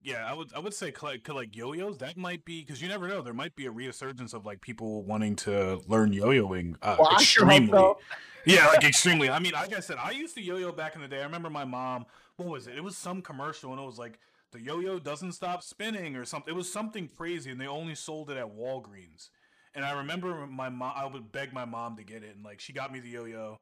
Yeah, 0.03 0.29
I 0.29 0.33
would 0.33 0.53
I 0.55 0.59
would 0.59 0.73
say 0.73 0.91
collect, 0.91 1.23
collect 1.23 1.55
yo-yos. 1.55 1.97
That 1.97 2.17
might 2.17 2.45
be 2.45 2.61
because 2.61 2.81
you 2.81 2.87
never 2.87 3.07
know. 3.07 3.21
There 3.21 3.33
might 3.33 3.55
be 3.55 3.65
a 3.65 3.71
resurgence 3.71 4.33
of 4.33 4.45
like 4.45 4.61
people 4.61 5.03
wanting 5.03 5.35
to 5.37 5.81
learn 5.87 6.13
yo-yoing 6.13 6.75
uh, 6.81 6.97
Well, 6.99 7.09
I 7.15 7.21
sure 7.21 7.45
extremely. 7.47 7.71
so. 7.71 7.99
Yeah, 8.45 8.67
like 8.67 8.83
extremely. 8.85 9.29
I 9.29 9.39
mean, 9.39 9.53
like 9.53 9.73
I 9.73 9.81
said, 9.81 9.97
I 9.99 10.11
used 10.11 10.35
to 10.35 10.41
yo-yo 10.41 10.71
back 10.71 10.95
in 10.95 11.01
the 11.01 11.07
day. 11.07 11.19
I 11.19 11.23
remember 11.23 11.49
my 11.49 11.65
mom. 11.65 12.05
What 12.37 12.47
was 12.47 12.67
it? 12.67 12.77
It 12.77 12.83
was 12.83 12.95
some 12.95 13.21
commercial, 13.21 13.71
and 13.73 13.81
it 13.81 13.85
was 13.85 13.97
like 13.97 14.19
the 14.51 14.61
yo-yo 14.61 14.99
doesn't 14.99 15.33
stop 15.33 15.63
spinning 15.63 16.15
or 16.15 16.23
something. 16.23 16.53
It 16.53 16.55
was 16.57 16.71
something 16.71 17.09
crazy, 17.17 17.49
and 17.51 17.59
they 17.59 17.67
only 17.67 17.95
sold 17.95 18.29
it 18.29 18.37
at 18.37 18.55
Walgreens. 18.55 19.29
And 19.77 19.85
I 19.85 19.91
remember 19.91 20.47
my 20.47 20.69
mom. 20.69 20.93
I 20.95 21.05
would 21.05 21.31
beg 21.31 21.53
my 21.53 21.63
mom 21.63 21.97
to 21.97 22.03
get 22.03 22.23
it, 22.23 22.35
and 22.35 22.43
like 22.43 22.59
she 22.59 22.73
got 22.73 22.91
me 22.91 22.99
the 22.99 23.09
yo-yo. 23.09 23.59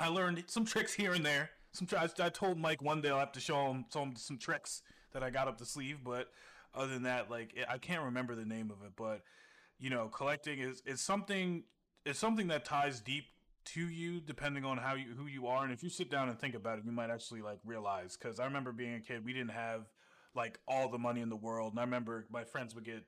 I 0.00 0.08
learned 0.08 0.42
some 0.46 0.64
tricks 0.64 0.94
here 0.94 1.12
and 1.12 1.24
there. 1.24 1.50
Some. 1.72 1.86
I 2.18 2.30
told 2.30 2.58
Mike 2.58 2.80
one 2.80 3.02
day 3.02 3.10
I'll 3.10 3.18
have 3.18 3.32
to 3.32 3.40
show 3.40 3.70
him, 3.70 3.84
show 3.92 4.02
him 4.02 4.16
some 4.16 4.38
tricks 4.38 4.80
that 5.12 5.22
I 5.22 5.28
got 5.28 5.46
up 5.46 5.58
the 5.58 5.66
sleeve. 5.66 5.98
But 6.02 6.28
other 6.74 6.90
than 6.90 7.02
that, 7.02 7.30
like 7.30 7.52
it, 7.54 7.66
I 7.68 7.76
can't 7.76 8.02
remember 8.04 8.34
the 8.34 8.46
name 8.46 8.70
of 8.70 8.82
it. 8.82 8.92
But 8.96 9.20
you 9.78 9.90
know, 9.90 10.08
collecting 10.08 10.58
is 10.58 10.82
is 10.86 11.02
something. 11.02 11.64
It's 12.06 12.18
something 12.18 12.48
that 12.48 12.64
ties 12.64 13.00
deep 13.00 13.26
to 13.66 13.82
you, 13.82 14.20
depending 14.20 14.64
on 14.64 14.78
how 14.78 14.94
you 14.94 15.08
who 15.14 15.26
you 15.26 15.48
are. 15.48 15.64
And 15.64 15.72
if 15.72 15.82
you 15.82 15.90
sit 15.90 16.10
down 16.10 16.30
and 16.30 16.38
think 16.40 16.54
about 16.54 16.78
it, 16.78 16.86
you 16.86 16.92
might 16.92 17.10
actually 17.10 17.42
like 17.42 17.58
realize. 17.62 18.16
Because 18.16 18.40
I 18.40 18.46
remember 18.46 18.72
being 18.72 18.94
a 18.94 19.00
kid, 19.00 19.22
we 19.22 19.34
didn't 19.34 19.50
have 19.50 19.82
like 20.34 20.58
all 20.66 20.88
the 20.88 20.98
money 20.98 21.20
in 21.20 21.28
the 21.28 21.36
world, 21.36 21.74
and 21.74 21.80
I 21.80 21.82
remember 21.82 22.24
my 22.30 22.44
friends 22.44 22.74
would 22.74 22.84
get 22.84 23.04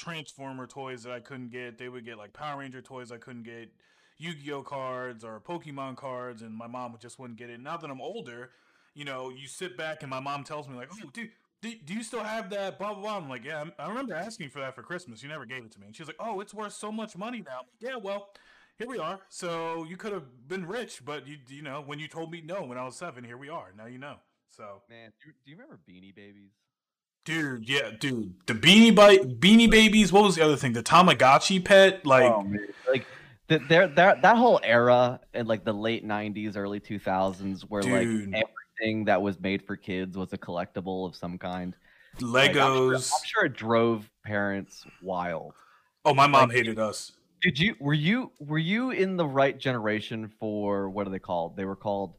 Transformer 0.00 0.66
toys 0.66 1.02
that 1.02 1.12
I 1.12 1.20
couldn't 1.20 1.50
get. 1.50 1.76
They 1.76 1.90
would 1.90 2.06
get 2.06 2.16
like 2.16 2.32
Power 2.32 2.58
Ranger 2.60 2.80
toys 2.80 3.12
I 3.12 3.18
couldn't 3.18 3.42
get. 3.42 3.70
Yu-Gi-Oh 4.16 4.62
cards 4.62 5.24
or 5.24 5.40
Pokemon 5.40 5.96
cards, 5.96 6.42
and 6.42 6.54
my 6.54 6.66
mom 6.66 6.94
just 7.00 7.18
wouldn't 7.18 7.38
get 7.38 7.50
it. 7.50 7.60
Now 7.60 7.76
that 7.76 7.90
I'm 7.90 8.00
older, 8.00 8.50
you 8.94 9.04
know, 9.04 9.28
you 9.30 9.46
sit 9.46 9.76
back 9.76 10.02
and 10.02 10.10
my 10.10 10.20
mom 10.20 10.42
tells 10.44 10.68
me 10.68 10.74
like, 10.76 10.88
"Oh, 10.92 11.10
dude, 11.12 11.30
do, 11.60 11.74
do 11.84 11.92
you 11.94 12.02
still 12.02 12.24
have 12.24 12.48
that?" 12.50 12.78
Blah 12.78 12.94
blah 12.94 13.02
blah. 13.02 13.16
I'm 13.18 13.28
like, 13.28 13.44
"Yeah, 13.44 13.58
I'm- 13.58 13.72
remember 13.88 14.14
asking 14.14 14.50
for 14.50 14.60
that 14.60 14.74
for 14.74 14.82
Christmas. 14.82 15.22
You 15.22 15.28
never 15.28 15.44
gave 15.46 15.64
it 15.64 15.70
to 15.72 15.80
me." 15.80 15.86
And 15.86 15.96
she's 15.96 16.06
like, 16.06 16.16
"Oh, 16.18 16.40
it's 16.40 16.54
worth 16.54 16.72
so 16.72 16.90
much 16.90 17.16
money 17.16 17.42
now." 17.42 17.58
Like, 17.58 17.80
yeah, 17.80 17.96
well, 17.96 18.30
here 18.78 18.88
we 18.88 18.98
are. 18.98 19.20
So 19.28 19.84
you 19.84 19.96
could 19.98 20.12
have 20.12 20.48
been 20.48 20.66
rich, 20.66 21.04
but 21.04 21.26
you 21.26 21.36
you 21.48 21.62
know 21.62 21.82
when 21.82 21.98
you 21.98 22.08
told 22.08 22.30
me 22.30 22.40
no 22.40 22.62
when 22.64 22.78
I 22.78 22.84
was 22.84 22.96
seven, 22.96 23.22
here 23.24 23.36
we 23.36 23.48
are. 23.50 23.72
Now 23.76 23.86
you 23.86 23.98
know. 23.98 24.16
So, 24.48 24.82
man, 24.88 25.12
do, 25.24 25.30
do 25.44 25.50
you 25.50 25.56
remember 25.56 25.78
Beanie 25.88 26.14
Babies? 26.14 26.52
Dude, 27.24 27.68
yeah, 27.68 27.90
dude, 27.98 28.34
the 28.46 28.54
Beanie 28.54 28.94
Bite, 28.94 29.40
Beanie 29.40 29.70
Babies. 29.70 30.12
What 30.12 30.24
was 30.24 30.36
the 30.36 30.42
other 30.44 30.56
thing? 30.56 30.72
The 30.72 30.82
Tamagotchi 30.82 31.64
pet, 31.64 32.04
like. 32.06 32.24
oh 32.32 32.44
like 32.90 33.06
th- 33.48 33.62
there, 33.68 33.88
there, 33.88 34.18
that 34.22 34.36
whole 34.36 34.60
era 34.62 35.20
in 35.34 35.46
like 35.46 35.64
the 35.64 35.72
late 35.72 36.06
'90s, 36.06 36.56
early 36.56 36.80
2000s, 36.80 37.62
where 37.62 37.82
Dude. 37.82 38.30
like 38.32 38.42
everything 38.80 39.04
that 39.06 39.20
was 39.20 39.38
made 39.40 39.62
for 39.66 39.76
kids 39.76 40.16
was 40.16 40.32
a 40.32 40.38
collectible 40.38 41.06
of 41.06 41.14
some 41.16 41.38
kind. 41.38 41.74
Like, 42.20 42.50
I'm 42.50 42.56
sure- 42.56 42.90
Legos. 42.94 43.12
I'm 43.14 43.24
sure 43.24 43.44
it 43.46 43.54
drove 43.54 44.10
parents 44.24 44.84
wild. 45.02 45.54
Oh, 46.04 46.14
my 46.14 46.26
mom 46.26 46.48
like- 46.48 46.56
hated 46.56 46.78
us. 46.78 47.12
Did 47.42 47.58
you 47.58 47.74
were 47.80 47.94
you 47.94 48.32
were 48.38 48.58
you 48.58 48.90
in 48.90 49.16
the 49.16 49.24
right 49.26 49.56
generation 49.58 50.30
for 50.38 50.90
what 50.90 51.06
are 51.06 51.10
they 51.10 51.18
called? 51.18 51.56
They 51.56 51.64
were 51.64 51.76
called 51.76 52.14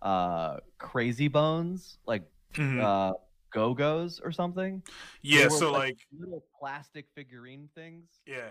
uh 0.00 0.56
crazy 0.78 1.28
bones, 1.28 1.98
like 2.06 2.22
Mhm. 2.54 2.80
uh 2.82 3.12
go-go's 3.52 4.20
or 4.22 4.32
something. 4.32 4.82
Yeah, 5.22 5.48
so 5.48 5.72
like, 5.72 5.98
little 6.18 6.44
plastic 6.58 7.06
figurine 7.14 7.68
things. 7.74 8.20
yeah. 8.26 8.50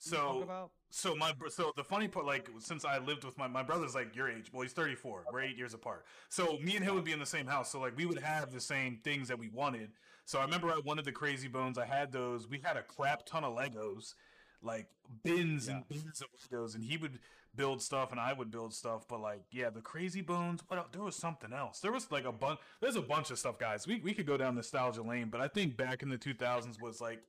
So 0.00 0.70
so 0.88 1.14
my 1.14 1.32
so 1.50 1.72
the 1.76 1.84
funny 1.84 2.08
part 2.08 2.24
like 2.24 2.48
since 2.58 2.86
I 2.86 2.98
lived 2.98 3.22
with 3.22 3.36
my 3.36 3.46
my 3.46 3.62
brother's 3.62 3.94
like 3.94 4.16
your 4.16 4.30
age, 4.30 4.50
well 4.50 4.62
he's 4.62 4.72
34. 4.72 5.24
We're 5.30 5.42
8 5.42 5.58
years 5.58 5.74
apart. 5.74 6.06
So 6.30 6.58
me 6.62 6.74
and 6.76 6.84
him 6.84 6.94
would 6.94 7.04
be 7.04 7.12
in 7.12 7.18
the 7.18 7.26
same 7.26 7.46
house. 7.46 7.70
So 7.70 7.80
like 7.80 7.96
we 7.96 8.06
would 8.06 8.18
have 8.18 8.50
the 8.50 8.62
same 8.62 8.98
things 9.04 9.28
that 9.28 9.38
we 9.38 9.48
wanted. 9.48 9.90
So 10.24 10.38
I 10.38 10.44
remember 10.44 10.68
I 10.68 10.80
wanted 10.84 11.04
the 11.04 11.12
crazy 11.12 11.48
bones. 11.48 11.76
I 11.76 11.84
had 11.84 12.12
those. 12.12 12.48
We 12.48 12.60
had 12.64 12.78
a 12.78 12.82
crap 12.82 13.26
ton 13.26 13.44
of 13.44 13.54
Legos, 13.54 14.14
like 14.62 14.86
bins 15.22 15.68
and 15.68 15.86
bins 15.86 16.22
of 16.22 16.28
Legos 16.50 16.74
and 16.74 16.82
he 16.82 16.96
would 16.96 17.18
build 17.54 17.82
stuff 17.82 18.12
and 18.12 18.20
I 18.20 18.32
would 18.32 18.50
build 18.50 18.72
stuff, 18.74 19.06
but 19.08 19.20
like 19.20 19.42
yeah, 19.50 19.70
the 19.70 19.80
crazy 19.80 20.20
bones, 20.20 20.62
what 20.68 20.78
el- 20.78 20.88
there 20.92 21.02
was 21.02 21.16
something 21.16 21.52
else. 21.52 21.80
There 21.80 21.92
was 21.92 22.10
like 22.10 22.24
a 22.24 22.32
bunch 22.32 22.60
there's 22.80 22.96
a 22.96 23.02
bunch 23.02 23.30
of 23.30 23.38
stuff, 23.38 23.58
guys. 23.58 23.86
We 23.86 24.00
we 24.00 24.14
could 24.14 24.26
go 24.26 24.36
down 24.36 24.54
nostalgia 24.54 25.02
lane, 25.02 25.28
but 25.30 25.40
I 25.40 25.48
think 25.48 25.76
back 25.76 26.02
in 26.02 26.08
the 26.08 26.18
2000s 26.18 26.80
was 26.80 27.00
like 27.00 27.20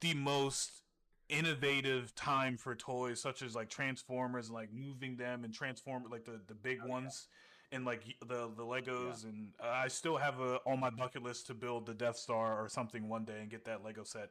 the 0.00 0.14
most 0.14 0.82
innovative 1.28 2.14
time 2.14 2.56
for 2.56 2.74
toys 2.74 3.20
such 3.20 3.42
as 3.42 3.54
like 3.54 3.68
transformers 3.68 4.46
and 4.46 4.54
like 4.54 4.72
moving 4.72 5.16
them 5.16 5.44
and 5.44 5.52
transform 5.52 6.04
like 6.10 6.24
the 6.24 6.40
the 6.46 6.54
big 6.54 6.78
ones 6.86 7.28
and 7.70 7.84
like 7.84 8.02
the 8.26 8.50
the 8.56 8.62
legos 8.62 9.24
and 9.24 9.48
uh, 9.62 9.68
i 9.68 9.88
still 9.88 10.16
have 10.16 10.40
a 10.40 10.58
on 10.64 10.80
my 10.80 10.88
bucket 10.88 11.22
list 11.22 11.46
to 11.46 11.52
build 11.52 11.84
the 11.84 11.92
death 11.92 12.16
star 12.16 12.58
or 12.58 12.66
something 12.66 13.10
one 13.10 13.26
day 13.26 13.40
and 13.40 13.50
get 13.50 13.62
that 13.62 13.84
lego 13.84 14.04
set 14.04 14.30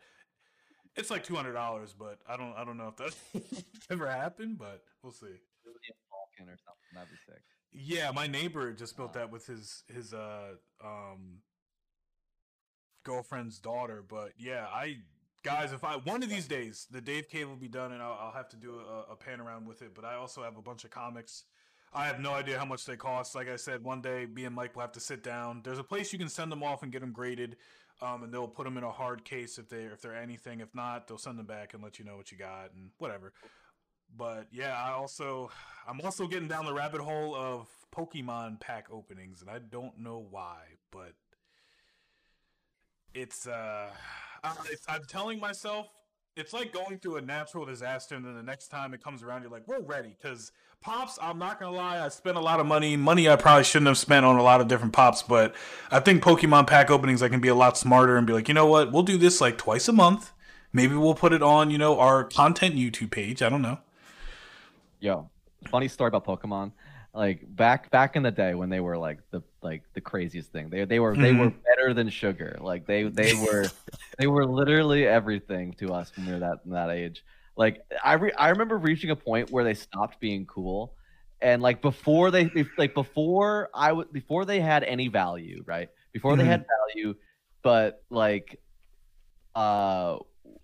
it's 0.98 1.10
like 1.12 1.26
$200 1.26 1.94
but 2.00 2.20
i 2.28 2.36
don't 2.38 2.54
i 2.58 2.64
don't 2.66 2.78
know 2.78 2.88
if 2.90 2.96
that 2.98 3.64
ever 3.92 4.08
happened 4.10 4.58
but 4.58 4.82
we'll 5.04 5.12
see 5.14 5.28
Falcon 6.10 6.52
or 6.54 6.58
something. 6.58 6.92
That'd 6.94 7.10
be 7.10 7.18
sick. 7.26 7.42
yeah, 7.74 8.12
my 8.12 8.26
neighbor 8.28 8.72
just 8.74 8.96
built 8.98 9.12
Uh. 9.12 9.20
that 9.20 9.32
with 9.32 9.46
his 9.46 9.84
his 9.94 10.14
uh 10.14 10.54
um 10.84 11.40
girlfriend's 13.04 13.60
daughter. 13.60 14.04
But 14.08 14.32
yeah, 14.38 14.68
I 14.72 14.98
guys, 15.44 15.72
if 15.74 15.84
I 15.84 15.98
one 15.98 16.24
of 16.24 16.30
these 16.30 16.48
days 16.48 16.88
the 16.90 17.02
Dave 17.02 17.30
Cave 17.30 17.48
will 17.50 17.56
be 17.56 17.68
done, 17.68 17.92
and 17.92 18.02
I'll, 18.02 18.18
I'll 18.20 18.32
have 18.34 18.50
to 18.50 18.58
do 18.58 18.80
a, 18.80 19.14
a 19.14 19.16
pan 19.16 19.42
around 19.42 19.68
with 19.68 19.82
it. 19.82 19.94
But 19.94 20.06
I 20.06 20.16
also 20.16 20.44
have 20.44 20.58
a 20.58 20.62
bunch 20.62 20.84
of 20.86 20.92
comics. 20.92 21.44
I 21.94 22.06
have 22.08 22.20
no 22.20 22.34
idea 22.34 22.60
how 22.60 22.66
much 22.66 22.86
they 22.86 22.96
cost. 22.98 23.34
Like 23.34 23.50
I 23.50 23.56
said, 23.56 23.84
one 23.84 24.02
day 24.02 24.26
me 24.26 24.46
and 24.46 24.54
Mike 24.56 24.76
will 24.76 24.82
have 24.82 24.92
to 24.94 25.00
sit 25.00 25.24
down. 25.24 25.62
There's 25.64 25.80
a 25.80 25.84
place 25.84 26.12
you 26.12 26.20
can 26.20 26.30
send 26.30 26.52
them 26.52 26.62
off 26.64 26.84
and 26.84 26.92
get 26.92 27.00
them 27.02 27.12
graded, 27.14 27.56
um, 28.02 28.24
and 28.24 28.34
they'll 28.34 28.48
put 28.48 28.66
them 28.66 28.78
in 28.78 28.84
a 28.84 28.92
hard 28.92 29.24
case 29.24 29.58
if 29.58 29.70
they 29.70 29.84
if 29.84 30.02
they're 30.02 30.16
anything. 30.16 30.60
If 30.60 30.74
not, 30.76 31.08
they'll 31.08 31.18
send 31.18 31.40
them 31.40 31.46
back 31.46 31.74
and 31.74 31.84
let 31.84 32.00
you 32.00 32.06
know 32.06 32.16
what 32.18 32.32
you 32.32 32.38
got 32.38 32.74
and 32.76 32.92
whatever. 32.98 33.34
But 34.16 34.48
yeah, 34.52 34.82
I 34.82 34.92
also 34.92 35.50
I'm 35.88 36.00
also 36.02 36.28
getting 36.28 36.48
down 36.48 36.66
the 36.66 36.74
rabbit 36.74 37.02
hole 37.02 37.36
of 37.36 37.68
Pokemon 37.96 38.60
pack 38.60 38.88
openings, 38.92 39.42
and 39.42 39.50
I 39.50 39.60
don't 39.60 40.00
know 40.00 40.26
why, 40.30 40.60
but 40.92 41.14
it's 43.14 43.48
uh, 43.48 43.90
I, 44.44 44.54
it's, 44.72 44.86
I'm 44.88 45.04
telling 45.06 45.40
myself 45.40 45.88
it's 46.38 46.54
like 46.54 46.72
going 46.72 47.00
through 47.00 47.18
a 47.18 47.22
natural 47.22 47.66
disaster, 47.66 48.16
and 48.16 48.24
then 48.24 48.36
the 48.36 48.44
next 48.44 48.68
time 48.68 48.94
it 48.94 49.04
comes 49.04 49.24
around, 49.24 49.42
you're 49.42 49.52
like, 49.52 49.68
we're 49.68 49.82
ready. 49.82 50.16
Because 50.22 50.52
pops, 50.82 51.18
I'm 51.22 51.40
not 51.40 51.60
gonna 51.60 51.76
lie, 51.76 52.04
I 52.04 52.10
spent 52.10 52.38
a 52.38 52.42
lot 52.42 52.60
of 52.60 52.66
money, 52.66 52.96
money 52.96 53.28
I 53.28 53.36
probably 53.36 53.64
shouldn't 53.64 53.88
have 53.88 53.98
spent 53.98 54.26
on 54.26 54.38
a 54.38 54.44
lot 54.44 54.62
of 54.62 54.68
different 54.68 54.94
pops, 54.94 55.24
but 55.24 55.56
I 55.92 56.00
think 56.00 56.24
Pokemon 56.24 56.68
pack 56.68 56.92
openings 56.92 57.24
I 57.24 57.30
can 57.30 57.42
be 57.42 57.48
a 57.48 57.56
lot 57.56 57.78
smarter 57.78 58.16
and 58.16 58.28
be 58.28 58.34
like, 58.34 58.48
you 58.48 58.54
know 58.54 58.68
what, 58.68 58.92
we'll 58.92 59.04
do 59.04 59.18
this 59.18 59.42
like 59.42 59.58
twice 59.58 59.88
a 59.88 59.94
month. 59.94 60.32
Maybe 60.72 60.96
we'll 60.96 61.16
put 61.16 61.34
it 61.34 61.42
on, 61.42 61.72
you 61.72 61.78
know, 61.78 62.00
our 62.00 62.24
content 62.24 62.76
YouTube 62.76 63.10
page. 63.10 63.42
I 63.42 63.50
don't 63.50 63.62
know. 63.62 63.80
Yo, 65.00 65.30
funny 65.70 65.88
story 65.88 66.10
about 66.10 66.26
Pokemon. 66.26 66.72
Like 67.18 67.40
back 67.48 67.90
back 67.90 68.16
in 68.16 68.22
the 68.22 68.30
day 68.32 68.54
when 68.54 68.70
they 68.70 68.80
were 68.80 68.96
like 68.96 69.20
the 69.32 69.42
like 69.64 69.82
the 69.96 70.02
craziest 70.02 70.52
thing. 70.52 70.70
They 70.70 70.86
they 70.86 71.00
were 71.00 71.16
they 71.16 71.34
were 71.34 71.50
better 71.50 71.94
than 71.96 72.10
sugar. 72.10 72.58
Like 72.62 72.86
they 72.86 73.04
they 73.10 73.34
were 73.34 73.72
they 74.20 74.28
were 74.28 74.46
literally 74.46 75.08
everything 75.08 75.74
to 75.80 75.94
us 75.94 76.12
when 76.16 76.28
we 76.28 76.34
were 76.34 76.40
that 76.40 76.60
that 76.66 76.92
age. 76.92 77.26
Like 77.56 77.82
I 78.04 78.14
re- 78.14 78.34
I 78.38 78.50
remember 78.50 78.78
reaching 78.78 79.10
a 79.10 79.16
point 79.16 79.50
where 79.50 79.64
they 79.64 79.74
stopped 79.74 80.20
being 80.20 80.46
cool, 80.46 80.94
and 81.42 81.60
like 81.60 81.82
before 81.82 82.30
they 82.30 82.52
like 82.78 82.94
before 82.94 83.70
I 83.74 83.92
would 83.94 84.14
before 84.14 84.46
they 84.46 84.60
had 84.60 84.84
any 84.84 85.08
value, 85.08 85.64
right? 85.66 85.90
Before 86.14 86.36
they 86.36 86.46
had 86.46 86.66
value, 86.94 87.16
but 87.64 88.04
like 88.12 88.60
uh 89.56 90.18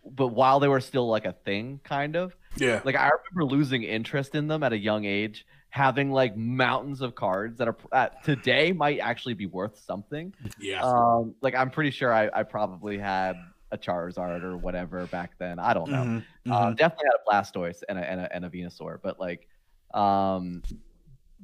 but 0.05 0.27
while 0.27 0.59
they 0.59 0.67
were 0.67 0.79
still 0.81 1.07
like 1.09 1.25
a 1.25 1.33
thing 1.45 1.79
kind 1.83 2.15
of 2.15 2.35
Yeah. 2.57 2.79
like 2.85 2.95
i 2.95 3.09
remember 3.09 3.43
losing 3.55 3.83
interest 3.83 4.35
in 4.35 4.47
them 4.47 4.61
at 4.63 4.71
a 4.71 4.77
young 4.77 5.05
age 5.05 5.45
having 5.73 6.11
like 6.11 6.37
mountains 6.37 7.01
of 7.01 7.15
cards 7.15 7.57
that 7.57 7.67
are 7.67 7.75
uh, 7.91 8.07
today 8.23 8.71
might 8.71 8.99
actually 8.99 9.33
be 9.33 9.47
worth 9.47 9.75
something 9.79 10.31
Yeah. 10.59 10.81
um 10.83 11.33
like 11.41 11.55
i'm 11.55 11.71
pretty 11.71 11.89
sure 11.89 12.13
i, 12.13 12.29
I 12.31 12.43
probably 12.43 12.99
had 12.99 13.35
a 13.71 13.77
charizard 13.79 14.43
or 14.43 14.55
whatever 14.55 15.07
back 15.07 15.31
then 15.39 15.57
i 15.57 15.73
don't 15.73 15.89
know 15.89 16.03
Mhm, 16.03 16.23
uh, 16.51 16.65
mhm. 16.67 16.77
definitely 16.77 17.07
had 17.07 17.15
a 17.15 17.27
blastoise 17.27 17.81
and 17.89 17.97
a, 17.97 18.07
and 18.07 18.21
a 18.21 18.35
and 18.35 18.45
a 18.45 18.51
venusaur 18.51 18.99
but 19.01 19.19
like 19.19 19.47
um 19.95 20.61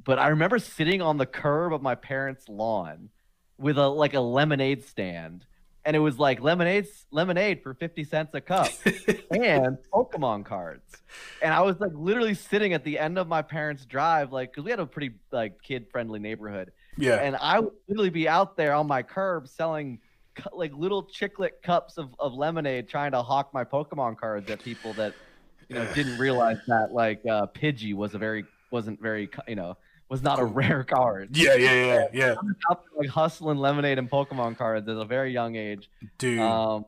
but 0.06 0.20
i 0.20 0.28
remember 0.28 0.60
sitting 0.60 1.02
on 1.02 1.18
the 1.18 1.26
curb 1.26 1.74
of 1.74 1.82
my 1.82 1.96
parents 1.96 2.48
lawn 2.48 3.10
with 3.58 3.80
a 3.80 3.88
like 3.88 4.14
a 4.14 4.20
lemonade 4.20 4.84
stand 4.84 5.44
and 5.90 5.96
it 5.96 6.00
was 6.00 6.20
like 6.20 6.40
lemonade 6.40 6.88
lemonade 7.10 7.64
for 7.64 7.74
50 7.74 8.04
cents 8.04 8.30
a 8.36 8.42
cup 8.42 8.70
and 9.32 9.78
pokemon 9.92 10.46
cards 10.46 11.02
and 11.42 11.52
i 11.52 11.62
was 11.62 11.80
like 11.80 11.92
literally 11.96 12.36
sitting 12.36 12.74
at 12.74 12.84
the 12.84 13.00
end 13.00 13.18
of 13.18 13.28
my 13.28 13.42
parents 13.42 13.86
drive 13.86 14.32
like 14.32 14.52
because 14.52 14.64
we 14.64 14.70
had 14.70 14.80
a 14.80 14.86
pretty 14.86 15.16
like 15.32 15.62
kid 15.64 15.88
friendly 15.92 16.20
neighborhood 16.20 16.72
yeah. 17.00 17.16
and 17.16 17.36
I 17.36 17.60
would 17.60 17.74
literally 17.88 18.10
be 18.10 18.28
out 18.28 18.58
there 18.58 18.74
on 18.74 18.88
my 18.88 19.04
curb 19.04 19.48
selling 19.48 20.00
like 20.54 20.74
little 20.74 21.04
chiclet 21.04 21.62
cups 21.64 21.98
of, 21.98 22.10
of 22.20 22.34
lemonade, 22.34 22.88
trying 22.88 23.12
to 23.12 23.22
hawk 23.22 23.54
my 23.54 23.64
Pokemon 23.64 24.18
cards 24.18 24.50
at 24.50 24.62
people 24.62 24.94
that 24.94 25.14
you 25.68 25.76
know 25.76 25.88
didn't 25.94 26.18
realize 26.18 26.58
that 26.68 26.92
like 26.92 27.22
uh, 27.26 27.48
Pidgey 27.48 27.94
was 27.94 28.16
a 28.16 28.18
very 28.18 28.46
wasn't 28.72 29.02
very 29.02 29.30
you 29.48 29.56
know 29.56 29.78
was 30.10 30.22
not 30.24 30.39
a 30.39 30.43
rare 30.43 30.84
card. 30.84 31.36
yeah, 31.38 31.53
yeah, 31.55 31.74
yeah, 31.74 32.07
yeah. 32.14 32.36
Out 32.70 32.84
there, 32.86 32.99
like 32.99 33.10
hustling 33.10 33.57
lemonade 33.57 33.97
and 33.99 34.10
Pokemon 34.10 34.57
cards 34.57 34.88
at 34.89 34.97
a 34.97 35.05
very 35.05 35.32
young 35.32 35.55
age. 35.55 35.89
Dude. 36.18 36.39
Um, 36.39 36.86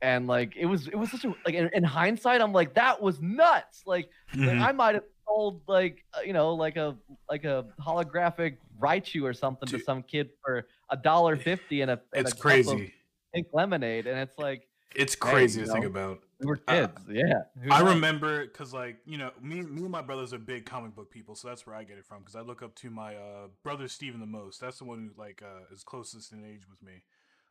and 0.00 0.26
like 0.26 0.56
it 0.56 0.66
was 0.66 0.88
it 0.88 0.96
was 0.96 1.10
such 1.10 1.24
a 1.24 1.34
like 1.46 1.54
in, 1.54 1.70
in 1.74 1.84
hindsight, 1.84 2.40
I'm 2.40 2.52
like 2.52 2.74
that 2.74 3.00
was 3.00 3.20
nuts. 3.20 3.82
Like 3.86 4.08
like, 4.34 4.48
Mhm. 4.48 4.60
I 4.60 4.72
might 4.72 4.94
have 4.96 5.04
sold 5.26 5.60
like 5.68 6.04
uh, 6.16 6.22
you 6.22 6.32
know 6.32 6.54
like 6.54 6.76
a 6.76 6.96
like 7.30 7.44
a 7.44 7.66
holographic 7.80 8.56
Raichu 8.80 9.22
or 9.22 9.32
something 9.32 9.68
to 9.68 9.78
some 9.78 10.02
kid 10.02 10.30
for 10.44 10.66
a 10.90 10.96
dollar 10.96 11.36
fifty 11.36 11.82
and 11.82 11.90
a 11.92 12.00
and 12.14 12.26
it's 12.26 12.32
a 12.32 12.36
crazy. 12.36 12.92
pink 13.32 13.46
lemonade, 13.52 14.06
and 14.08 14.18
it's 14.18 14.36
like 14.38 14.66
It's 14.94 15.14
crazy 15.14 15.60
you 15.60 15.66
to 15.66 15.72
think 15.72 15.84
about. 15.84 16.20
we 16.40 16.46
were 16.46 16.60
Uh, 16.68 16.88
kids. 16.88 17.02
yeah, 17.08 17.42
Who 17.62 17.70
I 17.70 17.80
knows? 17.82 17.94
remember 17.94 18.44
because, 18.46 18.72
like, 18.74 18.98
you 19.06 19.16
know, 19.18 19.30
me, 19.40 19.62
me 19.62 19.82
and 19.82 19.90
my 19.90 20.02
brothers 20.02 20.32
are 20.32 20.38
big 20.38 20.66
comic 20.66 20.94
book 20.94 21.10
people, 21.10 21.34
so 21.34 21.48
that's 21.48 21.66
where 21.66 21.74
I 21.76 21.84
get 21.84 21.98
it 21.98 22.04
from. 22.04 22.18
Because 22.20 22.36
I 22.36 22.40
look 22.40 22.62
up 22.62 22.74
to 22.76 22.90
my 22.90 23.16
uh, 23.16 23.48
brother 23.62 23.88
Steven 23.88 24.20
the 24.20 24.26
most. 24.26 24.60
That's 24.60 24.78
the 24.78 24.84
one 24.84 24.98
who 25.14 25.20
like 25.20 25.42
uh, 25.42 25.72
is 25.74 25.82
closest 25.84 26.32
in 26.32 26.44
age 26.44 26.68
with 26.68 26.82
me. 26.82 27.02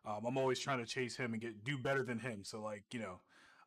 Um, 0.06 0.26
I'm 0.28 0.38
always 0.38 0.60
trying 0.60 0.80
to 0.80 0.86
chase 0.86 1.16
him 1.16 1.34
and 1.34 1.42
get 1.42 1.64
do 1.64 1.78
better 1.78 2.04
than 2.04 2.20
him. 2.20 2.44
So, 2.44 2.62
like, 2.62 2.84
you 2.92 3.00
know, 3.00 3.20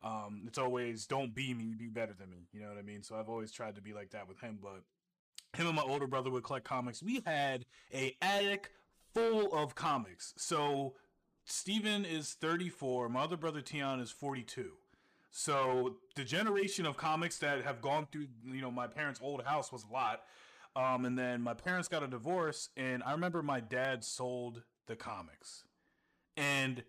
um, 0.02 0.42
it's 0.46 0.58
always 0.58 1.06
don't 1.06 1.34
be 1.34 1.54
me, 1.54 1.74
be 1.76 1.86
better 1.88 2.12
than 2.12 2.30
me. 2.30 2.48
You 2.52 2.60
know 2.62 2.68
what 2.68 2.78
I 2.78 2.82
mean? 2.82 3.02
So 3.02 3.16
I've 3.16 3.28
always 3.28 3.50
tried 3.52 3.76
to 3.76 3.80
be 3.80 3.92
like 3.92 4.10
that 4.10 4.28
with 4.28 4.40
him. 4.40 4.58
But 4.62 4.82
him 5.56 5.66
and 5.68 5.76
my 5.76 5.82
older 5.82 6.06
brother 6.06 6.30
would 6.30 6.42
collect 6.44 6.64
comics. 6.66 7.02
We 7.02 7.22
had 7.24 7.64
a 7.92 8.16
attic 8.20 8.70
full 9.14 9.54
of 9.54 9.74
comics. 9.76 10.34
So 10.36 10.94
Steven 11.44 12.04
is 12.04 12.32
34. 12.34 13.08
My 13.08 13.22
other 13.22 13.36
brother 13.36 13.62
Tion 13.64 14.00
is 14.00 14.10
42. 14.10 14.72
So 15.30 15.96
the 16.14 16.24
generation 16.24 16.86
of 16.86 16.96
comics 16.96 17.38
that 17.38 17.62
have 17.64 17.82
gone 17.82 18.06
through, 18.10 18.28
you 18.46 18.60
know, 18.60 18.70
my 18.70 18.86
parents' 18.86 19.20
old 19.22 19.44
house 19.44 19.72
was 19.72 19.84
a 19.88 19.92
lot. 19.92 20.22
Um, 20.76 21.04
and 21.04 21.18
then 21.18 21.42
my 21.42 21.54
parents 21.54 21.88
got 21.88 22.02
a 22.02 22.08
divorce, 22.08 22.68
and 22.76 23.02
I 23.04 23.12
remember 23.12 23.42
my 23.42 23.60
dad 23.60 24.04
sold 24.04 24.62
the 24.86 24.96
comics. 24.96 25.64
And 26.36 26.82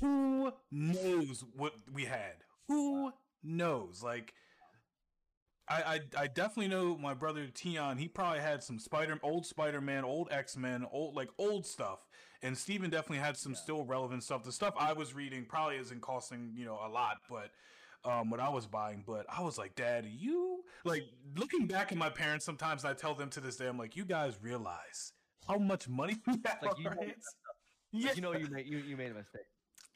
who 0.00 0.52
knows 0.70 1.44
what 1.56 1.74
we 1.92 2.04
had? 2.04 2.44
Who 2.68 3.12
knows? 3.42 4.02
Like, 4.02 4.34
I, 5.70 6.00
I, 6.16 6.22
I 6.22 6.26
definitely 6.28 6.68
know 6.68 6.96
my 6.96 7.14
brother 7.14 7.46
Tion. 7.54 7.98
He 7.98 8.08
probably 8.08 8.40
had 8.40 8.62
some 8.62 8.78
Spider, 8.78 9.18
old 9.22 9.44
Spider 9.46 9.80
Man, 9.80 10.04
old 10.04 10.28
X 10.30 10.56
Men, 10.56 10.86
old 10.90 11.14
like 11.14 11.28
old 11.38 11.66
stuff. 11.66 12.06
And 12.42 12.56
Steven 12.56 12.88
definitely 12.90 13.18
had 13.18 13.36
some 13.36 13.54
still 13.54 13.84
relevant 13.84 14.22
stuff. 14.22 14.44
The 14.44 14.52
stuff 14.52 14.74
I 14.78 14.92
was 14.92 15.12
reading 15.14 15.44
probably 15.44 15.76
isn't 15.76 16.00
costing 16.00 16.52
you 16.56 16.64
know 16.64 16.78
a 16.84 16.88
lot, 16.88 17.16
but 17.28 17.50
um, 18.08 18.30
what 18.30 18.40
I 18.40 18.48
was 18.48 18.66
buying. 18.66 19.02
But 19.06 19.26
I 19.28 19.42
was 19.42 19.58
like, 19.58 19.74
Dad, 19.74 20.06
you 20.06 20.62
like 20.84 21.02
looking 21.36 21.66
back 21.66 21.90
at 21.92 21.98
my 21.98 22.10
parents. 22.10 22.44
Sometimes 22.44 22.84
I 22.84 22.94
tell 22.94 23.14
them 23.14 23.28
to 23.30 23.40
this 23.40 23.56
day, 23.56 23.66
I'm 23.66 23.76
like, 23.78 23.96
you 23.96 24.04
guys 24.04 24.38
realize 24.40 25.12
how 25.48 25.58
much 25.58 25.88
money 25.88 26.16
we 26.26 26.34
have. 26.46 26.58
like 26.62 26.78
you 26.78 26.88
our 26.88 26.94
know, 26.94 27.00
like, 27.02 27.16
Yeah. 27.92 28.12
you 28.14 28.22
know 28.22 28.32
you 28.32 28.48
made 28.48 28.66
you, 28.66 28.78
you 28.78 28.96
made 28.96 29.10
a 29.10 29.14
mistake. 29.14 29.42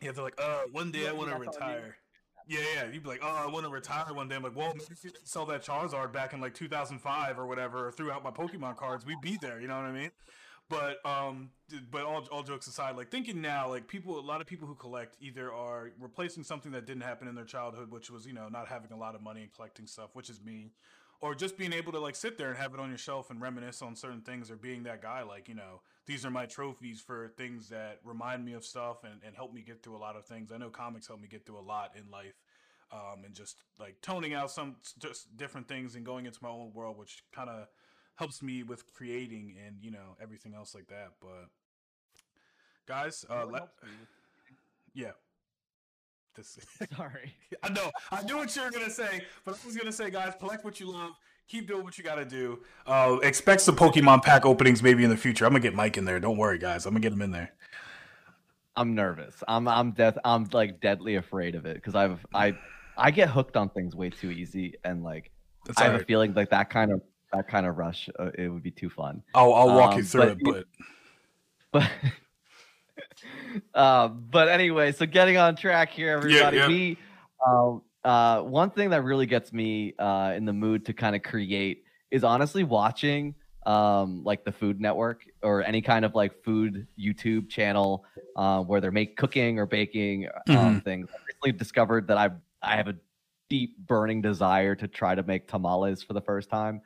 Yeah, 0.00 0.10
they're 0.12 0.24
like, 0.24 0.40
uh, 0.40 0.62
one 0.72 0.90
day 0.90 1.02
You- 1.02 1.08
I 1.08 1.12
want 1.12 1.30
to 1.30 1.38
retire. 1.38 1.96
Yeah, 2.48 2.60
yeah. 2.74 2.84
You'd 2.92 3.02
be 3.02 3.08
like, 3.08 3.20
oh, 3.22 3.44
I 3.46 3.50
want 3.50 3.64
to 3.64 3.70
retire 3.70 4.12
one 4.12 4.28
day. 4.28 4.36
I'm 4.36 4.42
like, 4.42 4.56
well, 4.56 4.74
you 5.02 5.10
sell 5.24 5.46
that 5.46 5.64
Charizard 5.64 6.12
back 6.12 6.32
in 6.32 6.40
like 6.40 6.54
2005 6.54 7.38
or 7.38 7.46
whatever, 7.46 7.88
or 7.88 7.92
threw 7.92 8.10
out 8.10 8.24
my 8.24 8.30
Pokemon 8.30 8.76
cards, 8.76 9.06
we'd 9.06 9.20
be 9.20 9.38
there. 9.40 9.60
You 9.60 9.68
know 9.68 9.76
what 9.76 9.86
I 9.86 9.92
mean? 9.92 10.10
But 10.68 11.04
um, 11.04 11.50
but 11.90 12.04
all 12.04 12.26
all 12.32 12.42
jokes 12.42 12.66
aside, 12.66 12.96
like 12.96 13.10
thinking 13.10 13.42
now, 13.42 13.68
like 13.68 13.86
people, 13.88 14.18
a 14.18 14.20
lot 14.20 14.40
of 14.40 14.46
people 14.46 14.66
who 14.66 14.74
collect 14.74 15.16
either 15.20 15.52
are 15.52 15.90
replacing 16.00 16.44
something 16.44 16.72
that 16.72 16.86
didn't 16.86 17.02
happen 17.02 17.28
in 17.28 17.34
their 17.34 17.44
childhood, 17.44 17.90
which 17.90 18.10
was 18.10 18.26
you 18.26 18.32
know 18.32 18.48
not 18.48 18.68
having 18.68 18.90
a 18.92 18.96
lot 18.96 19.14
of 19.14 19.22
money 19.22 19.42
and 19.42 19.52
collecting 19.52 19.86
stuff, 19.86 20.10
which 20.14 20.30
is 20.30 20.40
me, 20.42 20.70
or 21.22 21.34
just 21.34 21.56
being 21.56 21.72
able 21.72 21.92
to 21.92 22.00
like 22.00 22.16
sit 22.16 22.36
there 22.36 22.48
and 22.48 22.58
have 22.58 22.74
it 22.74 22.80
on 22.80 22.88
your 22.90 22.98
shelf 22.98 23.30
and 23.30 23.40
reminisce 23.40 23.80
on 23.80 23.96
certain 23.96 24.20
things, 24.20 24.50
or 24.50 24.56
being 24.56 24.82
that 24.82 25.00
guy, 25.00 25.22
like 25.22 25.48
you 25.48 25.54
know, 25.54 25.80
these 26.04 26.26
are 26.26 26.30
my 26.30 26.44
trophies 26.44 27.00
for 27.00 27.32
things 27.38 27.68
that 27.70 28.00
remind 28.04 28.44
me 28.44 28.52
of 28.52 28.64
stuff 28.64 29.04
and, 29.04 29.20
and 29.24 29.34
help 29.34 29.54
me 29.54 29.62
get 29.62 29.82
through 29.82 29.96
a 29.96 30.02
lot 30.02 30.16
of 30.16 30.26
things. 30.26 30.52
I 30.52 30.58
know 30.58 30.68
comics 30.68 31.06
help 31.06 31.20
me 31.20 31.28
get 31.28 31.46
through 31.46 31.60
a 31.60 31.62
lot 31.62 31.92
in 31.96 32.10
life. 32.10 32.34
Um, 32.90 33.24
and 33.24 33.34
just 33.34 33.56
like 33.80 33.96
toning 34.02 34.34
out 34.34 34.50
some 34.50 34.76
just 34.98 35.34
different 35.38 35.66
things 35.66 35.94
and 35.94 36.04
going 36.04 36.26
into 36.26 36.38
my 36.42 36.50
own 36.50 36.72
world, 36.74 36.98
which 36.98 37.24
kind 37.32 37.48
of 37.48 37.66
helps 38.16 38.42
me 38.42 38.62
with 38.64 38.92
creating 38.92 39.54
and 39.64 39.76
you 39.80 39.90
know 39.90 40.16
everything 40.20 40.52
else 40.54 40.74
like 40.74 40.88
that. 40.88 41.12
But 41.18 41.48
guys, 42.86 43.24
uh, 43.30 43.46
let, 43.46 43.60
helps 43.60 43.82
me 43.82 43.88
with- 43.98 44.08
yeah, 44.92 45.12
this 46.34 46.58
Sorry. 46.96 47.34
I 47.62 47.68
know 47.70 47.90
I 48.10 48.22
knew 48.22 48.36
what 48.36 48.54
you 48.54 48.62
were 48.62 48.70
gonna 48.70 48.90
say, 48.90 49.22
but 49.44 49.58
I 49.62 49.66
was 49.66 49.76
gonna 49.76 49.92
say, 49.92 50.10
guys, 50.10 50.34
collect 50.38 50.64
what 50.64 50.80
you 50.80 50.90
love. 50.90 51.12
Keep 51.48 51.68
doing 51.68 51.84
what 51.84 51.98
you 51.98 52.04
gotta 52.04 52.24
do. 52.24 52.60
Uh, 52.86 53.18
expect 53.22 53.60
some 53.60 53.76
Pokemon 53.76 54.22
pack 54.22 54.46
openings 54.46 54.82
maybe 54.82 55.04
in 55.04 55.10
the 55.10 55.16
future. 55.16 55.44
I'm 55.44 55.52
gonna 55.52 55.60
get 55.60 55.74
Mike 55.74 55.96
in 55.96 56.04
there. 56.04 56.20
Don't 56.20 56.36
worry, 56.36 56.58
guys. 56.58 56.86
I'm 56.86 56.92
gonna 56.92 57.00
get 57.00 57.12
him 57.12 57.22
in 57.22 57.30
there. 57.30 57.52
I'm 58.76 58.94
nervous. 58.94 59.42
I'm 59.46 59.68
I'm 59.68 59.92
death. 59.92 60.16
I'm 60.24 60.48
like 60.52 60.80
deadly 60.80 61.16
afraid 61.16 61.54
of 61.54 61.66
it 61.66 61.74
because 61.74 61.94
I've 61.94 62.24
I 62.34 62.56
I 62.96 63.10
get 63.10 63.28
hooked 63.28 63.56
on 63.56 63.68
things 63.70 63.94
way 63.94 64.10
too 64.10 64.30
easy 64.30 64.74
and 64.84 65.02
like 65.02 65.30
That's 65.66 65.80
I 65.80 65.84
have 65.84 66.00
a 66.00 66.04
feeling 66.04 66.32
like 66.34 66.50
that 66.50 66.70
kind 66.70 66.92
of 66.92 67.02
that 67.32 67.48
kind 67.48 67.66
of 67.66 67.76
rush 67.76 68.08
uh, 68.18 68.30
it 68.36 68.48
would 68.48 68.62
be 68.62 68.70
too 68.70 68.90
fun. 68.90 69.22
I'll, 69.34 69.52
I'll 69.52 69.74
walk 69.76 69.92
you 69.92 70.00
um, 70.00 70.04
through 70.04 70.20
but 70.20 70.56
it, 70.56 70.66
but 71.72 71.82
but 71.90 71.90
um, 73.74 74.26
but 74.30 74.48
anyway, 74.48 74.92
so 74.92 75.06
getting 75.06 75.36
on 75.36 75.56
track 75.56 75.90
here, 75.90 76.10
everybody. 76.10 76.56
yeah. 76.58 76.68
We 76.68 76.98
um, 77.46 77.82
uh, 78.04 78.42
one 78.42 78.70
thing 78.70 78.90
that 78.90 79.02
really 79.02 79.26
gets 79.26 79.52
me 79.52 79.94
uh, 79.98 80.32
in 80.36 80.44
the 80.44 80.52
mood 80.52 80.86
to 80.86 80.92
kind 80.92 81.14
of 81.16 81.22
create 81.22 81.84
is 82.10 82.24
honestly 82.24 82.64
watching 82.64 83.34
um, 83.66 84.24
like 84.24 84.44
the 84.44 84.52
Food 84.52 84.80
Network 84.80 85.22
or 85.42 85.62
any 85.62 85.80
kind 85.82 86.04
of 86.04 86.14
like 86.14 86.42
food 86.42 86.86
YouTube 86.98 87.48
channel 87.48 88.04
uh, 88.36 88.60
where 88.62 88.80
they're 88.80 88.90
make 88.90 89.16
cooking 89.16 89.58
or 89.58 89.66
baking 89.66 90.28
um, 90.50 90.80
things. 90.80 91.08
I 91.12 91.18
recently 91.26 91.58
discovered 91.58 92.08
that 92.08 92.18
I 92.18 92.30
I 92.62 92.76
have 92.76 92.88
a 92.88 92.96
deep 93.48 93.76
burning 93.86 94.22
desire 94.22 94.74
to 94.76 94.88
try 94.88 95.14
to 95.14 95.22
make 95.22 95.46
tamales 95.46 96.02
for 96.02 96.12
the 96.14 96.20
first 96.22 96.48
time 96.48 96.80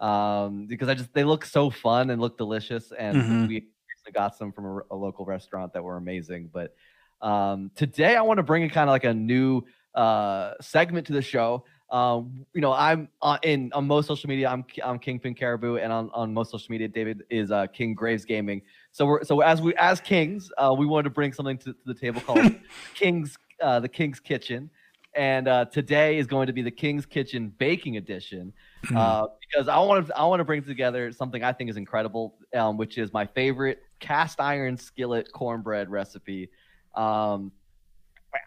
um, 0.00 0.66
because 0.66 0.88
I 0.88 0.94
just 0.94 1.12
they 1.14 1.24
look 1.24 1.44
so 1.44 1.70
fun 1.70 2.10
and 2.10 2.20
look 2.20 2.38
delicious, 2.38 2.92
and 2.92 3.18
Mhm. 3.18 3.48
we 3.48 3.68
got 4.12 4.36
some 4.36 4.52
from 4.52 4.82
a 4.90 4.96
local 4.96 5.24
restaurant 5.24 5.72
that 5.72 5.82
were 5.82 5.96
amazing. 5.96 6.50
But 6.52 6.74
um, 7.22 7.70
today 7.74 8.16
I 8.16 8.22
want 8.22 8.38
to 8.38 8.42
bring 8.42 8.64
a 8.64 8.68
kind 8.68 8.88
of 8.88 8.92
like 8.92 9.04
a 9.04 9.14
new 9.14 9.62
uh, 9.94 10.54
segment 10.60 11.06
to 11.08 11.12
the 11.12 11.22
show. 11.22 11.64
Um, 11.90 12.46
you 12.54 12.60
know, 12.60 12.72
I'm 12.72 13.08
uh, 13.20 13.38
in 13.42 13.72
on 13.72 13.86
most 13.86 14.06
social 14.06 14.28
media. 14.28 14.48
I'm 14.48 14.64
I'm 14.84 14.98
Kingpin 14.98 15.34
Caribou, 15.34 15.76
and 15.76 15.92
on, 15.92 16.10
on 16.14 16.32
most 16.32 16.52
social 16.52 16.70
media, 16.70 16.86
David 16.86 17.24
is 17.30 17.50
uh, 17.50 17.66
King 17.66 17.94
Graves 17.94 18.24
Gaming. 18.24 18.62
So 18.92 19.06
we're 19.06 19.24
so 19.24 19.40
as 19.40 19.60
we 19.60 19.74
as 19.74 20.00
kings, 20.00 20.52
uh, 20.56 20.72
we 20.76 20.86
wanted 20.86 21.04
to 21.04 21.10
bring 21.10 21.32
something 21.32 21.58
to, 21.58 21.72
to 21.72 21.78
the 21.86 21.94
table 21.94 22.20
called 22.20 22.54
King's 22.94 23.36
uh, 23.60 23.80
the 23.80 23.88
King's 23.88 24.20
Kitchen, 24.20 24.70
and 25.16 25.48
uh, 25.48 25.64
today 25.64 26.18
is 26.18 26.28
going 26.28 26.46
to 26.46 26.52
be 26.52 26.62
the 26.62 26.70
King's 26.70 27.06
Kitchen 27.06 27.52
Baking 27.58 27.96
Edition 27.96 28.52
uh, 28.94 29.26
because 29.40 29.68
I 29.68 29.78
want 29.78 30.06
to 30.06 30.16
I 30.16 30.24
want 30.24 30.40
to 30.40 30.44
bring 30.44 30.62
together 30.62 31.12
something 31.12 31.42
I 31.42 31.52
think 31.52 31.70
is 31.70 31.76
incredible, 31.76 32.36
um, 32.54 32.76
which 32.76 32.98
is 32.98 33.12
my 33.12 33.26
favorite 33.26 33.82
cast 33.98 34.40
iron 34.40 34.76
skillet 34.76 35.30
cornbread 35.32 35.90
recipe. 35.90 36.50
Um, 36.94 37.52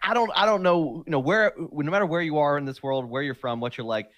I 0.02 0.14
don't 0.14 0.30
I 0.34 0.46
don't 0.46 0.62
know 0.62 1.02
you 1.06 1.10
know 1.10 1.20
where 1.20 1.52
no 1.56 1.90
matter 1.90 2.06
where 2.06 2.22
you 2.22 2.38
are 2.38 2.58
in 2.58 2.64
this 2.64 2.82
world, 2.82 3.04
where 3.08 3.22
you're 3.22 3.34
from, 3.34 3.60
what 3.60 3.76
you're 3.76 3.86
like. 3.86 4.10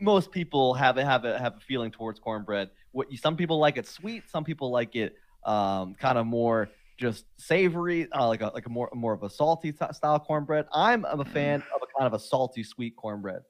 most 0.00 0.32
people 0.32 0.74
have 0.74 0.98
a, 0.98 1.04
have 1.04 1.24
a 1.24 1.38
have 1.38 1.56
a 1.56 1.60
feeling 1.60 1.90
towards 1.90 2.18
cornbread. 2.18 2.70
What 2.92 3.10
you, 3.10 3.16
some 3.16 3.36
people 3.36 3.58
like 3.58 3.76
it 3.76 3.86
sweet, 3.86 4.28
some 4.28 4.44
people 4.44 4.70
like 4.70 4.96
it 4.96 5.16
um, 5.44 5.94
kind 5.94 6.18
of 6.18 6.26
more 6.26 6.68
just 6.98 7.24
savory, 7.36 8.10
uh, 8.12 8.28
like 8.28 8.42
a 8.42 8.50
like 8.54 8.66
a 8.66 8.68
more 8.68 8.90
more 8.94 9.12
of 9.12 9.22
a 9.22 9.30
salty 9.30 9.72
style 9.72 10.20
cornbread. 10.20 10.66
I'm, 10.72 11.04
I'm 11.04 11.20
a 11.20 11.24
fan 11.24 11.62
of 11.74 11.82
a 11.82 11.98
kind 11.98 12.06
of 12.06 12.14
a 12.14 12.18
salty 12.18 12.62
sweet 12.62 12.96
cornbread. 12.96 13.42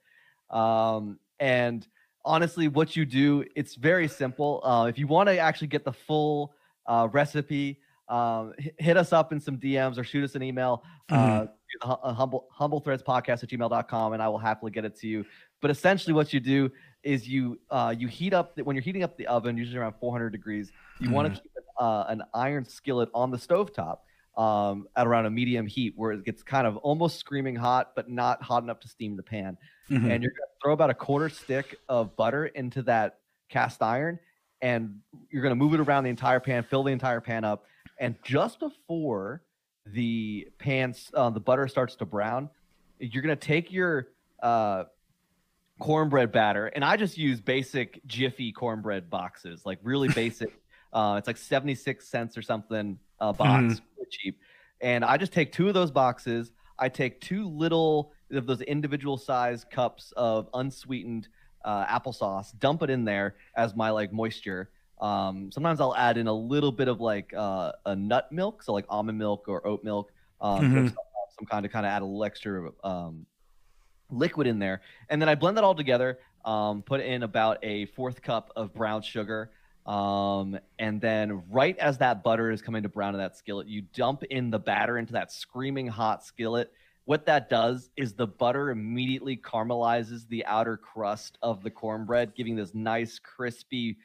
Um, 0.50 1.18
and 1.43 1.84
honestly, 2.24 2.68
what 2.68 2.95
you 2.95 3.05
do, 3.05 3.45
it's 3.57 3.74
very 3.74 4.07
simple. 4.07 4.61
Uh, 4.64 4.86
if 4.86 4.97
you 4.97 5.09
want 5.09 5.28
to 5.28 5.36
actually 5.38 5.66
get 5.66 5.84
the 5.84 5.93
full 5.93 6.55
uh, 6.86 7.09
recipe, 7.11 7.80
um, 8.09 8.53
hit 8.78 8.97
us 8.97 9.12
up 9.12 9.32
in 9.32 9.40
some 9.40 9.59
DMs 9.59 9.99
or 9.99 10.05
shoot 10.05 10.22
us 10.22 10.36
an 10.36 10.43
email. 10.45 10.84
Uh, 11.11 11.16
mm-hmm. 11.16 11.49
Uh, 11.82 12.12
humble 12.12 12.47
humble 12.53 12.78
threads 12.78 13.03
podcast 13.03 13.43
at 13.43 13.49
gmail.com 13.49 14.12
and 14.12 14.22
I 14.22 14.28
will 14.28 14.38
happily 14.38 14.70
get 14.70 14.84
it 14.84 14.95
to 15.01 15.09
you. 15.09 15.24
But 15.61 15.70
essentially, 15.70 16.12
what 16.12 16.32
you 16.32 16.38
do 16.38 16.70
is 17.03 17.26
you 17.26 17.59
uh, 17.70 17.93
you 17.99 18.07
heat 18.07 18.34
up 18.34 18.55
the, 18.55 18.62
when 18.62 18.76
you're 18.76 18.84
heating 18.84 19.03
up 19.03 19.16
the 19.16 19.26
oven, 19.26 19.57
usually 19.57 19.78
around 19.78 19.95
400 19.99 20.30
degrees. 20.30 20.70
You 21.01 21.07
mm-hmm. 21.07 21.14
want 21.14 21.34
to 21.34 21.40
keep 21.40 21.51
uh, 21.80 22.05
an 22.09 22.22
iron 22.34 22.64
skillet 22.66 23.09
on 23.14 23.32
the 23.32 23.38
stove 23.38 23.72
top 23.72 24.05
um, 24.37 24.87
at 24.97 25.07
around 25.07 25.26
a 25.26 25.30
medium 25.30 25.66
heat 25.66 25.95
where 25.97 26.12
it 26.12 26.24
gets 26.24 26.43
kind 26.43 26.66
of 26.66 26.76
almost 26.78 27.18
screaming 27.18 27.57
hot, 27.57 27.93
but 27.95 28.09
not 28.09 28.43
hot 28.43 28.62
enough 28.62 28.80
to 28.80 28.89
steam 28.89 29.16
the 29.16 29.22
pan. 29.22 29.59
Mm-hmm. 29.91 30.11
And 30.11 30.22
you're 30.22 30.33
going 30.33 30.49
to 30.49 30.62
throw 30.62 30.72
about 30.72 30.91
a 30.91 30.95
quarter 30.95 31.28
stick 31.28 31.76
of 31.89 32.16
butter 32.16 32.47
into 32.47 32.83
that 32.83 33.18
cast 33.49 33.83
iron, 33.83 34.18
and 34.62 35.01
you're 35.30 35.43
going 35.43 35.53
to 35.53 35.57
move 35.57 35.74
it 35.74 35.80
around 35.80 36.05
the 36.05 36.11
entire 36.11 36.41
pan, 36.41 36.62
fill 36.62 36.83
the 36.83 36.93
entire 36.93 37.20
pan 37.20 37.45
up. 37.45 37.66
And 37.99 38.16
just 38.22 38.59
before 38.59 39.43
the 39.87 40.49
pans, 40.59 41.11
uh, 41.14 41.30
the 41.30 41.41
butter 41.41 41.68
starts 41.68 41.97
to 41.97 42.07
brown, 42.07 42.49
you're 42.99 43.22
going 43.22 43.37
to 43.37 43.47
take 43.47 43.70
your 43.70 44.09
uh, 44.43 44.85
cornbread 45.78 46.33
batter, 46.33 46.66
and 46.68 46.85
I 46.85 46.97
just 46.97 47.18
use 47.18 47.41
basic 47.41 48.01
Jiffy 48.07 48.53
cornbread 48.53 49.11
boxes, 49.11 49.66
like 49.66 49.78
really 49.83 50.09
basic. 50.09 50.51
uh, 50.93 51.16
it's 51.18 51.26
like 51.26 51.37
76 51.37 52.07
cents 52.09 52.39
or 52.39 52.43
something 52.43 52.99
a 53.22 53.33
box, 53.33 53.74
mm. 53.74 53.80
Cheap. 54.12 54.38
And 54.80 55.04
I 55.04 55.16
just 55.16 55.32
take 55.32 55.52
two 55.52 55.68
of 55.68 55.74
those 55.74 55.90
boxes. 55.90 56.52
I 56.78 56.88
take 56.88 57.20
two 57.20 57.48
little 57.48 58.12
of 58.30 58.46
those 58.46 58.60
individual 58.62 59.16
size 59.16 59.64
cups 59.70 60.12
of 60.16 60.48
unsweetened 60.54 61.28
uh, 61.64 61.86
applesauce, 61.86 62.58
dump 62.58 62.82
it 62.82 62.90
in 62.90 63.04
there 63.04 63.36
as 63.56 63.76
my 63.76 63.90
like 63.90 64.12
moisture. 64.12 64.70
Um, 65.00 65.50
sometimes 65.52 65.80
I'll 65.80 65.96
add 65.96 66.16
in 66.16 66.26
a 66.28 66.32
little 66.32 66.72
bit 66.72 66.88
of 66.88 67.00
like 67.00 67.32
uh, 67.36 67.72
a 67.86 67.96
nut 67.96 68.30
milk, 68.30 68.62
so 68.62 68.72
like 68.72 68.84
almond 68.88 69.18
milk 69.18 69.48
or 69.48 69.66
oat 69.66 69.82
milk, 69.84 70.12
um, 70.40 70.60
mm-hmm. 70.60 70.86
some, 70.86 70.96
some, 71.38 71.46
kind 71.50 71.66
of 71.66 71.72
kind 71.72 71.84
of 71.84 71.90
add 71.90 72.02
a 72.02 72.04
little 72.04 72.24
extra 72.24 72.70
um, 72.84 73.26
liquid 74.10 74.46
in 74.46 74.58
there, 74.58 74.80
and 75.08 75.20
then 75.20 75.28
I 75.28 75.34
blend 75.34 75.56
that 75.56 75.64
all 75.64 75.74
together. 75.74 76.18
Um, 76.44 76.82
put 76.82 77.00
in 77.00 77.22
about 77.22 77.58
a 77.62 77.86
fourth 77.86 78.20
cup 78.22 78.52
of 78.56 78.74
brown 78.74 79.02
sugar, 79.02 79.50
um, 79.87 80.59
and 80.78 81.01
then 81.01 81.43
right 81.51 81.76
as 81.78 81.99
that 81.99 82.22
butter 82.22 82.51
is 82.51 82.62
coming 82.62 82.85
to 82.85 82.89
brown 82.89 83.14
in 83.14 83.20
that 83.20 83.37
skillet, 83.37 83.66
you 83.66 83.83
dump 83.95 84.22
in 84.24 84.51
the 84.51 84.59
batter 84.59 84.99
into 84.99 85.14
that 85.14 85.33
screaming 85.33 85.89
hot 85.89 86.24
skillet. 86.24 86.72
What 87.05 87.26
that 87.26 87.49
does 87.51 87.91
is 87.97 88.14
the 88.14 88.28
butter 88.28 88.70
immediately 88.70 89.37
caramelizes 89.37 90.28
the 90.28 90.47
outer 90.47 90.76
crust 90.76 91.37
of 91.43 91.64
the 91.64 91.70
cornbread, 91.70 92.35
giving 92.37 92.55
this 92.55 92.74
nice, 92.74 93.18
crispy, 93.18 93.97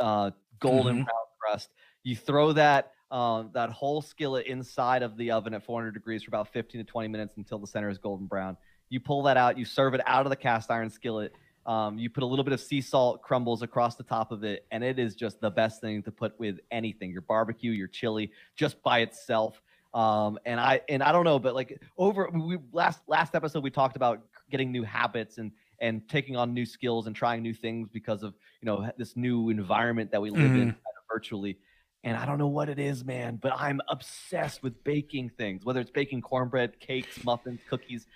uh, 0.00 0.30
golden 0.58 0.96
mm-hmm. 0.96 1.04
brown 1.04 1.26
crust. 1.40 1.70
You 2.04 2.16
throw 2.16 2.52
that 2.52 2.92
uh, 3.10 3.44
that 3.54 3.70
whole 3.70 4.02
skillet 4.02 4.46
inside 4.46 5.02
of 5.02 5.16
the 5.16 5.30
oven 5.30 5.54
at 5.54 5.64
400 5.64 5.92
degrees 5.92 6.22
for 6.22 6.30
about 6.30 6.48
15 6.52 6.84
to 6.84 6.90
20 6.90 7.08
minutes 7.08 7.34
until 7.36 7.58
the 7.58 7.66
center 7.66 7.88
is 7.88 7.98
golden 7.98 8.26
brown. 8.26 8.56
You 8.90 9.00
pull 9.00 9.22
that 9.24 9.36
out, 9.36 9.58
you 9.58 9.64
serve 9.64 9.94
it 9.94 10.00
out 10.06 10.26
of 10.26 10.30
the 10.30 10.36
cast 10.36 10.70
iron 10.70 10.90
skillet. 10.90 11.34
Um, 11.68 11.98
you 11.98 12.08
put 12.08 12.22
a 12.22 12.26
little 12.26 12.46
bit 12.46 12.54
of 12.54 12.60
sea 12.60 12.80
salt 12.80 13.20
crumbles 13.20 13.60
across 13.60 13.94
the 13.94 14.02
top 14.02 14.32
of 14.32 14.42
it, 14.42 14.66
and 14.70 14.82
it 14.82 14.98
is 14.98 15.14
just 15.14 15.38
the 15.38 15.50
best 15.50 15.82
thing 15.82 16.02
to 16.04 16.10
put 16.10 16.32
with 16.40 16.60
anything. 16.70 17.10
Your 17.10 17.20
barbecue, 17.20 17.72
your 17.72 17.88
chili, 17.88 18.32
just 18.56 18.82
by 18.82 19.00
itself. 19.00 19.60
Um, 19.92 20.38
and 20.46 20.58
I 20.58 20.80
and 20.88 21.02
I 21.02 21.12
don't 21.12 21.24
know, 21.24 21.38
but 21.38 21.54
like 21.54 21.82
over 21.98 22.30
we 22.32 22.56
last 22.72 23.02
last 23.06 23.34
episode 23.34 23.62
we 23.62 23.70
talked 23.70 23.96
about 23.96 24.22
getting 24.50 24.72
new 24.72 24.82
habits 24.82 25.36
and 25.36 25.52
and 25.78 26.08
taking 26.08 26.36
on 26.36 26.54
new 26.54 26.64
skills 26.64 27.06
and 27.06 27.14
trying 27.14 27.42
new 27.42 27.54
things 27.54 27.90
because 27.90 28.22
of 28.22 28.34
you 28.62 28.66
know 28.66 28.90
this 28.96 29.14
new 29.14 29.50
environment 29.50 30.10
that 30.10 30.22
we 30.22 30.30
live 30.30 30.40
mm-hmm. 30.40 30.54
in 30.54 30.60
kind 30.60 30.70
of 30.70 31.04
virtually. 31.12 31.58
And 32.02 32.16
I 32.16 32.24
don't 32.24 32.38
know 32.38 32.48
what 32.48 32.70
it 32.70 32.78
is, 32.78 33.04
man, 33.04 33.36
but 33.42 33.52
I'm 33.54 33.80
obsessed 33.88 34.62
with 34.62 34.82
baking 34.84 35.32
things, 35.36 35.66
whether 35.66 35.80
it's 35.80 35.90
baking 35.90 36.22
cornbread, 36.22 36.80
cakes, 36.80 37.22
muffins, 37.24 37.60
cookies. 37.68 38.06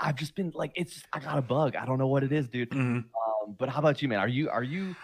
I've 0.00 0.16
just 0.16 0.34
been 0.34 0.50
like, 0.54 0.72
it's 0.74 0.94
just, 0.94 1.06
I 1.12 1.18
got 1.18 1.38
a 1.38 1.42
bug. 1.42 1.76
I 1.76 1.84
don't 1.84 1.98
know 1.98 2.06
what 2.06 2.22
it 2.22 2.32
is, 2.32 2.48
dude. 2.48 2.70
Mm-hmm. 2.70 2.98
Um, 2.98 3.56
but 3.58 3.68
how 3.68 3.80
about 3.80 4.00
you, 4.00 4.08
man? 4.08 4.18
Are 4.18 4.28
you 4.28 4.48
are 4.48 4.62
you 4.62 4.96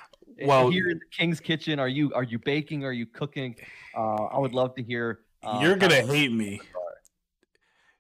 well 0.43 0.71
here 0.71 0.89
in 0.89 0.99
the 0.99 1.17
King's 1.17 1.39
Kitchen? 1.39 1.79
Are 1.79 1.89
you 1.89 2.13
are 2.15 2.23
you 2.23 2.39
baking? 2.39 2.85
Are 2.85 2.93
you 2.93 3.07
cooking? 3.07 3.55
Uh, 3.97 4.25
I 4.25 4.39
would 4.39 4.55
love 4.55 4.75
to 4.77 4.83
hear. 4.83 5.21
Uh, 5.43 5.59
You're 5.63 5.77
gonna 5.77 6.03
hate 6.03 6.33
me. 6.33 6.61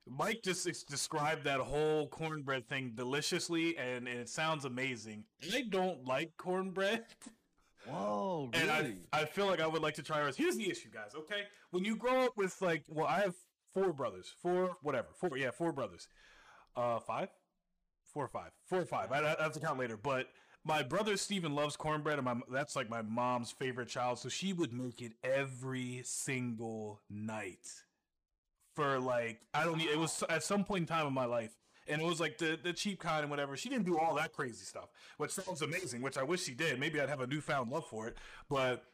Mike 0.09 0.40
just 0.42 0.88
described 0.88 1.44
that 1.44 1.61
whole 1.61 2.09
cornbread 2.09 2.68
thing 2.68 2.92
deliciously, 2.94 3.76
and, 3.76 4.07
and 4.07 4.20
it 4.20 4.28
sounds 4.28 4.64
amazing. 4.64 5.24
I 5.53 5.64
don't 5.68 6.05
like 6.05 6.30
cornbread. 6.36 7.05
Whoa, 7.86 8.49
really? 8.53 8.68
And 8.68 8.70
I, 9.12 9.20
I 9.20 9.24
feel 9.24 9.47
like 9.47 9.61
I 9.61 9.66
would 9.66 9.82
like 9.82 9.94
to 9.94 10.03
try 10.03 10.22
ours. 10.22 10.36
Here's 10.36 10.57
the 10.57 10.70
issue, 10.70 10.90
guys. 10.90 11.12
Okay, 11.16 11.42
when 11.70 11.84
you 11.84 11.97
grow 11.97 12.24
up 12.24 12.36
with 12.36 12.61
like, 12.62 12.84
well, 12.88 13.07
I 13.07 13.20
have 13.20 13.34
four 13.74 13.92
brothers, 13.92 14.32
four 14.40 14.76
whatever, 14.82 15.09
four 15.20 15.36
yeah, 15.36 15.51
four 15.51 15.72
brothers. 15.72 16.09
Uh, 16.77 16.99
five, 17.01 17.29
four 18.12 18.24
or 18.24 18.29
five, 18.29 18.51
four 18.66 18.81
or 18.81 18.87
five. 18.87 19.11
I, 19.12 19.20
I 19.39 19.43
have 19.43 19.53
to 19.53 19.61
count 19.61 19.79
later. 19.79 19.97
But 19.97 20.29
my 20.64 20.83
brother 20.83 21.16
Steven 21.16 21.55
loves 21.55 21.77
cornbread, 21.77 22.18
and 22.18 22.24
my 22.24 22.35
that's 22.53 22.77
like 22.77 22.91
my 22.91 23.03
mom's 23.03 23.51
favorite 23.51 23.89
child. 23.89 24.18
So 24.18 24.29
she 24.29 24.53
would 24.53 24.72
make 24.72 25.01
it 25.01 25.12
every 25.24 26.03
single 26.05 27.01
night 27.09 27.66
for 28.74 28.99
like 28.99 29.41
I 29.55 29.64
don't. 29.64 29.79
Need 29.79 29.91
it 29.91 29.99
was 29.99 30.22
at 30.29 30.43
some 30.43 30.64
point 30.64 30.83
in 30.83 30.87
time 30.87 31.07
in 31.07 31.14
my 31.14 31.24
life, 31.24 31.57
and 31.89 32.03
it 32.03 32.05
was 32.05 32.20
like 32.20 32.39
the 32.39 32.59
the 32.62 32.72
cheap 32.72 33.01
kind 33.01 33.22
and 33.22 33.31
whatever. 33.31 33.57
She 33.57 33.68
didn't 33.68 33.87
do 33.87 33.99
all 33.99 34.14
that 34.16 34.33
crazy 34.33 34.64
stuff, 34.64 34.91
which 35.16 35.31
sounds 35.31 35.62
amazing. 35.62 36.03
Which 36.03 36.18
I 36.18 36.22
wish 36.22 36.43
she 36.43 36.55
did. 36.55 36.79
Maybe 36.79 37.01
I'd 37.01 37.09
have 37.09 37.20
a 37.20 37.27
newfound 37.27 37.70
love 37.70 37.87
for 37.87 38.09
it, 38.09 38.16
but 38.51 38.85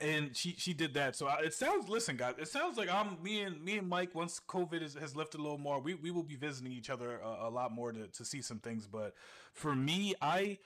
and 0.00 0.36
she 0.36 0.54
she 0.58 0.74
did 0.74 0.94
that. 0.94 1.16
So 1.16 1.26
I, 1.26 1.40
it 1.44 1.54
sounds. 1.54 1.88
Listen, 1.88 2.16
guys, 2.16 2.34
it 2.38 2.48
sounds 2.48 2.76
like 2.76 2.88
I'm 2.88 3.22
me 3.22 3.42
and 3.42 3.62
me 3.62 3.78
and 3.78 3.88
Mike. 3.88 4.14
Once 4.14 4.40
COVID 4.48 4.82
is, 4.82 4.94
has 4.94 5.16
lifted 5.16 5.40
a 5.40 5.42
little 5.42 5.58
more, 5.58 5.80
we, 5.80 5.94
we 5.94 6.10
will 6.10 6.22
be 6.22 6.36
visiting 6.36 6.72
each 6.72 6.90
other 6.90 7.18
a, 7.18 7.48
a, 7.48 7.50
lot 7.50 7.72
more 7.72 7.92
to, 7.92 8.06
to 8.06 8.24
see 8.24 8.42
some 8.42 8.58
things. 8.58 8.86
But 8.86 9.14
for 9.52 9.74
me, 9.74 10.14
I 10.20 10.58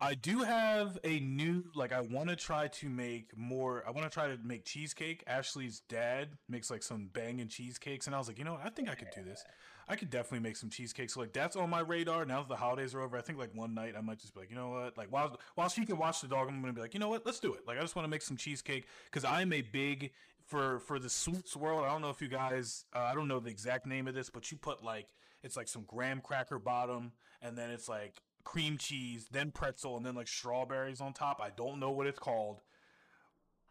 I 0.00 0.14
do 0.14 0.38
have 0.38 0.98
a 1.04 1.20
new 1.20 1.64
like 1.74 1.92
I 1.92 2.00
want 2.00 2.30
to 2.30 2.36
try 2.36 2.68
to 2.68 2.88
make 2.88 3.36
more. 3.36 3.84
I 3.86 3.90
want 3.90 4.04
to 4.04 4.10
try 4.10 4.28
to 4.28 4.38
make 4.42 4.64
cheesecake. 4.64 5.22
Ashley's 5.26 5.80
dad 5.88 6.30
makes 6.48 6.70
like 6.70 6.82
some 6.82 7.10
banging 7.12 7.48
cheesecakes, 7.48 8.06
and 8.06 8.14
I 8.14 8.18
was 8.18 8.28
like, 8.28 8.38
you 8.38 8.44
know, 8.44 8.52
what? 8.52 8.64
I 8.64 8.70
think 8.70 8.88
I 8.88 8.94
could 8.94 9.10
do 9.14 9.22
this. 9.22 9.44
I 9.90 9.96
could 9.96 10.08
definitely 10.08 10.48
make 10.48 10.56
some 10.56 10.70
cheesecake. 10.70 11.10
So 11.10 11.18
like 11.18 11.32
that's 11.32 11.56
on 11.56 11.68
my 11.68 11.80
radar. 11.80 12.24
Now 12.24 12.38
that 12.38 12.48
the 12.48 12.54
holidays 12.54 12.94
are 12.94 13.00
over, 13.00 13.16
I 13.16 13.22
think 13.22 13.40
like 13.40 13.50
one 13.56 13.74
night 13.74 13.94
I 13.98 14.00
might 14.00 14.20
just 14.20 14.34
be 14.34 14.40
like, 14.40 14.50
you 14.50 14.54
know 14.54 14.70
what? 14.70 14.96
Like 14.96 15.10
while 15.10 15.36
while 15.56 15.68
she 15.68 15.84
can 15.84 15.98
watch 15.98 16.20
the 16.20 16.28
dog, 16.28 16.48
I'm 16.48 16.60
gonna 16.60 16.72
be 16.72 16.80
like, 16.80 16.94
you 16.94 17.00
know 17.00 17.08
what? 17.08 17.26
Let's 17.26 17.40
do 17.40 17.54
it. 17.54 17.66
Like 17.66 17.76
I 17.76 17.80
just 17.80 17.96
want 17.96 18.06
to 18.06 18.10
make 18.10 18.22
some 18.22 18.36
cheesecake 18.36 18.86
because 19.06 19.24
I'm 19.24 19.52
a 19.52 19.62
big 19.62 20.12
for 20.46 20.78
for 20.78 21.00
the 21.00 21.10
sweets 21.10 21.56
world. 21.56 21.84
I 21.84 21.90
don't 21.90 22.02
know 22.02 22.10
if 22.10 22.22
you 22.22 22.28
guys, 22.28 22.84
uh, 22.94 23.00
I 23.00 23.14
don't 23.14 23.26
know 23.26 23.40
the 23.40 23.50
exact 23.50 23.84
name 23.84 24.06
of 24.06 24.14
this, 24.14 24.30
but 24.30 24.52
you 24.52 24.58
put 24.58 24.84
like 24.84 25.08
it's 25.42 25.56
like 25.56 25.66
some 25.66 25.82
graham 25.88 26.20
cracker 26.20 26.60
bottom, 26.60 27.10
and 27.42 27.58
then 27.58 27.70
it's 27.70 27.88
like 27.88 28.14
cream 28.44 28.78
cheese, 28.78 29.26
then 29.32 29.50
pretzel, 29.50 29.96
and 29.96 30.06
then 30.06 30.14
like 30.14 30.28
strawberries 30.28 31.00
on 31.00 31.14
top. 31.14 31.40
I 31.42 31.50
don't 31.50 31.80
know 31.80 31.90
what 31.90 32.06
it's 32.06 32.20
called 32.20 32.60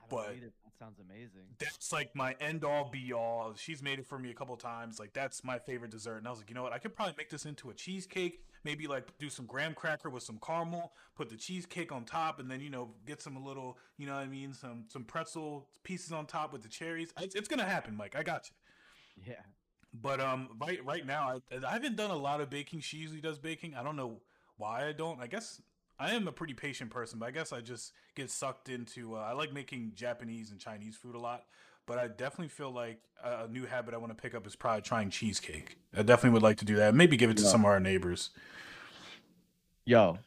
but 0.09 0.35
sounds 0.79 0.99
amazing. 0.99 1.43
That's 1.59 1.91
like 1.91 2.15
my 2.15 2.35
end 2.39 2.63
all 2.63 2.89
be 2.89 3.11
all. 3.13 3.53
She's 3.55 3.83
made 3.83 3.99
it 3.99 4.07
for 4.07 4.17
me 4.17 4.31
a 4.31 4.33
couple 4.33 4.55
times. 4.55 4.99
Like 4.99 5.13
that's 5.13 5.43
my 5.43 5.59
favorite 5.59 5.91
dessert. 5.91 6.17
And 6.17 6.27
I 6.27 6.31
was 6.31 6.39
like, 6.39 6.49
you 6.49 6.55
know 6.55 6.63
what? 6.63 6.73
I 6.73 6.79
could 6.79 6.95
probably 6.95 7.15
make 7.17 7.29
this 7.29 7.45
into 7.45 7.69
a 7.69 7.73
cheesecake. 7.73 8.45
Maybe 8.63 8.87
like 8.87 9.17
do 9.19 9.29
some 9.29 9.45
graham 9.45 9.73
cracker 9.73 10.09
with 10.09 10.23
some 10.23 10.39
caramel, 10.45 10.93
put 11.15 11.29
the 11.29 11.37
cheesecake 11.37 11.91
on 11.91 12.03
top, 12.05 12.39
and 12.39 12.49
then 12.49 12.59
you 12.61 12.69
know 12.69 12.91
get 13.05 13.21
some 13.21 13.43
little, 13.45 13.77
you 13.97 14.05
know 14.05 14.13
what 14.13 14.21
I 14.21 14.27
mean, 14.27 14.53
some 14.53 14.85
some 14.87 15.03
pretzel 15.03 15.67
pieces 15.83 16.11
on 16.11 16.25
top 16.25 16.51
with 16.51 16.61
the 16.61 16.69
cherries. 16.69 17.13
It's, 17.19 17.35
it's 17.35 17.47
gonna 17.47 17.65
happen, 17.65 17.95
Mike. 17.95 18.15
I 18.17 18.23
got 18.23 18.49
you. 18.49 19.25
Yeah. 19.33 19.41
But 19.93 20.19
um, 20.19 20.49
right 20.61 20.83
right 20.85 21.05
now, 21.05 21.39
I, 21.51 21.65
I 21.65 21.71
haven't 21.71 21.95
done 21.95 22.11
a 22.11 22.17
lot 22.17 22.41
of 22.41 22.49
baking. 22.49 22.81
She 22.81 22.97
usually 22.97 23.21
does 23.21 23.39
baking. 23.39 23.75
I 23.75 23.83
don't 23.83 23.95
know 23.95 24.21
why 24.57 24.87
I 24.87 24.91
don't. 24.91 25.21
I 25.21 25.27
guess 25.27 25.61
I 25.99 26.13
am 26.13 26.27
a 26.27 26.31
pretty 26.31 26.53
patient 26.53 26.91
person, 26.91 27.19
but 27.19 27.25
I 27.27 27.31
guess 27.31 27.51
I 27.51 27.59
just 27.59 27.91
get 28.15 28.31
sucked 28.31 28.69
into. 28.69 29.17
Uh, 29.17 29.19
I 29.19 29.33
like 29.33 29.53
making 29.53 29.91
Japanese 29.95 30.51
and 30.51 30.59
Chinese 30.59 30.95
food 30.95 31.13
a 31.13 31.19
lot, 31.19 31.43
but 31.85 31.99
I 31.99 32.07
definitely 32.07 32.47
feel 32.47 32.71
like 32.71 33.01
a, 33.21 33.43
a 33.43 33.47
new 33.49 33.65
habit 33.65 33.93
I 33.93 33.97
want 33.97 34.15
to 34.15 34.21
pick 34.21 34.33
up 34.33 34.47
is 34.47 34.55
probably 34.55 34.81
trying 34.81 35.09
cheesecake. 35.09 35.77
I 35.93 36.03
definitely 36.03 36.31
would 36.31 36.43
like 36.43 36.57
to 36.59 36.65
do 36.65 36.77
that. 36.77 36.95
Maybe 36.95 37.17
give 37.17 37.29
it 37.29 37.37
to 37.37 37.43
some 37.43 37.61
of 37.61 37.65
our 37.65 37.81
neighbors. 37.81 38.29
Yo, 39.83 40.19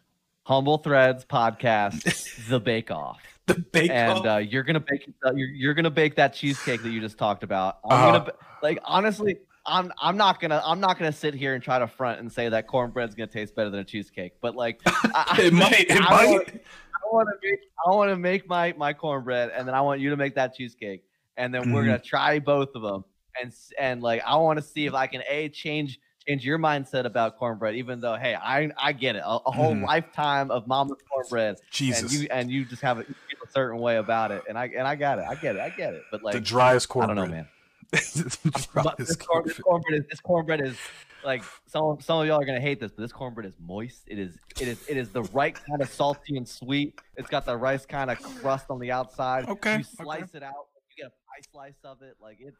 Humble 0.42 0.78
Threads 0.78 1.24
podcast, 1.24 2.02
The 2.48 2.60
Bake 2.60 2.90
Off. 2.90 3.22
the 3.46 3.54
Bake 3.54 3.90
Off, 3.90 4.18
and 4.18 4.26
uh, 4.26 4.36
you're 4.36 4.64
gonna 4.64 4.80
bake. 4.80 5.10
Uh, 5.24 5.32
you're, 5.32 5.48
you're 5.48 5.74
gonna 5.74 5.90
bake 5.90 6.16
that 6.16 6.34
cheesecake 6.34 6.82
that 6.82 6.90
you 6.90 7.00
just 7.00 7.16
talked 7.16 7.44
about. 7.44 7.78
I'm 7.88 8.14
uh, 8.14 8.18
gonna 8.18 8.32
like 8.62 8.78
honestly. 8.84 9.38
I'm 9.66 9.92
I'm 10.00 10.16
not 10.16 10.40
gonna 10.40 10.60
I'm 10.64 10.80
not 10.80 10.98
gonna 10.98 11.12
sit 11.12 11.34
here 11.34 11.54
and 11.54 11.62
try 11.62 11.78
to 11.78 11.86
front 11.86 12.20
and 12.20 12.30
say 12.32 12.48
that 12.48 12.66
cornbread's 12.66 13.14
gonna 13.14 13.28
taste 13.28 13.54
better 13.54 13.70
than 13.70 13.80
a 13.80 13.84
cheesecake. 13.84 14.32
But 14.40 14.56
like, 14.56 14.80
I, 15.14 15.36
it 15.40 15.52
might. 15.52 15.86
It 15.88 16.00
I 16.00 16.10
might. 16.10 16.28
want, 16.30 16.48
I 16.48 17.06
want 17.12 17.28
to 17.28 17.48
make 17.50 17.60
I 17.86 17.90
want 17.90 18.10
to 18.10 18.16
make 18.16 18.48
my 18.48 18.74
my 18.76 18.92
cornbread, 18.92 19.50
and 19.56 19.66
then 19.66 19.74
I 19.74 19.80
want 19.80 20.00
you 20.00 20.10
to 20.10 20.16
make 20.16 20.34
that 20.34 20.54
cheesecake, 20.54 21.04
and 21.36 21.54
then 21.54 21.70
we're 21.70 21.82
Mhm. 21.84 21.86
gonna 21.86 21.98
try 22.00 22.38
both 22.40 22.70
of 22.74 22.82
them, 22.82 23.04
and 23.40 23.52
and 23.78 24.02
like 24.02 24.22
I 24.26 24.36
want 24.36 24.58
to 24.58 24.62
see 24.64 24.86
if 24.86 24.94
I 24.94 25.06
can 25.06 25.22
a 25.28 25.48
change 25.48 26.00
change 26.26 26.44
your 26.44 26.58
mindset 26.58 27.04
about 27.04 27.36
cornbread, 27.36 27.74
even 27.76 28.00
though 28.00 28.14
hey 28.16 28.34
I 28.34 28.70
I 28.76 28.92
get 28.92 29.16
it 29.16 29.22
a, 29.24 29.28
a 29.46 29.50
whole 29.50 29.76
Mhm. 29.76 29.82
lifetime 29.82 30.50
of 30.50 30.66
mama's 30.66 30.98
cornbread, 31.08 31.56
Jesus. 31.70 32.02
and 32.02 32.12
you 32.12 32.28
and 32.30 32.50
you 32.50 32.64
just 32.64 32.82
have 32.82 32.98
a, 32.98 33.02
you 33.02 33.14
feel 33.14 33.38
a 33.44 33.50
certain 33.52 33.80
way 33.80 33.96
about 33.96 34.32
it, 34.32 34.42
and 34.48 34.58
I 34.58 34.66
and 34.76 34.86
I 34.88 34.96
got 34.96 35.18
it 35.18 35.24
I 35.28 35.34
get 35.36 35.54
it 35.56 35.60
I 35.60 35.70
get 35.70 35.94
it, 35.94 36.06
but 36.10 36.22
like 36.22 36.34
the 36.34 36.40
driest 36.40 36.88
I 36.88 36.92
cornbread. 36.92 37.16
don't 37.16 37.28
know 37.28 37.32
man. 37.32 37.48
The 37.92 38.70
But 38.74 38.96
this, 38.96 39.16
corn, 39.16 39.44
this 39.46 39.58
cornbread. 39.58 39.62
cornbread 39.62 40.00
is 40.00 40.06
this 40.08 40.20
cornbread 40.20 40.60
is 40.60 40.76
like 41.24 41.44
some 41.66 41.98
some 42.00 42.20
of 42.20 42.26
y'all 42.26 42.40
are 42.40 42.44
gonna 42.44 42.60
hate 42.60 42.80
this, 42.80 42.90
but 42.90 43.02
this 43.02 43.12
cornbread 43.12 43.46
is 43.46 43.54
moist. 43.60 44.02
It 44.06 44.18
is 44.18 44.38
it 44.60 44.68
is 44.68 44.88
it 44.88 44.96
is 44.96 45.10
the 45.10 45.22
right 45.24 45.54
kind 45.54 45.82
of 45.82 45.90
salty 45.90 46.36
and 46.36 46.48
sweet. 46.48 46.98
It's 47.16 47.28
got 47.28 47.44
the 47.44 47.56
rice 47.56 47.84
kind 47.84 48.10
of 48.10 48.20
crust 48.22 48.70
on 48.70 48.78
the 48.78 48.90
outside. 48.90 49.48
Okay, 49.48 49.78
You 49.78 49.84
slice 49.84 50.34
it 50.34 50.42
out. 50.42 50.68
You 50.96 51.04
get 51.04 51.06
a 51.06 51.10
pie 51.10 51.42
slice 51.52 51.78
of 51.84 52.02
it. 52.02 52.16
Like 52.20 52.38
it's 52.40 52.58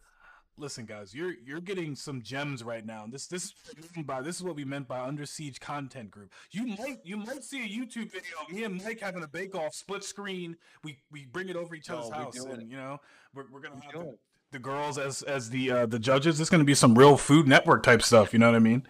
Listen, 0.59 0.85
guys, 0.85 1.14
you're 1.14 1.33
you're 1.45 1.62
getting 1.62 1.97
some 1.97 2.20
gems 2.20 2.62
right 2.62 2.85
now. 2.85 3.07
This 3.11 3.26
this 3.26 3.45
is 3.45 3.55
what 3.64 3.97
we 3.97 4.03
by 4.03 4.20
this 4.20 4.37
is 4.37 4.43
what 4.43 4.55
we 4.55 4.66
meant 4.66 4.87
by 4.87 5.01
under 5.01 5.24
siege 5.24 5.59
content 5.59 6.11
group. 6.11 6.30
You 6.51 6.66
might 6.66 6.99
you 7.05 7.16
might 7.16 7.43
see 7.43 7.64
a 7.64 7.68
YouTube 7.68 8.12
video 8.12 8.37
of 8.43 8.53
me 8.53 8.64
and 8.64 8.83
Mike 8.85 9.01
having 9.01 9.22
a 9.22 9.26
bake 9.26 9.55
off 9.55 9.74
split 9.74 10.05
screen. 10.05 10.57
We 10.85 10.99
we 11.11 11.24
bring 11.24 11.49
it 11.49 11.57
over 11.57 11.74
each 11.74 11.89
other's 11.89 12.11
we 12.11 12.16
house, 12.16 12.39
and 12.39 12.62
it. 12.62 12.68
you 12.68 12.76
know 12.76 13.01
we're, 13.35 13.47
we're 13.51 13.61
gonna 13.61 13.76
We 13.76 13.87
have 13.87 13.95
doing 13.95 14.18
the, 14.53 14.59
girls 14.59 14.98
as 14.98 15.22
as 15.22 15.50
the 15.50 15.70
uh, 15.70 15.86
the 15.86 15.98
judges. 15.98 16.40
It's 16.40 16.50
gonna 16.50 16.64
be 16.64 16.74
some 16.74 16.96
real 16.96 17.16
Food 17.16 17.48
Network 17.48 17.82
type 17.82 18.03
stuff. 18.03 18.32
You 18.32 18.38
know 18.38 18.46
what 18.46 18.57
I 18.57 18.61
mean? 18.61 18.86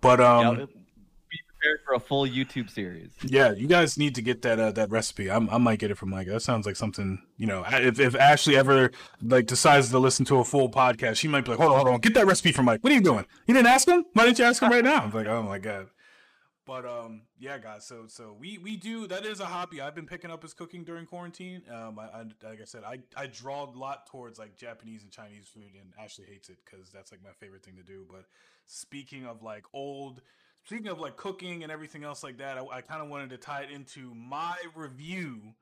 But 0.00 0.20
um, 0.20 0.60
it- 0.60 0.68
be 1.30 1.38
prepared 1.48 1.80
for 1.84 1.94
a 1.94 2.00
full 2.00 2.26
YouTube 2.26 2.70
series. 2.70 3.10
Yeah, 3.22 3.52
you 3.52 3.66
guys 3.66 3.98
need 3.98 4.14
to 4.16 4.22
get 4.22 4.42
that 4.42 4.60
uh, 4.60 4.70
that 4.72 4.90
recipe. 4.90 5.30
I'm, 5.30 5.48
I 5.50 5.58
might 5.58 5.78
get 5.78 5.90
it 5.90 5.96
from 5.96 6.10
Mike. 6.10 6.28
That 6.28 6.40
sounds 6.40 6.66
like 6.66 6.76
something 6.76 7.22
you 7.38 7.46
know. 7.46 7.64
If 7.68 7.98
if 7.98 8.14
Ashley 8.14 8.56
ever 8.56 8.90
like 9.22 9.46
decides 9.46 9.90
to 9.90 9.98
listen 9.98 10.24
to 10.26 10.36
a 10.38 10.44
full 10.44 10.70
podcast, 10.70 11.16
she 11.16 11.28
might 11.28 11.44
be 11.44 11.52
like, 11.52 11.58
"Hold 11.60 11.72
on, 11.72 11.76
hold 11.78 11.88
on, 11.88 12.00
get 12.00 12.14
that 12.14 12.26
recipe 12.26 12.52
from 12.52 12.66
Mike." 12.66 12.82
What 12.84 12.92
are 12.92 12.96
you 12.96 13.00
doing? 13.02 13.24
You 13.46 13.54
didn't 13.54 13.68
ask 13.68 13.88
him? 13.88 14.04
Why 14.12 14.26
didn't 14.26 14.38
you 14.38 14.44
ask 14.44 14.62
him 14.62 14.70
right 14.72 14.84
now? 14.84 15.02
I'm 15.02 15.12
like, 15.12 15.26
oh 15.26 15.42
my 15.42 15.58
god. 15.58 15.88
But 16.66 16.84
um, 16.84 17.22
yeah, 17.38 17.58
guys. 17.58 17.86
So 17.86 18.06
so 18.08 18.36
we 18.38 18.58
we 18.58 18.76
do 18.76 19.06
that 19.06 19.24
is 19.24 19.38
a 19.38 19.46
hobby. 19.46 19.80
I've 19.80 19.94
been 19.94 20.06
picking 20.06 20.32
up 20.32 20.44
is 20.44 20.52
cooking 20.52 20.82
during 20.82 21.06
quarantine. 21.06 21.62
Um, 21.72 21.98
I, 21.98 22.04
I 22.04 22.22
like 22.42 22.60
I 22.60 22.64
said, 22.64 22.82
I 22.84 22.98
I 23.16 23.26
draw 23.26 23.64
a 23.64 23.70
lot 23.70 24.06
towards 24.08 24.38
like 24.38 24.56
Japanese 24.56 25.04
and 25.04 25.12
Chinese 25.12 25.46
food, 25.46 25.70
and 25.80 25.92
Ashley 25.98 26.24
hates 26.28 26.48
it 26.48 26.58
because 26.64 26.90
that's 26.90 27.12
like 27.12 27.22
my 27.22 27.30
favorite 27.38 27.64
thing 27.64 27.76
to 27.76 27.84
do. 27.84 28.04
But 28.10 28.24
speaking 28.66 29.26
of 29.26 29.44
like 29.44 29.64
old 29.72 30.22
speaking 30.64 30.88
of 30.88 30.98
like 30.98 31.16
cooking 31.16 31.62
and 31.62 31.70
everything 31.70 32.02
else 32.02 32.24
like 32.24 32.38
that, 32.38 32.58
I, 32.58 32.78
I 32.78 32.80
kind 32.80 33.00
of 33.00 33.08
wanted 33.08 33.30
to 33.30 33.36
tie 33.36 33.62
it 33.62 33.70
into 33.70 34.12
my 34.14 34.56
review 34.74 35.54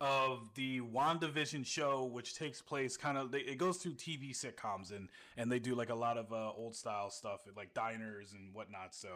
of 0.00 0.48
the 0.54 0.80
WandaVision 0.80 1.66
show, 1.66 2.04
which 2.04 2.36
takes 2.36 2.62
place 2.62 2.96
kind 2.96 3.18
of 3.18 3.34
it 3.34 3.58
goes 3.58 3.78
through 3.78 3.94
TV 3.94 4.30
sitcoms 4.30 4.94
and 4.94 5.08
and 5.36 5.50
they 5.50 5.58
do 5.58 5.74
like 5.74 5.90
a 5.90 5.94
lot 5.94 6.16
of 6.16 6.32
uh, 6.32 6.52
old 6.56 6.76
style 6.76 7.10
stuff 7.10 7.40
like 7.56 7.74
diners 7.74 8.32
and 8.32 8.54
whatnot. 8.54 8.94
So, 8.94 9.08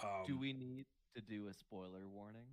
um, 0.00 0.08
Do 0.26 0.38
we 0.38 0.52
need 0.52 0.86
to 1.14 1.20
do 1.20 1.48
a 1.48 1.54
spoiler 1.54 2.06
warning? 2.12 2.46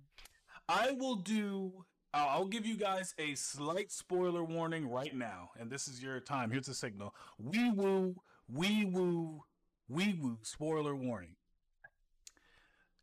I 0.68 0.92
will 0.92 1.16
do. 1.16 1.84
I'll 2.12 2.28
I'll 2.28 2.46
give 2.46 2.66
you 2.66 2.76
guys 2.76 3.14
a 3.18 3.34
slight 3.34 3.92
spoiler 3.92 4.42
warning 4.42 4.88
right 4.88 5.14
now, 5.14 5.50
and 5.58 5.70
this 5.70 5.86
is 5.86 6.02
your 6.02 6.18
time. 6.20 6.50
Here's 6.50 6.66
the 6.66 6.74
signal: 6.74 7.14
wee 7.38 7.70
woo, 7.70 8.16
wee 8.48 8.84
woo, 8.84 9.44
wee 9.88 10.18
woo. 10.20 10.38
Spoiler 10.42 10.94
warning. 10.94 11.36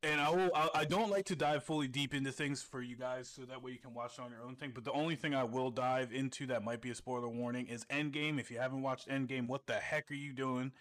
And 0.01 0.19
I 0.19 0.29
will. 0.31 0.51
I, 0.53 0.69
I 0.75 0.85
don't 0.85 1.09
like 1.09 1.25
to 1.27 1.35
dive 1.35 1.63
fully 1.63 1.87
deep 1.87 2.13
into 2.13 2.33
things 2.33 2.61
for 2.61 2.81
you 2.81 2.97
guys, 2.97 3.29
so 3.29 3.43
that 3.43 3.63
way 3.63 3.71
you 3.71 3.77
can 3.77 3.93
watch 3.93 4.15
it 4.17 4.21
on 4.21 4.31
your 4.31 4.43
own 4.43 4.57
thing. 4.57 4.71
But 4.75 4.83
the 4.83 4.91
only 4.91 5.15
thing 5.15 5.33
I 5.33 5.45
will 5.45 5.71
dive 5.71 6.11
into 6.11 6.45
that 6.47 6.61
might 6.61 6.81
be 6.81 6.89
a 6.89 6.95
spoiler 6.95 7.29
warning 7.29 7.67
is 7.67 7.85
Endgame. 7.85 8.37
If 8.37 8.51
you 8.51 8.59
haven't 8.59 8.81
watched 8.81 9.07
Endgame, 9.07 9.47
what 9.47 9.65
the 9.65 9.75
heck 9.75 10.11
are 10.11 10.15
you 10.15 10.33
doing? 10.33 10.73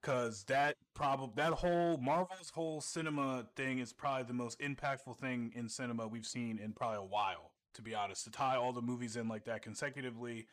Because 0.00 0.44
that 0.44 0.76
probably 0.94 1.34
that 1.36 1.52
whole 1.52 1.98
Marvel's 1.98 2.50
whole 2.50 2.80
cinema 2.80 3.46
thing 3.54 3.80
is 3.80 3.92
probably 3.92 4.24
the 4.24 4.32
most 4.32 4.58
impactful 4.60 5.18
thing 5.18 5.52
in 5.54 5.68
cinema 5.68 6.08
we've 6.08 6.26
seen 6.26 6.58
in 6.58 6.72
probably 6.72 6.98
a 6.98 7.02
while. 7.02 7.52
To 7.74 7.82
be 7.82 7.94
honest, 7.94 8.24
to 8.24 8.30
tie 8.30 8.56
all 8.56 8.72
the 8.72 8.82
movies 8.82 9.16
in 9.16 9.28
like 9.28 9.44
that 9.44 9.62
consecutively, 9.62 10.48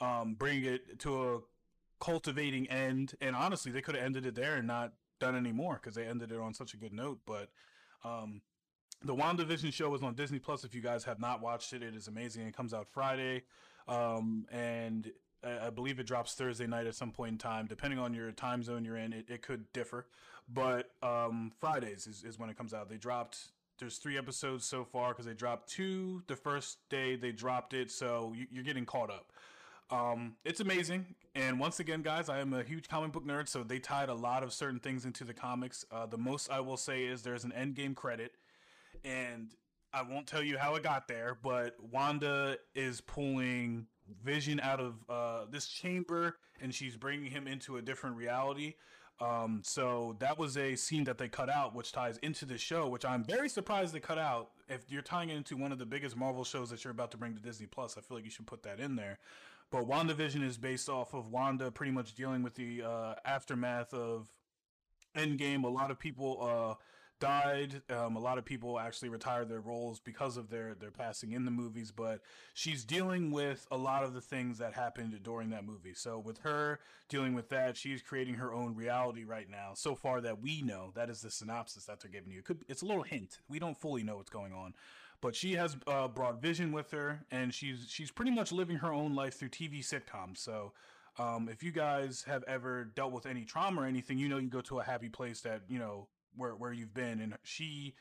um, 0.00 0.34
bring 0.34 0.64
it 0.64 0.98
to 1.00 1.34
a 1.34 1.38
cultivating 2.00 2.68
end. 2.68 3.14
And 3.20 3.36
honestly, 3.36 3.70
they 3.72 3.82
could 3.82 3.94
have 3.94 4.04
ended 4.04 4.24
it 4.24 4.34
there 4.34 4.54
and 4.54 4.66
not 4.66 4.92
done 5.20 5.36
any 5.36 5.52
more 5.52 5.74
because 5.74 5.94
they 5.94 6.06
ended 6.06 6.32
it 6.32 6.38
on 6.38 6.54
such 6.54 6.74
a 6.74 6.76
good 6.76 6.92
note. 6.92 7.20
But 7.26 7.50
um, 8.04 8.40
the 9.04 9.14
WandaVision 9.14 9.72
show 9.72 9.94
is 9.94 10.02
on 10.02 10.14
Disney 10.14 10.38
Plus. 10.38 10.64
If 10.64 10.74
you 10.74 10.80
guys 10.80 11.04
have 11.04 11.20
not 11.20 11.40
watched 11.40 11.72
it, 11.72 11.82
it 11.82 11.94
is 11.94 12.08
amazing. 12.08 12.46
It 12.46 12.56
comes 12.56 12.74
out 12.74 12.88
Friday, 12.90 13.42
um, 13.88 14.46
and 14.50 15.12
I, 15.44 15.70
believe 15.70 15.98
it 15.98 16.06
drops 16.06 16.34
Thursday 16.34 16.66
night 16.66 16.86
at 16.86 16.94
some 16.94 17.10
point 17.10 17.32
in 17.32 17.38
time. 17.38 17.66
Depending 17.66 17.98
on 17.98 18.14
your 18.14 18.30
time 18.32 18.62
zone 18.62 18.84
you're 18.84 18.96
in, 18.96 19.12
it, 19.12 19.26
it 19.28 19.42
could 19.42 19.72
differ. 19.72 20.06
But 20.52 20.90
um, 21.02 21.52
Fridays 21.60 22.06
is, 22.06 22.24
is 22.24 22.38
when 22.38 22.50
it 22.50 22.56
comes 22.56 22.74
out. 22.74 22.88
They 22.88 22.96
dropped. 22.96 23.38
There's 23.78 23.96
three 23.96 24.16
episodes 24.16 24.64
so 24.64 24.84
far 24.84 25.10
because 25.10 25.26
they 25.26 25.34
dropped 25.34 25.68
two 25.68 26.22
the 26.28 26.36
first 26.36 26.78
day 26.88 27.16
they 27.16 27.32
dropped 27.32 27.74
it, 27.74 27.90
so 27.90 28.32
you, 28.36 28.46
you're 28.50 28.64
getting 28.64 28.86
caught 28.86 29.10
up. 29.10 29.32
Um, 29.90 30.36
it's 30.44 30.60
amazing. 30.60 31.14
And 31.34 31.58
once 31.58 31.80
again, 31.80 32.02
guys, 32.02 32.28
I 32.28 32.40
am 32.40 32.52
a 32.52 32.62
huge 32.62 32.88
comic 32.88 33.12
book 33.12 33.26
nerd, 33.26 33.48
so 33.48 33.62
they 33.62 33.78
tied 33.78 34.08
a 34.08 34.14
lot 34.14 34.42
of 34.42 34.52
certain 34.52 34.78
things 34.78 35.04
into 35.04 35.24
the 35.24 35.34
comics. 35.34 35.84
Uh, 35.90 36.06
the 36.06 36.18
most 36.18 36.50
I 36.50 36.60
will 36.60 36.76
say 36.76 37.04
is 37.04 37.22
there's 37.22 37.44
an 37.44 37.52
end 37.52 37.74
game 37.74 37.94
credit, 37.94 38.32
and 39.04 39.54
I 39.92 40.02
won't 40.02 40.26
tell 40.26 40.42
you 40.42 40.58
how 40.58 40.74
it 40.76 40.82
got 40.82 41.08
there, 41.08 41.36
but 41.42 41.76
Wanda 41.90 42.56
is 42.74 43.00
pulling 43.00 43.86
Vision 44.24 44.60
out 44.60 44.80
of 44.80 44.94
uh, 45.08 45.44
this 45.50 45.66
chamber, 45.66 46.36
and 46.60 46.74
she's 46.74 46.96
bringing 46.96 47.30
him 47.30 47.46
into 47.46 47.76
a 47.76 47.82
different 47.82 48.16
reality. 48.16 48.74
Um, 49.20 49.60
so 49.64 50.16
that 50.18 50.38
was 50.38 50.56
a 50.56 50.74
scene 50.74 51.04
that 51.04 51.18
they 51.18 51.28
cut 51.28 51.48
out, 51.48 51.74
which 51.74 51.92
ties 51.92 52.18
into 52.18 52.44
the 52.44 52.58
show, 52.58 52.88
which 52.88 53.04
I'm 53.04 53.22
very 53.22 53.48
surprised 53.48 53.94
they 53.94 54.00
cut 54.00 54.18
out. 54.18 54.50
If 54.68 54.90
you're 54.90 55.02
tying 55.02 55.30
it 55.30 55.36
into 55.36 55.56
one 55.56 55.70
of 55.70 55.78
the 55.78 55.86
biggest 55.86 56.16
Marvel 56.16 56.44
shows 56.44 56.70
that 56.70 56.82
you're 56.82 56.90
about 56.90 57.10
to 57.12 57.16
bring 57.16 57.34
to 57.34 57.40
Disney 57.40 57.66
Plus, 57.66 57.96
I 57.96 58.00
feel 58.00 58.16
like 58.16 58.24
you 58.24 58.30
should 58.30 58.46
put 58.46 58.64
that 58.64 58.80
in 58.80 58.96
there. 58.96 59.18
But 59.70 59.88
WandaVision 59.88 60.44
is 60.44 60.58
based 60.58 60.88
off 60.88 61.14
of 61.14 61.28
Wanda 61.28 61.70
pretty 61.70 61.92
much 61.92 62.14
dealing 62.14 62.42
with 62.42 62.54
the 62.54 62.82
uh, 62.82 63.14
aftermath 63.24 63.94
of 63.94 64.28
Endgame. 65.16 65.64
A 65.64 65.68
lot 65.68 65.90
of 65.90 65.98
people 65.98 66.38
uh, 66.42 66.74
died. 67.22 67.82
Um, 67.88 68.16
a 68.16 68.20
lot 68.20 68.36
of 68.36 68.44
people 68.44 68.78
actually 68.80 69.08
retired 69.08 69.48
their 69.48 69.60
roles 69.60 70.00
because 70.00 70.36
of 70.36 70.50
their 70.50 70.74
their 70.74 70.90
passing 70.90 71.32
in 71.32 71.44
the 71.44 71.50
movies. 71.50 71.92
But 71.92 72.20
she's 72.52 72.84
dealing 72.84 73.30
with 73.30 73.66
a 73.70 73.76
lot 73.76 74.02
of 74.02 74.12
the 74.12 74.20
things 74.20 74.58
that 74.58 74.74
happened 74.74 75.18
during 75.22 75.50
that 75.50 75.64
movie. 75.64 75.94
So 75.94 76.18
with 76.18 76.38
her 76.38 76.80
dealing 77.08 77.34
with 77.34 77.48
that, 77.50 77.76
she's 77.76 78.02
creating 78.02 78.34
her 78.34 78.52
own 78.52 78.74
reality 78.74 79.24
right 79.24 79.48
now. 79.48 79.70
So 79.74 79.94
far 79.94 80.20
that 80.20 80.42
we 80.42 80.62
know, 80.62 80.90
that 80.94 81.08
is 81.08 81.20
the 81.20 81.30
synopsis 81.30 81.84
that 81.84 82.00
they're 82.00 82.10
giving 82.10 82.32
you. 82.32 82.40
It 82.40 82.44
could, 82.44 82.64
it's 82.68 82.82
a 82.82 82.86
little 82.86 83.04
hint. 83.04 83.38
We 83.48 83.58
don't 83.60 83.76
fully 83.76 84.02
know 84.02 84.16
what's 84.16 84.30
going 84.30 84.52
on 84.52 84.74
but 85.20 85.36
she 85.36 85.52
has 85.52 85.76
uh, 85.86 86.08
brought 86.08 86.42
Vision 86.42 86.72
with 86.72 86.90
her, 86.90 87.24
and 87.30 87.54
she's 87.54 87.86
she's 87.88 88.10
pretty 88.10 88.32
much 88.32 88.50
living 88.50 88.78
her 88.78 88.92
own 88.92 89.14
life 89.14 89.34
through 89.38 89.50
TV 89.50 89.78
sitcoms. 89.78 90.38
So, 90.38 90.72
um, 91.16 91.48
if 91.48 91.62
you 91.62 91.70
guys 91.70 92.24
have 92.26 92.42
ever 92.48 92.84
dealt 92.84 93.12
with 93.12 93.24
any 93.24 93.44
trauma 93.44 93.82
or 93.82 93.84
anything, 93.86 94.18
you 94.18 94.28
know 94.28 94.38
you 94.38 94.48
go 94.48 94.60
to 94.62 94.80
a 94.80 94.82
happy 94.82 95.08
place 95.08 95.40
that 95.42 95.62
you 95.68 95.78
know 95.78 96.08
where 96.36 96.54
where 96.54 96.72
you've 96.72 96.94
been, 96.94 97.20
and 97.20 97.36
she, 97.42 97.94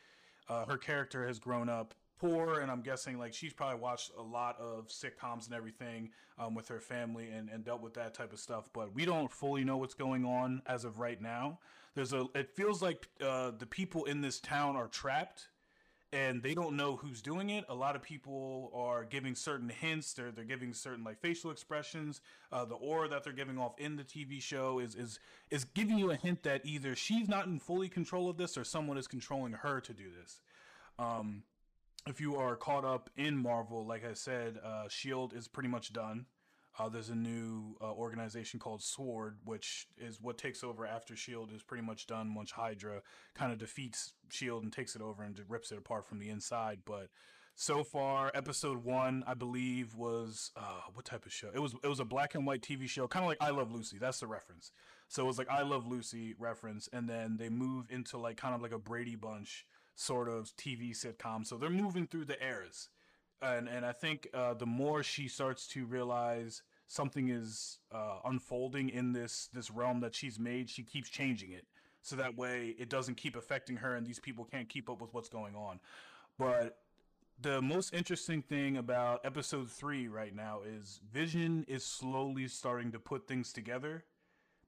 uh, 0.50 0.66
her 0.66 0.78
character 0.78 1.28
has 1.28 1.40
grown 1.40 1.70
up 1.70 1.94
poor, 2.20 2.60
and 2.60 2.72
I'm 2.72 2.82
guessing 2.82 3.18
like 3.18 3.34
she's 3.34 3.54
probably 3.54 3.80
watched 3.80 4.12
a 4.18 4.22
lot 4.22 4.60
of 4.60 4.88
sitcoms 4.88 5.48
and 5.48 5.56
everything 5.56 6.12
um, 6.38 6.54
with 6.54 6.68
her 6.68 6.80
family 6.80 7.30
and 7.30 7.50
and 7.50 7.64
dealt 7.64 7.82
with 7.82 7.96
that 7.96 8.14
type 8.14 8.32
of 8.32 8.40
stuff. 8.40 8.70
But 8.74 8.94
we 8.94 9.06
don't 9.06 9.32
fully 9.32 9.64
know 9.64 9.78
what's 9.78 9.96
going 9.96 10.26
on 10.26 10.62
as 10.68 10.86
of 10.86 11.00
right 11.00 11.22
now. 11.22 11.60
There's 11.96 12.14
a 12.14 12.28
it 12.36 12.56
feels 12.56 12.82
like 12.82 13.10
uh, 13.22 13.52
the 13.58 13.66
people 13.66 14.06
in 14.06 14.22
this 14.22 14.40
town 14.40 14.76
are 14.76 14.88
trapped 14.88 15.48
and 16.14 16.44
they 16.44 16.54
don't 16.54 16.76
know 16.76 16.98
who's 16.98 17.22
doing 17.22 17.50
it. 17.50 17.64
A 17.70 17.76
lot 17.76 17.96
of 17.96 18.02
people 18.02 18.72
are 18.76 19.06
giving 19.06 19.34
certain 19.34 19.70
hints. 19.70 20.14
They're 20.14 20.32
they're 20.32 20.44
giving 20.44 20.74
certain 20.74 21.04
like 21.04 21.20
facial 21.20 21.52
expressions. 21.52 22.22
Uh, 22.52 22.66
the 22.66 22.76
aura 22.76 23.08
that 23.10 23.24
they're 23.24 23.34
giving 23.34 23.58
off 23.58 23.74
in 23.78 23.96
the 23.96 24.04
TV 24.04 24.42
show 24.42 24.80
is 24.80 24.96
is 24.96 25.20
is 25.50 25.64
giving 25.64 25.98
you 25.98 26.12
a 26.12 26.16
hint 26.16 26.44
that 26.44 26.62
either 26.66 26.96
she's 26.96 27.30
not 27.30 27.46
in 27.46 27.60
fully 27.60 27.88
control 27.88 28.30
of 28.30 28.38
this 28.38 28.58
or 28.58 28.64
someone 28.64 28.98
is 28.98 29.08
controlling 29.08 29.54
her 29.54 29.80
to 29.82 29.94
do 29.94 30.06
this. 30.20 30.42
Um, 31.00 31.44
if 32.08 32.20
you 32.20 32.36
are 32.36 32.56
caught 32.56 32.84
up 32.84 33.10
in 33.16 33.38
Marvel, 33.38 33.86
like 33.86 34.04
I 34.06 34.14
said, 34.14 34.60
uh, 34.64 34.88
Shield 34.90 35.34
is 35.34 35.48
pretty 35.48 35.70
much 35.70 35.94
done. 35.94 36.26
Uh, 36.80 36.90
there's 36.90 37.10
a 37.10 37.16
new 37.16 37.76
uh, 37.82 37.92
organization 37.92 38.60
called 38.60 38.82
Sword, 38.82 39.38
which 39.44 39.88
is 39.98 40.20
what 40.22 40.38
takes 40.38 40.64
over 40.64 40.86
after 40.86 41.16
Shield 41.16 41.52
is 41.54 41.64
pretty 41.64 41.84
much 41.84 42.08
done. 42.08 42.34
Once 42.34 42.52
Hydra 42.52 43.02
kind 43.36 43.52
of 43.52 43.58
defeats 43.58 44.14
Shield 44.30 44.64
and 44.64 44.72
takes 44.72 44.96
it 44.96 45.02
over 45.02 45.24
and 45.24 45.40
rips 45.50 45.72
it 45.72 45.78
apart 45.78 46.06
from 46.06 46.20
the 46.20 46.30
inside, 46.30 46.80
but 46.86 47.10
so 47.56 47.84
far, 47.84 48.32
episode 48.34 48.84
one, 48.84 49.24
I 49.28 49.34
believe, 49.34 49.94
was 49.96 50.52
uh, 50.56 50.82
what 50.94 51.06
type 51.06 51.26
of 51.26 51.34
show? 51.34 51.50
It 51.54 51.60
was 51.60 51.76
it 51.84 51.88
was 51.88 52.00
a 52.00 52.06
black 52.06 52.34
and 52.34 52.46
white 52.46 52.62
TV 52.62 52.88
show, 52.88 53.08
kind 53.08 53.24
of 53.24 53.30
like 53.30 53.38
I 53.42 53.50
Love 53.52 53.72
Lucy. 53.72 53.98
That's 54.00 54.20
the 54.20 54.28
reference. 54.28 54.72
So 55.10 55.24
it 55.24 55.28
was 55.28 55.38
like 55.38 55.50
I 55.50 55.62
Love 55.62 55.86
Lucy 55.86 56.34
reference, 56.40 56.90
and 56.92 57.08
then 57.10 57.38
they 57.38 57.50
move 57.50 57.88
into 57.90 58.18
like 58.18 58.38
kind 58.38 58.56
of 58.56 58.62
like 58.62 58.72
a 58.72 58.80
Brady 58.80 59.16
Bunch 59.16 59.66
sort 59.96 60.30
of 60.30 60.56
TV 60.56 60.92
sitcom. 60.92 61.46
So 61.46 61.58
they're 61.58 61.70
moving 61.70 62.08
through 62.08 62.26
the 62.26 62.44
eras, 62.44 62.90
and 63.42 63.68
and 63.68 63.86
I 63.86 63.92
think 63.92 64.28
uh, 64.34 64.54
the 64.54 64.66
more 64.66 65.04
she 65.04 65.28
starts 65.28 65.68
to 65.70 65.86
realize 65.86 66.62
something 66.88 67.30
is 67.30 67.80
uh, 67.92 68.20
unfolding 68.26 68.90
in 68.90 69.14
this 69.14 69.50
this 69.54 69.72
realm 69.72 70.00
that 70.02 70.16
she's 70.16 70.40
made, 70.40 70.70
she 70.70 70.84
keeps 70.84 71.10
changing 71.10 71.52
it 71.52 71.66
so 72.02 72.16
that 72.16 72.38
way 72.38 72.76
it 72.80 72.90
doesn't 72.90 73.16
keep 73.16 73.36
affecting 73.36 73.78
her 73.78 73.96
and 73.96 74.06
these 74.06 74.20
people 74.20 74.46
can't 74.46 74.70
keep 74.70 74.90
up 74.90 75.02
with 75.02 75.14
what's 75.14 75.30
going 75.30 75.56
on. 75.56 75.80
But 76.38 76.80
the 77.40 77.62
most 77.62 77.94
interesting 77.94 78.42
thing 78.42 78.78
about 78.78 79.22
episode 79.24 79.70
three 79.70 80.08
right 80.08 80.36
now 80.36 80.62
is 80.66 81.00
Vision 81.12 81.66
is 81.68 81.84
slowly 81.84 82.48
starting 82.48 82.92
to 82.92 83.00
put 83.00 83.28
things 83.28 83.54
together. 83.54 84.04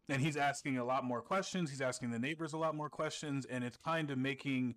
And 0.09 0.21
he's 0.21 0.35
asking 0.35 0.77
a 0.77 0.83
lot 0.83 1.05
more 1.05 1.21
questions. 1.21 1.69
He's 1.69 1.81
asking 1.81 2.11
the 2.11 2.19
neighbors 2.19 2.53
a 2.53 2.57
lot 2.57 2.75
more 2.75 2.89
questions. 2.89 3.45
And 3.45 3.63
it's 3.63 3.77
kind 3.77 4.11
of 4.11 4.17
making 4.17 4.75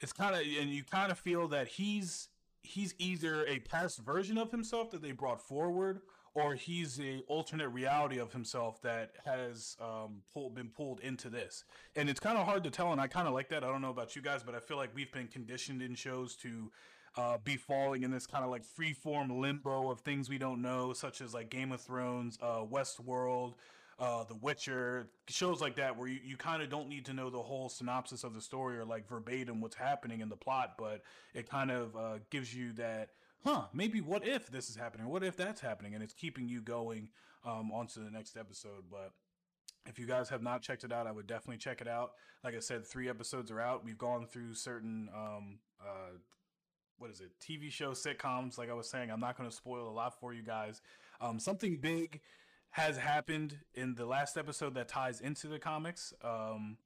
it's 0.00 0.12
kind 0.12 0.34
of 0.34 0.40
and 0.40 0.70
you 0.70 0.84
kind 0.84 1.12
of 1.12 1.18
feel 1.18 1.48
that 1.48 1.68
he's 1.68 2.28
he's 2.62 2.94
either 2.98 3.46
a 3.46 3.58
past 3.60 3.98
version 3.98 4.38
of 4.38 4.50
himself 4.50 4.90
that 4.90 5.02
they 5.02 5.12
brought 5.12 5.40
forward 5.40 6.00
or 6.34 6.54
he's 6.54 6.98
a 6.98 7.20
alternate 7.28 7.68
reality 7.68 8.18
of 8.18 8.32
himself 8.32 8.80
that 8.82 9.12
has 9.24 9.76
um, 9.80 10.22
pulled, 10.32 10.54
been 10.54 10.68
pulled 10.68 11.00
into 11.00 11.28
this. 11.28 11.64
And 11.94 12.08
it's 12.08 12.20
kind 12.20 12.38
of 12.38 12.46
hard 12.46 12.64
to 12.64 12.70
tell, 12.70 12.92
and 12.92 13.00
I 13.00 13.06
kind 13.06 13.28
of 13.28 13.34
like 13.34 13.50
that. 13.50 13.62
I 13.62 13.68
don't 13.68 13.82
know 13.82 13.90
about 13.90 14.16
you 14.16 14.22
guys, 14.22 14.42
but 14.42 14.54
I 14.54 14.60
feel 14.60 14.78
like 14.78 14.94
we've 14.94 15.12
been 15.12 15.28
conditioned 15.28 15.82
in 15.82 15.94
shows 15.94 16.34
to 16.36 16.70
uh, 17.16 17.36
be 17.44 17.56
falling 17.56 18.02
in 18.02 18.10
this 18.10 18.26
kind 18.26 18.44
of 18.44 18.50
like 18.50 18.64
free 18.64 18.94
form 18.94 19.40
limbo 19.40 19.90
of 19.90 20.00
things 20.00 20.30
we 20.30 20.38
don't 20.38 20.62
know, 20.62 20.94
such 20.94 21.20
as 21.20 21.34
like 21.34 21.50
Game 21.50 21.70
of 21.70 21.82
Thrones, 21.82 22.38
uh, 22.40 22.62
Westworld, 22.64 23.54
uh, 23.98 24.24
The 24.24 24.34
Witcher, 24.34 25.08
shows 25.28 25.60
like 25.60 25.76
that 25.76 25.96
where 25.96 26.08
you, 26.08 26.20
you 26.24 26.36
kind 26.36 26.62
of 26.62 26.70
don't 26.70 26.88
need 26.88 27.04
to 27.06 27.12
know 27.12 27.30
the 27.30 27.42
whole 27.42 27.68
synopsis 27.68 28.24
of 28.24 28.34
the 28.34 28.40
story 28.40 28.78
or 28.78 28.84
like 28.84 29.08
verbatim 29.08 29.60
what's 29.60 29.76
happening 29.76 30.20
in 30.20 30.28
the 30.28 30.36
plot, 30.36 30.74
but 30.78 31.02
it 31.34 31.48
kind 31.48 31.70
of 31.70 31.96
uh, 31.96 32.18
gives 32.30 32.54
you 32.54 32.72
that, 32.74 33.10
huh, 33.44 33.64
maybe 33.72 34.00
what 34.00 34.26
if 34.26 34.50
this 34.50 34.68
is 34.68 34.76
happening? 34.76 35.08
What 35.08 35.22
if 35.22 35.36
that's 35.36 35.60
happening? 35.60 35.94
And 35.94 36.02
it's 36.02 36.14
keeping 36.14 36.48
you 36.48 36.60
going 36.60 37.08
um, 37.44 37.70
onto 37.72 38.04
the 38.04 38.10
next 38.10 38.36
episode. 38.36 38.84
But 38.90 39.12
if 39.86 39.98
you 39.98 40.06
guys 40.06 40.28
have 40.28 40.42
not 40.42 40.62
checked 40.62 40.84
it 40.84 40.92
out, 40.92 41.06
I 41.06 41.12
would 41.12 41.26
definitely 41.26 41.58
check 41.58 41.80
it 41.80 41.88
out. 41.88 42.12
Like 42.44 42.54
I 42.54 42.60
said, 42.60 42.86
three 42.86 43.08
episodes 43.08 43.50
are 43.50 43.60
out. 43.60 43.84
We've 43.84 43.98
gone 43.98 44.26
through 44.26 44.54
certain 44.54 45.08
um, 45.14 45.58
uh, 45.80 46.16
what 46.98 47.10
is 47.10 47.20
it 47.20 47.32
TV 47.40 47.70
show 47.70 47.90
sitcoms. 47.90 48.58
Like 48.58 48.70
I 48.70 48.74
was 48.74 48.88
saying, 48.88 49.10
I'm 49.10 49.20
not 49.20 49.36
going 49.36 49.50
to 49.50 49.54
spoil 49.54 49.88
a 49.88 49.90
lot 49.90 50.18
for 50.20 50.32
you 50.32 50.42
guys. 50.42 50.80
Um, 51.20 51.38
something 51.38 51.76
big 51.76 52.20
has 52.72 52.96
happened 52.96 53.58
in 53.74 53.94
the 53.94 54.06
last 54.06 54.36
episode 54.36 54.74
that 54.74 54.88
ties 54.88 55.20
into 55.20 55.46
the 55.46 55.58
comics. 55.58 56.14
Um, 56.24 56.78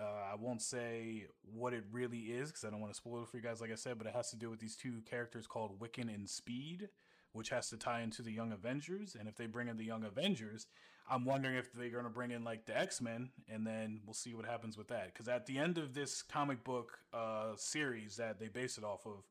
uh, 0.00 0.32
I 0.32 0.34
won't 0.38 0.60
say 0.60 1.26
what 1.54 1.72
it 1.72 1.84
really 1.92 2.18
is 2.18 2.50
because 2.50 2.64
I 2.64 2.70
don't 2.70 2.80
want 2.80 2.92
to 2.92 2.96
spoil 2.96 3.22
it 3.22 3.28
for 3.28 3.36
you 3.36 3.42
guys, 3.42 3.60
like 3.60 3.70
I 3.70 3.76
said, 3.76 3.96
but 3.98 4.06
it 4.06 4.14
has 4.14 4.30
to 4.30 4.36
do 4.36 4.50
with 4.50 4.58
these 4.58 4.74
two 4.74 5.02
characters 5.08 5.46
called 5.46 5.78
Wiccan 5.78 6.12
and 6.12 6.28
Speed, 6.28 6.88
which 7.32 7.50
has 7.50 7.68
to 7.70 7.76
tie 7.76 8.00
into 8.00 8.22
the 8.22 8.32
Young 8.32 8.50
Avengers. 8.50 9.16
And 9.18 9.28
if 9.28 9.36
they 9.36 9.46
bring 9.46 9.68
in 9.68 9.76
the 9.76 9.84
Young 9.84 10.02
Avengers, 10.04 10.66
I'm 11.08 11.24
wondering 11.24 11.54
if 11.54 11.72
they're 11.72 11.90
going 11.90 12.04
to 12.04 12.10
bring 12.10 12.32
in 12.32 12.42
like 12.42 12.66
the 12.66 12.76
X 12.76 13.00
Men, 13.00 13.30
and 13.48 13.64
then 13.64 14.00
we'll 14.04 14.14
see 14.14 14.34
what 14.34 14.46
happens 14.46 14.76
with 14.76 14.88
that. 14.88 15.12
Because 15.12 15.28
at 15.28 15.46
the 15.46 15.58
end 15.58 15.78
of 15.78 15.94
this 15.94 16.22
comic 16.22 16.64
book 16.64 16.98
uh, 17.14 17.52
series 17.56 18.16
that 18.16 18.40
they 18.40 18.48
base 18.48 18.78
it 18.78 18.84
off 18.84 19.06
of, 19.06 19.26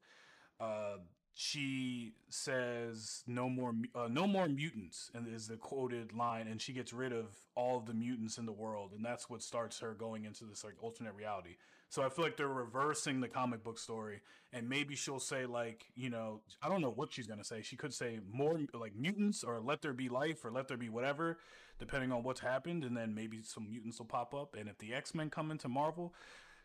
uh, 0.61 0.97
she 1.41 2.11
says 2.27 3.23
no 3.25 3.47
more 3.47 3.73
uh, 3.95 4.09
no 4.11 4.27
more 4.27 4.49
mutants 4.49 5.09
and 5.13 5.25
is 5.33 5.47
the 5.47 5.55
quoted 5.55 6.11
line 6.11 6.49
and 6.49 6.61
she 6.61 6.73
gets 6.73 6.91
rid 6.91 7.13
of 7.13 7.27
all 7.55 7.77
of 7.77 7.85
the 7.85 7.93
mutants 7.93 8.37
in 8.37 8.45
the 8.45 8.51
world 8.51 8.91
and 8.93 9.05
that's 9.05 9.29
what 9.29 9.41
starts 9.41 9.79
her 9.79 9.93
going 9.93 10.25
into 10.25 10.43
this 10.43 10.65
like 10.65 10.73
alternate 10.81 11.15
reality. 11.15 11.55
So 11.87 12.03
i 12.03 12.09
feel 12.09 12.25
like 12.25 12.35
they're 12.35 12.49
reversing 12.49 13.21
the 13.21 13.29
comic 13.29 13.63
book 13.63 13.79
story 13.79 14.19
and 14.51 14.67
maybe 14.67 14.97
she'll 14.97 15.17
say 15.17 15.45
like 15.45 15.85
you 15.95 16.09
know 16.09 16.41
i 16.61 16.67
don't 16.67 16.81
know 16.81 16.91
what 16.91 17.13
she's 17.13 17.25
going 17.25 17.39
to 17.39 17.45
say. 17.45 17.61
She 17.61 17.77
could 17.77 17.93
say 17.93 18.19
more 18.29 18.59
like 18.73 18.93
mutants 18.97 19.41
or 19.41 19.61
let 19.61 19.81
there 19.81 19.93
be 19.93 20.09
life 20.09 20.43
or 20.43 20.51
let 20.51 20.67
there 20.67 20.75
be 20.75 20.89
whatever 20.89 21.37
depending 21.79 22.11
on 22.11 22.21
what's 22.21 22.41
happened 22.41 22.83
and 22.83 22.97
then 22.97 23.15
maybe 23.15 23.41
some 23.43 23.69
mutants 23.69 23.99
will 23.99 24.07
pop 24.07 24.33
up 24.33 24.57
and 24.59 24.67
if 24.67 24.77
the 24.79 24.93
x-men 24.93 25.29
come 25.29 25.51
into 25.51 25.69
marvel 25.69 26.13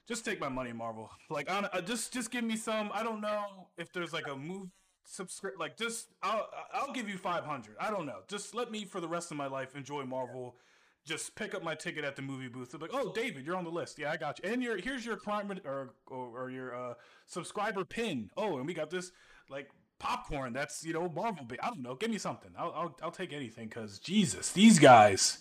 just 0.06 0.24
take 0.24 0.40
my 0.40 0.48
money, 0.48 0.72
Marvel. 0.72 1.10
Like, 1.30 1.50
on, 1.50 1.66
uh, 1.66 1.80
just 1.80 2.12
just 2.12 2.30
give 2.30 2.44
me 2.44 2.56
some. 2.56 2.90
I 2.92 3.02
don't 3.02 3.20
know 3.20 3.68
if 3.78 3.92
there's 3.92 4.12
like 4.12 4.28
a 4.28 4.36
move 4.36 4.68
subscribe. 5.04 5.54
Like, 5.58 5.76
just 5.76 6.08
I'll 6.22 6.48
I'll 6.72 6.92
give 6.92 7.08
you 7.08 7.18
five 7.18 7.44
hundred. 7.44 7.76
I 7.80 7.90
don't 7.90 8.06
know. 8.06 8.20
Just 8.28 8.54
let 8.54 8.70
me 8.70 8.84
for 8.84 9.00
the 9.00 9.08
rest 9.08 9.30
of 9.30 9.36
my 9.36 9.46
life 9.46 9.76
enjoy 9.76 10.04
Marvel. 10.04 10.56
Just 11.04 11.34
pick 11.34 11.54
up 11.54 11.62
my 11.62 11.74
ticket 11.74 12.04
at 12.04 12.16
the 12.16 12.22
movie 12.22 12.48
booth. 12.48 12.70
They're 12.70 12.80
like, 12.80 12.90
oh, 12.94 13.12
David, 13.12 13.44
you're 13.44 13.56
on 13.56 13.64
the 13.64 13.70
list. 13.70 13.98
Yeah, 13.98 14.10
I 14.10 14.16
got 14.16 14.38
you. 14.42 14.50
And 14.50 14.62
your 14.62 14.78
here's 14.78 15.04
your 15.04 15.16
crime 15.16 15.52
or 15.64 15.94
or, 16.06 16.44
or 16.44 16.50
your 16.50 16.74
uh, 16.74 16.94
subscriber 17.26 17.84
pin. 17.84 18.30
Oh, 18.36 18.58
and 18.58 18.66
we 18.66 18.74
got 18.74 18.90
this 18.90 19.12
like 19.50 19.68
popcorn. 19.98 20.52
That's 20.52 20.84
you 20.84 20.92
know 20.92 21.08
Marvel. 21.08 21.46
I 21.62 21.68
don't 21.68 21.82
know. 21.82 21.94
Give 21.94 22.10
me 22.10 22.18
something. 22.18 22.50
I'll 22.58 22.72
I'll, 22.72 22.96
I'll 23.02 23.10
take 23.10 23.32
anything 23.32 23.68
because 23.68 23.98
Jesus, 23.98 24.52
these 24.52 24.78
guys, 24.78 25.38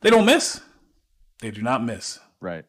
they 0.00 0.10
don't 0.10 0.26
miss. 0.26 0.60
They 1.40 1.50
do 1.50 1.62
not 1.62 1.84
miss. 1.84 2.18
Right. 2.40 2.64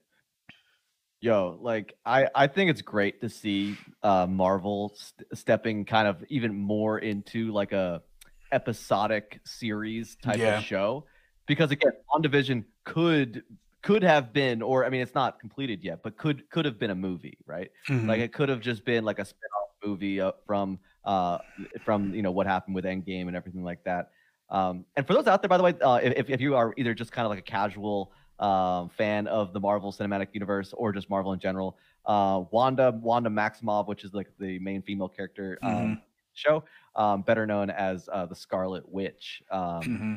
Yo, 1.19 1.57
like 1.61 1.95
I, 2.05 2.27
I 2.35 2.47
think 2.47 2.69
it's 2.69 2.81
great 2.81 3.21
to 3.21 3.29
see 3.29 3.75
uh, 4.03 4.27
Marvel 4.27 4.93
st- 4.95 5.27
stepping 5.37 5.83
kind 5.83 6.07
of 6.07 6.23
even 6.29 6.55
more 6.55 6.99
into 6.99 7.51
like 7.51 7.71
a 7.71 8.03
episodic 8.51 9.39
series 9.43 10.15
type 10.17 10.37
yeah. 10.37 10.59
of 10.59 10.63
show, 10.63 11.05
because 11.47 11.71
again, 11.71 11.93
WandaVision 12.13 12.65
could 12.83 13.43
could 13.81 14.03
have 14.03 14.31
been, 14.31 14.61
or 14.61 14.85
I 14.85 14.89
mean, 14.89 15.01
it's 15.01 15.15
not 15.15 15.39
completed 15.39 15.83
yet, 15.83 16.03
but 16.03 16.17
could 16.17 16.47
could 16.51 16.65
have 16.65 16.77
been 16.77 16.91
a 16.91 16.95
movie, 16.95 17.39
right? 17.47 17.71
Mm-hmm. 17.89 18.07
Like 18.07 18.19
it 18.19 18.31
could 18.31 18.49
have 18.49 18.61
just 18.61 18.85
been 18.85 19.03
like 19.03 19.17
a 19.17 19.25
spin-off 19.25 19.69
movie 19.83 20.21
uh, 20.21 20.33
from 20.45 20.79
uh 21.03 21.39
from 21.83 22.13
you 22.13 22.21
know 22.21 22.31
what 22.31 22.45
happened 22.45 22.75
with 22.75 22.85
Endgame 22.85 23.27
and 23.27 23.35
everything 23.35 23.63
like 23.63 23.83
that. 23.85 24.11
Um, 24.49 24.85
and 24.95 25.05
for 25.07 25.13
those 25.13 25.25
out 25.25 25.41
there, 25.41 25.49
by 25.49 25.57
the 25.57 25.63
way, 25.63 25.73
uh, 25.81 25.99
if 26.03 26.29
if 26.29 26.41
you 26.41 26.55
are 26.55 26.75
either 26.77 26.93
just 26.93 27.11
kind 27.11 27.25
of 27.25 27.31
like 27.31 27.39
a 27.39 27.49
casual 27.49 28.11
um, 28.39 28.89
fan 28.89 29.27
of 29.27 29.53
the 29.53 29.59
Marvel 29.59 29.91
Cinematic 29.91 30.27
Universe 30.33 30.73
or 30.75 30.91
just 30.91 31.09
Marvel 31.09 31.33
in 31.33 31.39
general. 31.39 31.77
Uh, 32.05 32.43
Wanda 32.51 32.91
Wanda 33.01 33.29
Maximoff, 33.29 33.87
which 33.87 34.03
is 34.03 34.13
like 34.13 34.27
the 34.39 34.59
main 34.59 34.81
female 34.81 35.09
character 35.09 35.59
um, 35.61 35.73
mm-hmm. 35.73 35.93
show, 36.33 36.63
um, 36.95 37.21
better 37.21 37.45
known 37.45 37.69
as 37.69 38.07
uh, 38.11 38.25
the 38.25 38.35
Scarlet 38.35 38.87
Witch. 38.87 39.41
Um, 39.51 39.61
mm-hmm. 39.81 40.15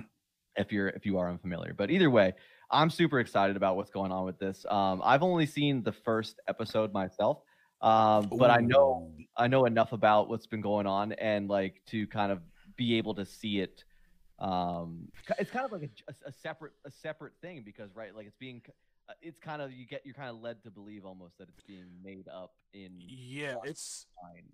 If 0.57 0.73
you're 0.73 0.89
if 0.89 1.07
you 1.07 1.19
are 1.19 1.29
unfamiliar, 1.29 1.75
but 1.75 1.91
either 1.91 2.11
way, 2.11 2.35
I'm 2.71 2.91
super 2.91 3.21
excited 3.21 3.57
about 3.57 3.77
what's 3.77 3.91
going 3.91 4.13
on 4.13 4.25
with 4.25 4.39
this. 4.39 4.65
Um, 4.69 5.01
I've 5.05 5.23
only 5.23 5.47
seen 5.47 5.83
the 5.83 5.93
first 5.93 6.41
episode 6.47 6.93
myself, 6.93 7.43
um, 7.81 8.29
but 8.33 8.51
I 8.51 8.59
know 8.59 9.11
I 9.37 9.49
know 9.49 9.65
enough 9.65 9.93
about 9.93 10.29
what's 10.29 10.47
been 10.47 10.61
going 10.61 10.87
on 10.87 11.13
and 11.13 11.49
like 11.49 11.81
to 11.87 12.07
kind 12.09 12.31
of 12.31 12.41
be 12.77 12.99
able 12.99 13.15
to 13.15 13.25
see 13.25 13.61
it 13.61 13.85
um 14.41 15.09
it's 15.39 15.51
kind 15.51 15.67
of 15.67 15.73
like 15.73 15.83
a, 15.83 16.29
a, 16.29 16.33
separate 16.33 16.73
a 16.87 16.91
separate 16.91 17.35
thing 17.43 17.63
because 17.65 17.95
right 17.95 18.15
like 18.17 18.27
it's 18.27 18.37
being 18.39 18.63
uh, 19.09 19.13
it's 19.21 19.39
kind 19.39 19.61
of 19.61 19.73
you 19.73 19.87
get 19.87 20.01
you're 20.05 20.15
kind 20.15 20.31
of 20.31 20.41
led 20.41 20.63
to 20.63 20.71
believe 20.71 21.05
almost 21.05 21.37
that 21.39 21.49
it's 21.49 21.63
being 21.67 21.87
made 22.03 22.27
up 22.29 22.53
in 22.73 22.93
yeah 22.99 23.57
it's 23.65 24.07
mind. 24.23 24.47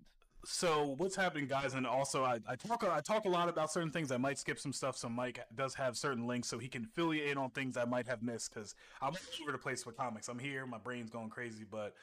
so 0.45 0.95
what's 0.97 1.15
happening 1.15 1.47
guys 1.47 1.73
and 1.73 1.87
also 1.87 2.25
I, 2.25 2.39
I 2.49 2.55
talk 2.55 2.83
i 2.83 2.99
talk 2.99 3.23
a 3.25 3.29
lot 3.29 3.47
about 3.47 3.71
certain 3.71 3.91
things 3.91 4.11
i 4.11 4.17
might 4.17 4.37
skip 4.37 4.59
some 4.59 4.73
stuff 4.73 4.97
so 4.97 5.07
mike 5.07 5.39
does 5.55 5.73
have 5.75 5.95
certain 5.95 6.27
links 6.27 6.49
so 6.49 6.57
he 6.57 6.67
can 6.67 6.83
fill 6.83 7.13
you 7.13 7.23
in 7.23 7.37
on 7.37 7.49
things 7.51 7.77
i 7.77 7.85
might 7.85 8.07
have 8.07 8.21
missed 8.21 8.53
because 8.53 8.75
i'm 9.01 9.13
all 9.13 9.43
over 9.43 9.53
the 9.53 9.57
place 9.57 9.85
with 9.85 9.95
comics 9.95 10.27
i'm 10.27 10.39
here 10.39 10.65
my 10.65 10.79
brain's 10.79 11.09
going 11.09 11.29
crazy 11.29 11.65
but 11.69 11.93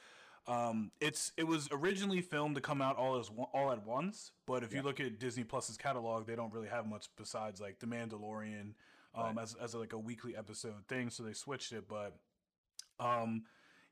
um, 0.47 0.91
it's 1.01 1.31
it 1.37 1.47
was 1.47 1.67
originally 1.71 2.21
filmed 2.21 2.55
to 2.55 2.61
come 2.61 2.81
out 2.81 2.97
all 2.97 3.19
as 3.19 3.31
all 3.53 3.71
at 3.71 3.85
once, 3.85 4.31
but 4.45 4.63
if 4.63 4.71
yeah. 4.71 4.79
you 4.79 4.83
look 4.83 4.99
at 4.99 5.19
Disney 5.19 5.43
Plus's 5.43 5.77
catalog, 5.77 6.27
they 6.27 6.35
don't 6.35 6.53
really 6.53 6.67
have 6.67 6.85
much 6.85 7.07
besides 7.17 7.59
like 7.59 7.79
The 7.79 7.87
Mandalorian, 7.87 8.73
um, 9.15 9.35
right. 9.35 9.39
as 9.41 9.55
as 9.55 9.73
a, 9.73 9.79
like 9.79 9.93
a 9.93 9.97
weekly 9.97 10.35
episode 10.37 10.85
thing. 10.87 11.09
So 11.09 11.23
they 11.23 11.33
switched 11.33 11.71
it, 11.71 11.85
but 11.87 12.17
um, 12.99 13.45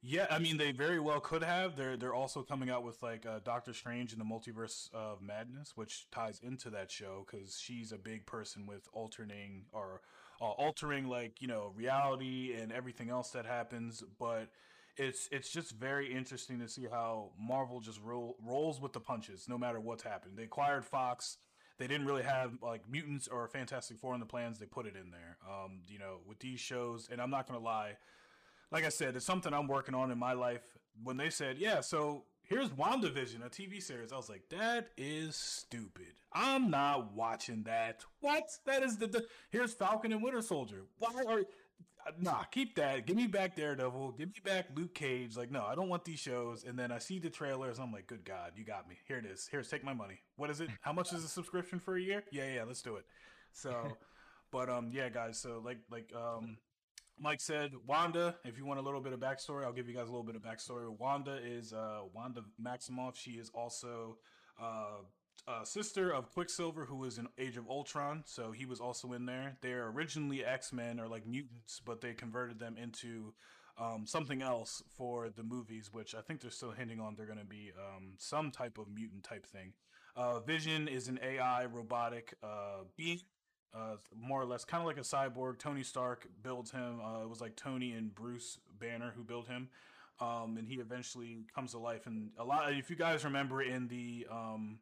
yeah, 0.03 0.27
I 0.29 0.37
mean 0.37 0.57
they 0.57 0.71
very 0.71 0.99
well 0.99 1.19
could 1.19 1.43
have. 1.43 1.75
They're 1.75 1.97
they're 1.97 2.13
also 2.13 2.43
coming 2.43 2.69
out 2.69 2.83
with 2.83 3.01
like 3.01 3.25
uh, 3.25 3.39
Doctor 3.43 3.73
Strange 3.73 4.13
in 4.13 4.19
the 4.19 4.25
Multiverse 4.25 4.93
of 4.93 5.23
Madness, 5.23 5.71
which 5.75 6.07
ties 6.11 6.39
into 6.43 6.69
that 6.69 6.91
show 6.91 7.25
because 7.25 7.59
she's 7.59 7.91
a 7.91 7.97
big 7.97 8.27
person 8.27 8.67
with 8.67 8.87
alternating 8.93 9.63
or 9.71 10.01
uh, 10.39 10.45
altering 10.45 11.07
like 11.07 11.41
you 11.41 11.47
know 11.47 11.71
reality 11.75 12.53
and 12.53 12.71
everything 12.71 13.09
else 13.09 13.31
that 13.31 13.47
happens, 13.47 14.03
but 14.19 14.49
it's 14.97 15.27
it's 15.31 15.49
just 15.49 15.71
very 15.71 16.13
interesting 16.13 16.59
to 16.59 16.67
see 16.67 16.87
how 16.89 17.31
Marvel 17.39 17.79
just 17.79 17.99
roll, 18.01 18.35
rolls 18.45 18.79
with 18.79 18.93
the 18.93 18.99
punches 18.99 19.45
no 19.47 19.57
matter 19.57 19.79
what's 19.79 20.03
happened. 20.03 20.37
They 20.37 20.43
acquired 20.43 20.85
Fox. 20.85 21.37
They 21.79 21.87
didn't 21.87 22.05
really 22.05 22.23
have 22.23 22.53
like 22.61 22.81
mutants 22.89 23.27
or 23.27 23.47
Fantastic 23.47 23.97
Four 23.97 24.13
in 24.13 24.19
the 24.19 24.25
plans. 24.25 24.59
They 24.59 24.65
put 24.65 24.85
it 24.85 24.95
in 24.95 25.11
there. 25.11 25.37
Um, 25.49 25.81
you 25.87 25.97
know, 25.97 26.17
with 26.27 26.39
these 26.39 26.59
shows, 26.59 27.09
and 27.11 27.19
I'm 27.19 27.31
not 27.31 27.47
gonna 27.47 27.59
lie, 27.59 27.97
like 28.71 28.85
I 28.85 28.89
said, 28.89 29.15
it's 29.15 29.25
something 29.25 29.53
I'm 29.53 29.67
working 29.67 29.95
on 29.95 30.11
in 30.11 30.17
my 30.17 30.33
life. 30.33 30.61
When 31.03 31.17
they 31.17 31.31
said, 31.31 31.57
yeah, 31.57 31.81
so 31.81 32.25
here's 32.43 32.69
WandaVision, 32.69 33.45
a 33.45 33.49
TV 33.49 33.81
series. 33.81 34.13
I 34.13 34.17
was 34.17 34.29
like, 34.29 34.43
that 34.49 34.89
is 34.97 35.35
stupid. 35.35 36.13
I'm 36.31 36.69
not 36.69 37.13
watching 37.13 37.63
that. 37.63 38.03
What? 38.19 38.49
That 38.65 38.83
is 38.83 38.97
the, 38.97 39.07
the 39.07 39.25
here's 39.49 39.73
Falcon 39.73 40.11
and 40.11 40.23
Winter 40.23 40.41
Soldier. 40.41 40.83
Why 40.99 41.23
are 41.27 41.43
nah, 42.19 42.43
keep 42.43 42.75
that. 42.75 43.05
Give 43.05 43.15
me 43.15 43.27
back 43.27 43.55
Daredevil. 43.55 44.13
Give 44.17 44.29
me 44.29 44.35
back 44.43 44.67
Luke 44.75 44.93
Cage. 44.93 45.35
Like, 45.35 45.51
no, 45.51 45.63
I 45.65 45.75
don't 45.75 45.89
want 45.89 46.05
these 46.05 46.19
shows. 46.19 46.63
And 46.63 46.77
then 46.77 46.91
I 46.91 46.99
see 46.99 47.19
the 47.19 47.29
trailers. 47.29 47.79
I'm 47.79 47.91
like, 47.91 48.07
good 48.07 48.25
God, 48.25 48.53
you 48.55 48.63
got 48.63 48.87
me. 48.87 48.97
Here 49.07 49.17
it 49.17 49.25
is. 49.25 49.47
Here's 49.51 49.69
take 49.69 49.83
my 49.83 49.93
money. 49.93 50.19
What 50.35 50.49
is 50.49 50.61
it? 50.61 50.69
How 50.81 50.93
much 50.93 51.13
is 51.13 51.23
a 51.23 51.27
subscription 51.27 51.79
for 51.79 51.95
a 51.95 52.01
year? 52.01 52.23
Yeah, 52.31 52.53
yeah, 52.53 52.63
let's 52.63 52.81
do 52.81 52.95
it. 52.95 53.05
So, 53.51 53.97
but 54.51 54.69
um, 54.69 54.89
yeah, 54.93 55.09
guys. 55.09 55.39
So 55.39 55.61
like 55.63 55.79
like 55.91 56.11
um, 56.15 56.57
Mike 57.19 57.41
said, 57.41 57.71
Wanda. 57.87 58.35
If 58.43 58.57
you 58.57 58.65
want 58.65 58.79
a 58.79 58.83
little 58.83 59.01
bit 59.01 59.13
of 59.13 59.19
backstory, 59.19 59.63
I'll 59.63 59.73
give 59.73 59.87
you 59.87 59.95
guys 59.95 60.07
a 60.07 60.11
little 60.11 60.23
bit 60.23 60.35
of 60.35 60.41
backstory. 60.41 60.89
Wanda 60.97 61.39
is 61.43 61.73
uh 61.73 62.01
Wanda 62.13 62.41
Maximoff. 62.61 63.15
She 63.15 63.31
is 63.31 63.49
also 63.53 64.17
uh 64.61 65.03
uh, 65.47 65.63
sister 65.63 66.11
of 66.11 66.31
Quicksilver, 66.31 66.85
who 66.85 66.95
was 66.95 67.17
in 67.17 67.27
Age 67.37 67.57
of 67.57 67.67
Ultron, 67.69 68.23
so 68.25 68.51
he 68.51 68.65
was 68.65 68.79
also 68.79 69.11
in 69.13 69.25
there. 69.25 69.57
They're 69.61 69.87
originally 69.87 70.43
X 70.43 70.71
Men 70.71 70.99
or 70.99 71.07
like 71.07 71.27
mutants, 71.27 71.81
but 71.85 72.01
they 72.01 72.13
converted 72.13 72.59
them 72.59 72.77
into 72.77 73.33
um, 73.77 74.05
something 74.05 74.41
else 74.41 74.83
for 74.95 75.29
the 75.29 75.43
movies, 75.43 75.89
which 75.91 76.15
I 76.15 76.21
think 76.21 76.41
they're 76.41 76.51
still 76.51 76.71
hinting 76.71 76.99
on. 76.99 77.15
They're 77.15 77.25
going 77.25 77.39
to 77.39 77.45
be 77.45 77.71
um, 77.77 78.13
some 78.17 78.51
type 78.51 78.77
of 78.77 78.87
mutant 78.93 79.23
type 79.23 79.45
thing. 79.45 79.73
Uh, 80.15 80.39
Vision 80.39 80.87
is 80.87 81.07
an 81.07 81.19
AI 81.23 81.65
robotic 81.65 82.35
uh, 82.43 82.83
being, 82.95 83.19
uh, 83.73 83.95
more 84.15 84.41
or 84.41 84.45
less 84.45 84.63
kind 84.63 84.81
of 84.81 84.87
like 84.87 84.97
a 84.97 85.01
cyborg. 85.01 85.57
Tony 85.57 85.83
Stark 85.83 86.27
builds 86.43 86.71
him. 86.71 86.99
Uh, 87.03 87.23
it 87.23 87.29
was 87.29 87.41
like 87.41 87.55
Tony 87.55 87.93
and 87.93 88.13
Bruce 88.13 88.59
Banner 88.79 89.11
who 89.15 89.23
built 89.23 89.47
him. 89.47 89.69
Um, 90.21 90.57
and 90.57 90.67
he 90.67 90.75
eventually 90.75 91.45
comes 91.53 91.71
to 91.71 91.79
life. 91.79 92.05
And 92.05 92.29
a 92.37 92.43
lot, 92.43 92.71
if 92.73 92.91
you 92.91 92.95
guys 92.95 93.25
remember 93.25 93.63
in 93.63 93.87
the 93.87 94.27
um, 94.31 94.77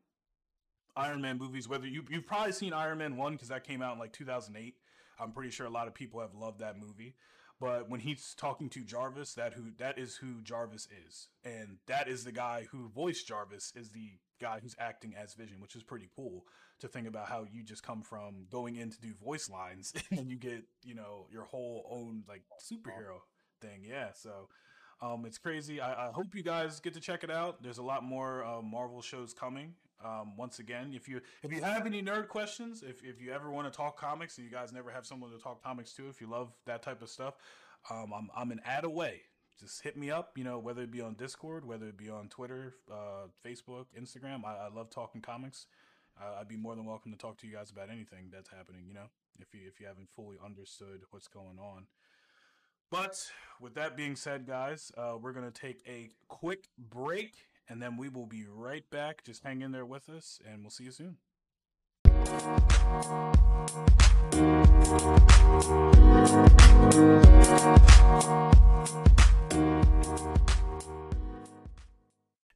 Iron 0.96 1.22
Man 1.22 1.38
movies, 1.38 1.68
whether 1.68 1.88
you 1.88 2.04
you've 2.10 2.26
probably 2.26 2.52
seen 2.52 2.74
Iron 2.74 2.98
Man 2.98 3.18
one 3.18 3.34
because 3.34 3.50
that 3.50 3.64
came 3.64 3.82
out 3.82 3.94
in 3.94 4.00
like 4.00 4.14
2008. 4.14 4.76
I'm 5.20 5.32
pretty 5.32 5.52
sure 5.52 5.66
a 5.66 5.70
lot 5.70 5.88
of 5.88 5.94
people 5.94 6.20
have 6.20 6.34
loved 6.34 6.60
that 6.60 6.80
movie. 6.80 7.16
But 7.60 7.92
when 7.92 8.00
he's 8.00 8.34
talking 8.34 8.70
to 8.70 8.84
Jarvis, 8.84 9.36
that 9.36 9.54
who 9.54 9.66
that 9.78 10.00
is 10.00 10.16
who 10.16 10.42
Jarvis 10.42 10.88
is, 11.08 11.28
and 11.46 11.78
that 11.86 12.08
is 12.08 12.24
the 12.24 12.32
guy 12.32 12.68
who 12.72 12.90
voiced 12.90 13.28
Jarvis 13.28 13.72
is 13.76 13.90
the 13.90 14.14
guy 14.42 14.60
who's 14.62 14.76
acting 14.80 15.14
as 15.16 15.36
Vision, 15.36 15.62
which 15.62 15.76
is 15.76 15.84
pretty 15.84 16.10
cool 16.16 16.46
to 16.80 16.88
think 16.88 17.08
about 17.08 17.30
how 17.30 17.46
you 17.52 17.64
just 17.64 17.84
come 17.84 18.02
from 18.02 18.48
going 18.50 18.78
in 18.78 18.90
to 18.90 19.00
do 19.00 19.14
voice 19.24 19.48
lines 19.48 19.94
and 20.12 20.28
you 20.32 20.38
get 20.38 20.64
you 20.84 20.96
know 20.96 21.28
your 21.32 21.44
whole 21.44 21.88
own 21.92 22.24
like 22.28 22.42
superhero 22.60 23.20
thing. 23.62 23.86
Yeah, 23.88 24.10
so 24.16 24.50
um, 25.00 25.26
it's 25.26 25.38
crazy. 25.38 25.80
I, 25.80 26.10
I, 26.10 26.12
hope 26.12 26.34
you 26.34 26.44
guys 26.44 26.80
get 26.80 26.96
to 26.96 27.00
check 27.00 27.24
it 27.24 27.32
out. 27.32 27.62
There's 27.62 27.78
a 27.78 27.84
lot 27.84 28.04
more 28.04 28.44
uh, 28.44 28.62
Marvel 28.62 29.02
shows 29.02 29.34
coming. 29.34 29.74
Um, 30.04 30.36
once 30.38 30.60
again, 30.60 30.92
if 30.96 31.08
you 31.08 31.22
if 31.44 31.52
you 31.52 31.62
have 31.62 31.86
any 31.86 32.02
nerd 32.02 32.28
questions, 32.28 32.84
if, 32.84 33.04
if 33.04 33.22
you 33.22 33.32
ever 33.32 33.52
want 33.52 33.72
to 33.72 33.76
talk 33.76 34.00
comics 34.00 34.38
and 34.38 34.46
you 34.46 34.52
guys 34.52 34.72
never 34.72 34.90
have 34.90 35.06
someone 35.06 35.32
to 35.32 35.38
talk 35.38 35.64
comics 35.64 35.94
to, 35.94 36.08
if 36.10 36.20
you 36.20 36.28
love 36.28 36.52
that 36.66 36.82
type 36.82 37.02
of 37.02 37.10
stuff, 37.10 37.36
um, 37.90 38.12
I'm 38.16 38.30
I'm 38.36 38.52
an 38.52 38.62
ad 38.66 38.84
away. 38.84 39.22
Just 39.60 39.84
hit 39.84 39.96
me 39.96 40.10
up, 40.10 40.32
you 40.38 40.44
know, 40.44 40.58
whether 40.58 40.82
it 40.82 40.92
be 40.92 41.02
on 41.02 41.14
Discord, 41.14 41.66
whether 41.66 41.88
it 41.88 41.98
be 41.98 42.10
on 42.10 42.30
Twitter, 42.30 42.74
uh, 42.92 43.28
Facebook, 43.46 43.86
Instagram. 44.00 44.44
I, 44.44 44.56
I, 44.56 44.70
love 44.74 44.90
talking 44.90 45.22
comics. 45.22 45.68
Uh, 46.20 46.40
I'd 46.40 46.48
be 46.48 46.58
more 46.58 46.76
than 46.76 46.86
welcome 46.86 47.12
to 47.12 47.18
talk 47.18 47.38
to 47.42 47.48
you 47.48 47.54
guys 47.54 47.70
about 47.70 47.92
anything 47.92 48.30
that's 48.34 48.50
happening. 48.50 48.86
You 48.88 48.96
know, 48.96 49.10
if 49.40 49.54
you 49.54 49.60
if 49.68 49.80
you 49.80 49.86
haven't 49.86 50.10
fully 50.16 50.38
understood 50.44 51.02
what's 51.12 51.28
going 51.28 51.60
on. 51.60 51.86
But 52.90 53.24
with 53.60 53.76
that 53.76 53.96
being 53.96 54.16
said, 54.16 54.48
guys, 54.48 54.92
uh, 54.98 55.18
we're 55.22 55.32
gonna 55.32 55.52
take 55.52 55.84
a 55.88 56.10
quick 56.28 56.68
break 56.78 57.36
and 57.72 57.82
then 57.82 57.96
we 57.96 58.10
will 58.10 58.26
be 58.26 58.44
right 58.54 58.88
back. 58.90 59.24
Just 59.24 59.44
hang 59.44 59.62
in 59.62 59.72
there 59.72 59.86
with 59.86 60.10
us, 60.10 60.40
and 60.46 60.62
we'll 60.62 60.70
see 60.70 60.84
you 60.84 60.92
soon. 60.92 61.16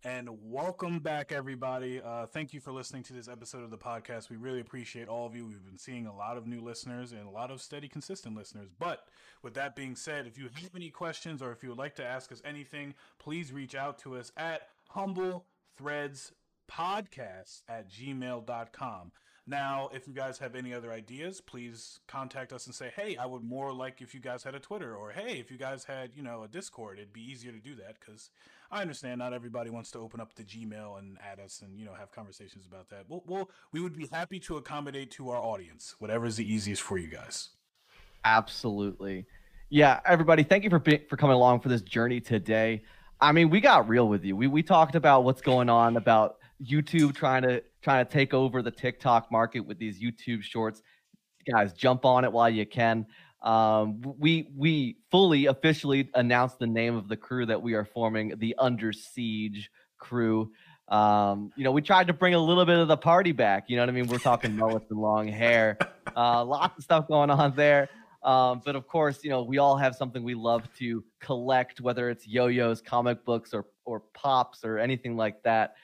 And 0.03 0.29
welcome 0.43 0.99
back, 0.99 1.31
everybody. 1.31 2.01
Uh, 2.01 2.25
thank 2.25 2.53
you 2.53 2.59
for 2.59 2.73
listening 2.73 3.03
to 3.03 3.13
this 3.13 3.29
episode 3.29 3.63
of 3.63 3.71
the 3.71 3.77
podcast. 3.77 4.29
We 4.29 4.35
really 4.35 4.59
appreciate 4.59 5.07
all 5.07 5.25
of 5.25 5.33
you. 5.33 5.45
We've 5.45 5.65
been 5.65 5.77
seeing 5.77 6.07
a 6.07 6.15
lot 6.15 6.35
of 6.35 6.45
new 6.45 6.59
listeners 6.59 7.13
and 7.13 7.25
a 7.25 7.29
lot 7.31 7.51
of 7.51 7.61
steady, 7.61 7.87
consistent 7.87 8.35
listeners. 8.35 8.69
But 8.77 9.07
with 9.41 9.53
that 9.53 9.77
being 9.77 9.95
said, 9.95 10.27
if 10.27 10.37
you 10.37 10.43
have 10.43 10.75
any 10.75 10.89
questions 10.89 11.41
or 11.41 11.53
if 11.53 11.63
you 11.63 11.69
would 11.69 11.77
like 11.77 11.95
to 11.95 12.05
ask 12.05 12.33
us 12.33 12.41
anything, 12.43 12.93
please 13.17 13.53
reach 13.53 13.75
out 13.75 13.97
to 13.99 14.17
us 14.17 14.33
at 14.35 14.67
humble 14.95 15.45
threads 15.77 16.31
podcast 16.71 17.61
at 17.67 17.91
gmail.com. 17.91 19.11
Now, 19.45 19.89
if 19.93 20.07
you 20.07 20.13
guys 20.13 20.39
have 20.39 20.55
any 20.55 20.73
other 20.73 20.91
ideas, 20.91 21.39
please 21.39 21.99
contact 22.07 22.51
us 22.51 22.65
and 22.65 22.73
say, 22.73 22.91
hey, 22.95 23.15
I 23.17 23.27
would 23.27 23.43
more 23.43 23.71
like 23.71 24.01
if 24.01 24.15
you 24.15 24.19
guys 24.19 24.43
had 24.43 24.55
a 24.55 24.59
Twitter, 24.59 24.95
or 24.95 25.11
hey, 25.11 25.37
if 25.37 25.51
you 25.51 25.57
guys 25.57 25.83
had, 25.83 26.11
you 26.15 26.23
know, 26.23 26.43
a 26.43 26.47
Discord, 26.47 26.97
it'd 26.97 27.13
be 27.13 27.21
easier 27.21 27.51
to 27.51 27.59
do 27.59 27.75
that 27.75 27.99
because 27.99 28.31
I 28.71 28.81
understand 28.81 29.19
not 29.19 29.33
everybody 29.33 29.69
wants 29.69 29.91
to 29.91 29.99
open 29.99 30.19
up 30.19 30.33
the 30.33 30.43
Gmail 30.43 30.97
and 30.97 31.17
add 31.21 31.39
us 31.39 31.61
and, 31.61 31.77
you 31.77 31.85
know, 31.85 31.93
have 31.93 32.11
conversations 32.11 32.65
about 32.65 32.89
that. 32.89 33.03
Well, 33.07 33.21
well 33.27 33.49
we 33.71 33.81
would 33.81 33.95
be 33.95 34.07
happy 34.07 34.39
to 34.39 34.57
accommodate 34.57 35.11
to 35.11 35.29
our 35.29 35.37
audience, 35.37 35.93
whatever 35.99 36.25
is 36.25 36.37
the 36.37 36.51
easiest 36.51 36.81
for 36.81 36.97
you 36.97 37.09
guys. 37.09 37.49
Absolutely. 38.23 39.25
Yeah, 39.69 39.99
everybody, 40.05 40.41
thank 40.43 40.63
you 40.63 40.69
for 40.71 40.81
for 41.09 41.17
coming 41.17 41.35
along 41.35 41.59
for 41.59 41.69
this 41.69 41.81
journey 41.81 42.21
today. 42.21 42.81
I 43.19 43.31
mean, 43.31 43.49
we 43.49 43.61
got 43.61 43.87
real 43.87 44.07
with 44.07 44.23
you. 44.23 44.35
We 44.35 44.47
we 44.47 44.63
talked 44.63 44.95
about 44.95 45.23
what's 45.23 45.41
going 45.41 45.69
on 45.69 45.97
about 45.97 46.37
YouTube 46.63 47.15
trying 47.15 47.43
to 47.43 47.63
trying 47.81 48.05
to 48.05 48.11
take 48.11 48.33
over 48.33 48.61
the 48.61 48.71
TikTok 48.71 49.31
market 49.31 49.61
with 49.61 49.77
these 49.77 50.01
YouTube 50.01 50.43
shorts. 50.43 50.81
Guys, 51.49 51.73
jump 51.73 52.05
on 52.05 52.25
it 52.25 52.31
while 52.31 52.49
you 52.49 52.65
can. 52.65 53.05
Um, 53.41 54.01
we 54.01 54.49
we 54.55 54.97
fully 55.11 55.45
officially 55.45 56.09
announced 56.13 56.59
the 56.59 56.67
name 56.67 56.95
of 56.95 57.07
the 57.07 57.15
crew 57.15 57.45
that 57.45 57.61
we 57.61 57.75
are 57.75 57.85
forming, 57.85 58.33
the 58.37 58.55
Under 58.57 58.91
Siege 58.91 59.69
crew. 59.97 60.51
Um, 60.87 61.51
you 61.55 61.63
know, 61.63 61.71
we 61.71 61.81
tried 61.81 62.07
to 62.07 62.13
bring 62.13 62.33
a 62.33 62.39
little 62.39 62.65
bit 62.65 62.77
of 62.77 62.87
the 62.87 62.97
party 62.97 63.31
back. 63.31 63.65
You 63.67 63.77
know 63.77 63.83
what 63.83 63.89
I 63.89 63.93
mean? 63.93 64.07
We're 64.07 64.19
talking 64.19 64.55
mullets 64.55 64.85
and 64.89 64.99
long 64.99 65.27
hair. 65.27 65.77
Uh, 66.15 66.45
lots 66.45 66.77
of 66.77 66.83
stuff 66.83 67.07
going 67.07 67.29
on 67.29 67.55
there. 67.55 67.89
Um, 68.25 68.61
but 68.65 68.75
of 68.75 68.87
course, 68.87 69.23
you 69.23 69.29
know, 69.29 69.43
we 69.43 69.59
all 69.59 69.77
have 69.77 69.95
something 69.95 70.23
we 70.23 70.33
love 70.33 70.67
to 70.79 71.03
collect, 71.21 71.79
whether 71.79 72.09
it's 72.09 72.27
yo-yos, 72.27 72.81
comic 72.81 73.23
books, 73.23 73.53
or 73.53 73.67
or 73.85 73.99
pops, 74.13 74.65
or 74.65 74.79
anything 74.79 75.15
like 75.15 75.43
that. 75.43 75.75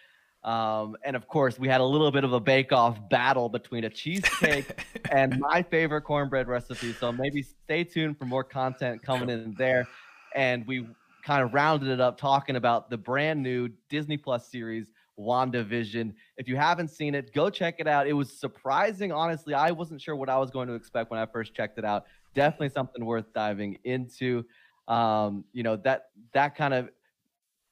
Um, 0.44 0.98
and 1.06 1.16
of 1.16 1.28
course, 1.28 1.60
we 1.60 1.68
had 1.68 1.82
a 1.82 1.86
little 1.86 2.10
bit 2.10 2.24
of 2.24 2.34
a 2.34 2.39
bake-off 2.39 2.98
battle 3.10 3.48
between 3.48 3.84
a 3.84 3.92
cheesecake 3.92 4.84
and 5.12 5.39
my 5.39 5.62
favorite 5.62 6.02
cornbread 6.02 6.48
recipe. 6.48 6.94
So 6.94 7.12
maybe 7.12 7.44
stay 7.44 7.84
tuned 7.84 8.18
for 8.18 8.26
more 8.26 8.44
content 8.44 9.04
coming 9.04 9.30
in 9.30 9.54
there. 9.56 9.88
And 10.36 10.66
we 10.66 10.88
kind 11.24 11.44
of 11.44 11.54
rounded 11.54 11.89
it 11.89 12.02
up 12.02 12.18
talking 12.18 12.56
about 12.56 12.89
the 12.89 12.98
brand 12.98 13.44
new 13.44 13.70
Disney 13.88 14.18
Plus 14.18 14.48
series 14.48 14.92
WandaVision. 15.20 16.14
If 16.38 16.48
you 16.48 16.56
haven't 16.56 16.88
seen 16.88 17.14
it, 17.14 17.36
go 17.36 17.52
check 17.52 17.76
it 17.78 17.88
out. 17.88 18.08
It 18.08 18.14
was 18.14 18.32
surprising, 18.36 19.12
honestly. 19.12 19.54
I 19.54 19.70
wasn't 19.70 20.02
sure 20.02 20.16
what 20.16 20.30
I 20.30 20.39
was 20.39 20.50
going 20.50 20.68
to 20.70 20.74
expect 20.74 21.12
when 21.12 21.20
I 21.20 21.28
first 21.28 21.54
checked 21.54 21.78
it 21.78 21.86
out 21.86 22.06
definitely 22.34 22.70
something 22.70 23.06
worth 23.06 23.34
diving 23.34 23.78
into. 23.84 24.46
Um, 24.88 25.46
you 25.54 25.64
know 25.64 25.78
that 25.78 26.10
that 26.34 26.56
kind 26.56 26.74
of 26.74 26.90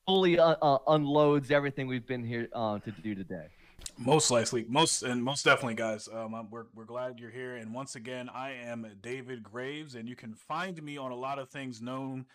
fully 0.06 0.40
uh, 0.40 0.78
unloads 0.88 1.52
everything 1.52 1.88
we've 1.88 2.08
been 2.08 2.24
here 2.24 2.48
uh, 2.54 2.80
to 2.80 2.92
do 2.92 3.14
today. 3.14 3.48
Most 3.98 4.32
likely, 4.32 4.66
most 4.68 5.04
and 5.04 5.24
most 5.24 5.44
definitely, 5.44 5.76
guys. 5.76 6.08
Um, 6.12 6.48
we're 6.50 6.66
we're 6.74 6.86
glad 6.86 7.20
you're 7.20 7.32
here. 7.32 7.58
And 7.58 7.74
once 7.74 7.96
again, 7.96 8.30
I 8.34 8.54
am 8.54 8.88
David 9.02 9.44
Graves, 9.44 9.96
and 9.96 10.08
you 10.08 10.16
can 10.16 10.34
find 10.34 10.82
me 10.82 10.98
on 10.98 11.12
a 11.12 11.16
lot 11.16 11.38
of 11.38 11.50
things 11.50 11.82
known. 11.82 12.26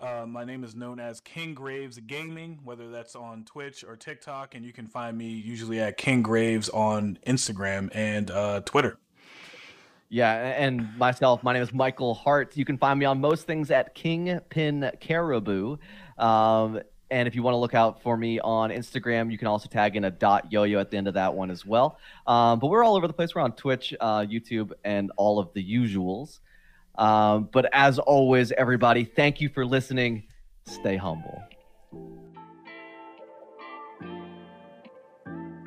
Uh, 0.00 0.24
my 0.26 0.44
name 0.44 0.64
is 0.64 0.74
known 0.74 0.98
as 0.98 1.20
King 1.20 1.52
Graves 1.52 1.98
Gaming, 1.98 2.60
whether 2.64 2.90
that's 2.90 3.14
on 3.14 3.44
Twitch 3.44 3.84
or 3.84 3.96
TikTok, 3.96 4.54
and 4.54 4.64
you 4.64 4.72
can 4.72 4.86
find 4.86 5.16
me 5.16 5.28
usually 5.28 5.78
at 5.78 5.98
King 5.98 6.22
Graves 6.22 6.70
on 6.70 7.18
Instagram 7.26 7.90
and 7.94 8.30
uh, 8.30 8.60
Twitter. 8.60 8.98
Yeah, 10.12 10.32
and 10.34 10.98
myself, 10.98 11.44
my 11.44 11.52
name 11.52 11.62
is 11.62 11.72
Michael 11.72 12.14
Hart. 12.14 12.56
You 12.56 12.64
can 12.64 12.76
find 12.76 12.98
me 12.98 13.06
on 13.06 13.20
most 13.20 13.46
things 13.46 13.70
at 13.70 13.94
Kingpin 13.94 14.90
Caribou. 14.98 15.76
Um, 16.18 16.80
and 17.12 17.28
if 17.28 17.36
you 17.36 17.44
want 17.44 17.54
to 17.54 17.58
look 17.58 17.74
out 17.74 18.02
for 18.02 18.16
me 18.16 18.40
on 18.40 18.70
Instagram, 18.70 19.30
you 19.30 19.38
can 19.38 19.46
also 19.46 19.68
tag 19.68 19.94
in 19.94 20.04
a 20.04 20.10
dot 20.10 20.50
yo-yo 20.50 20.80
at 20.80 20.90
the 20.90 20.96
end 20.96 21.06
of 21.06 21.14
that 21.14 21.32
one 21.32 21.48
as 21.48 21.64
well. 21.64 21.96
Um, 22.26 22.58
but 22.58 22.66
we're 22.66 22.82
all 22.82 22.96
over 22.96 23.06
the 23.06 23.12
place. 23.12 23.36
We're 23.36 23.42
on 23.42 23.52
Twitch, 23.52 23.94
uh, 24.00 24.22
YouTube, 24.22 24.72
and 24.84 25.12
all 25.16 25.38
of 25.38 25.52
the 25.54 25.64
usuals. 25.64 26.40
Um, 26.98 27.48
but 27.52 27.70
as 27.72 28.00
always, 28.00 28.50
everybody, 28.50 29.04
thank 29.04 29.40
you 29.40 29.48
for 29.48 29.64
listening. 29.64 30.24
Stay 30.66 30.96
humble. 30.96 31.40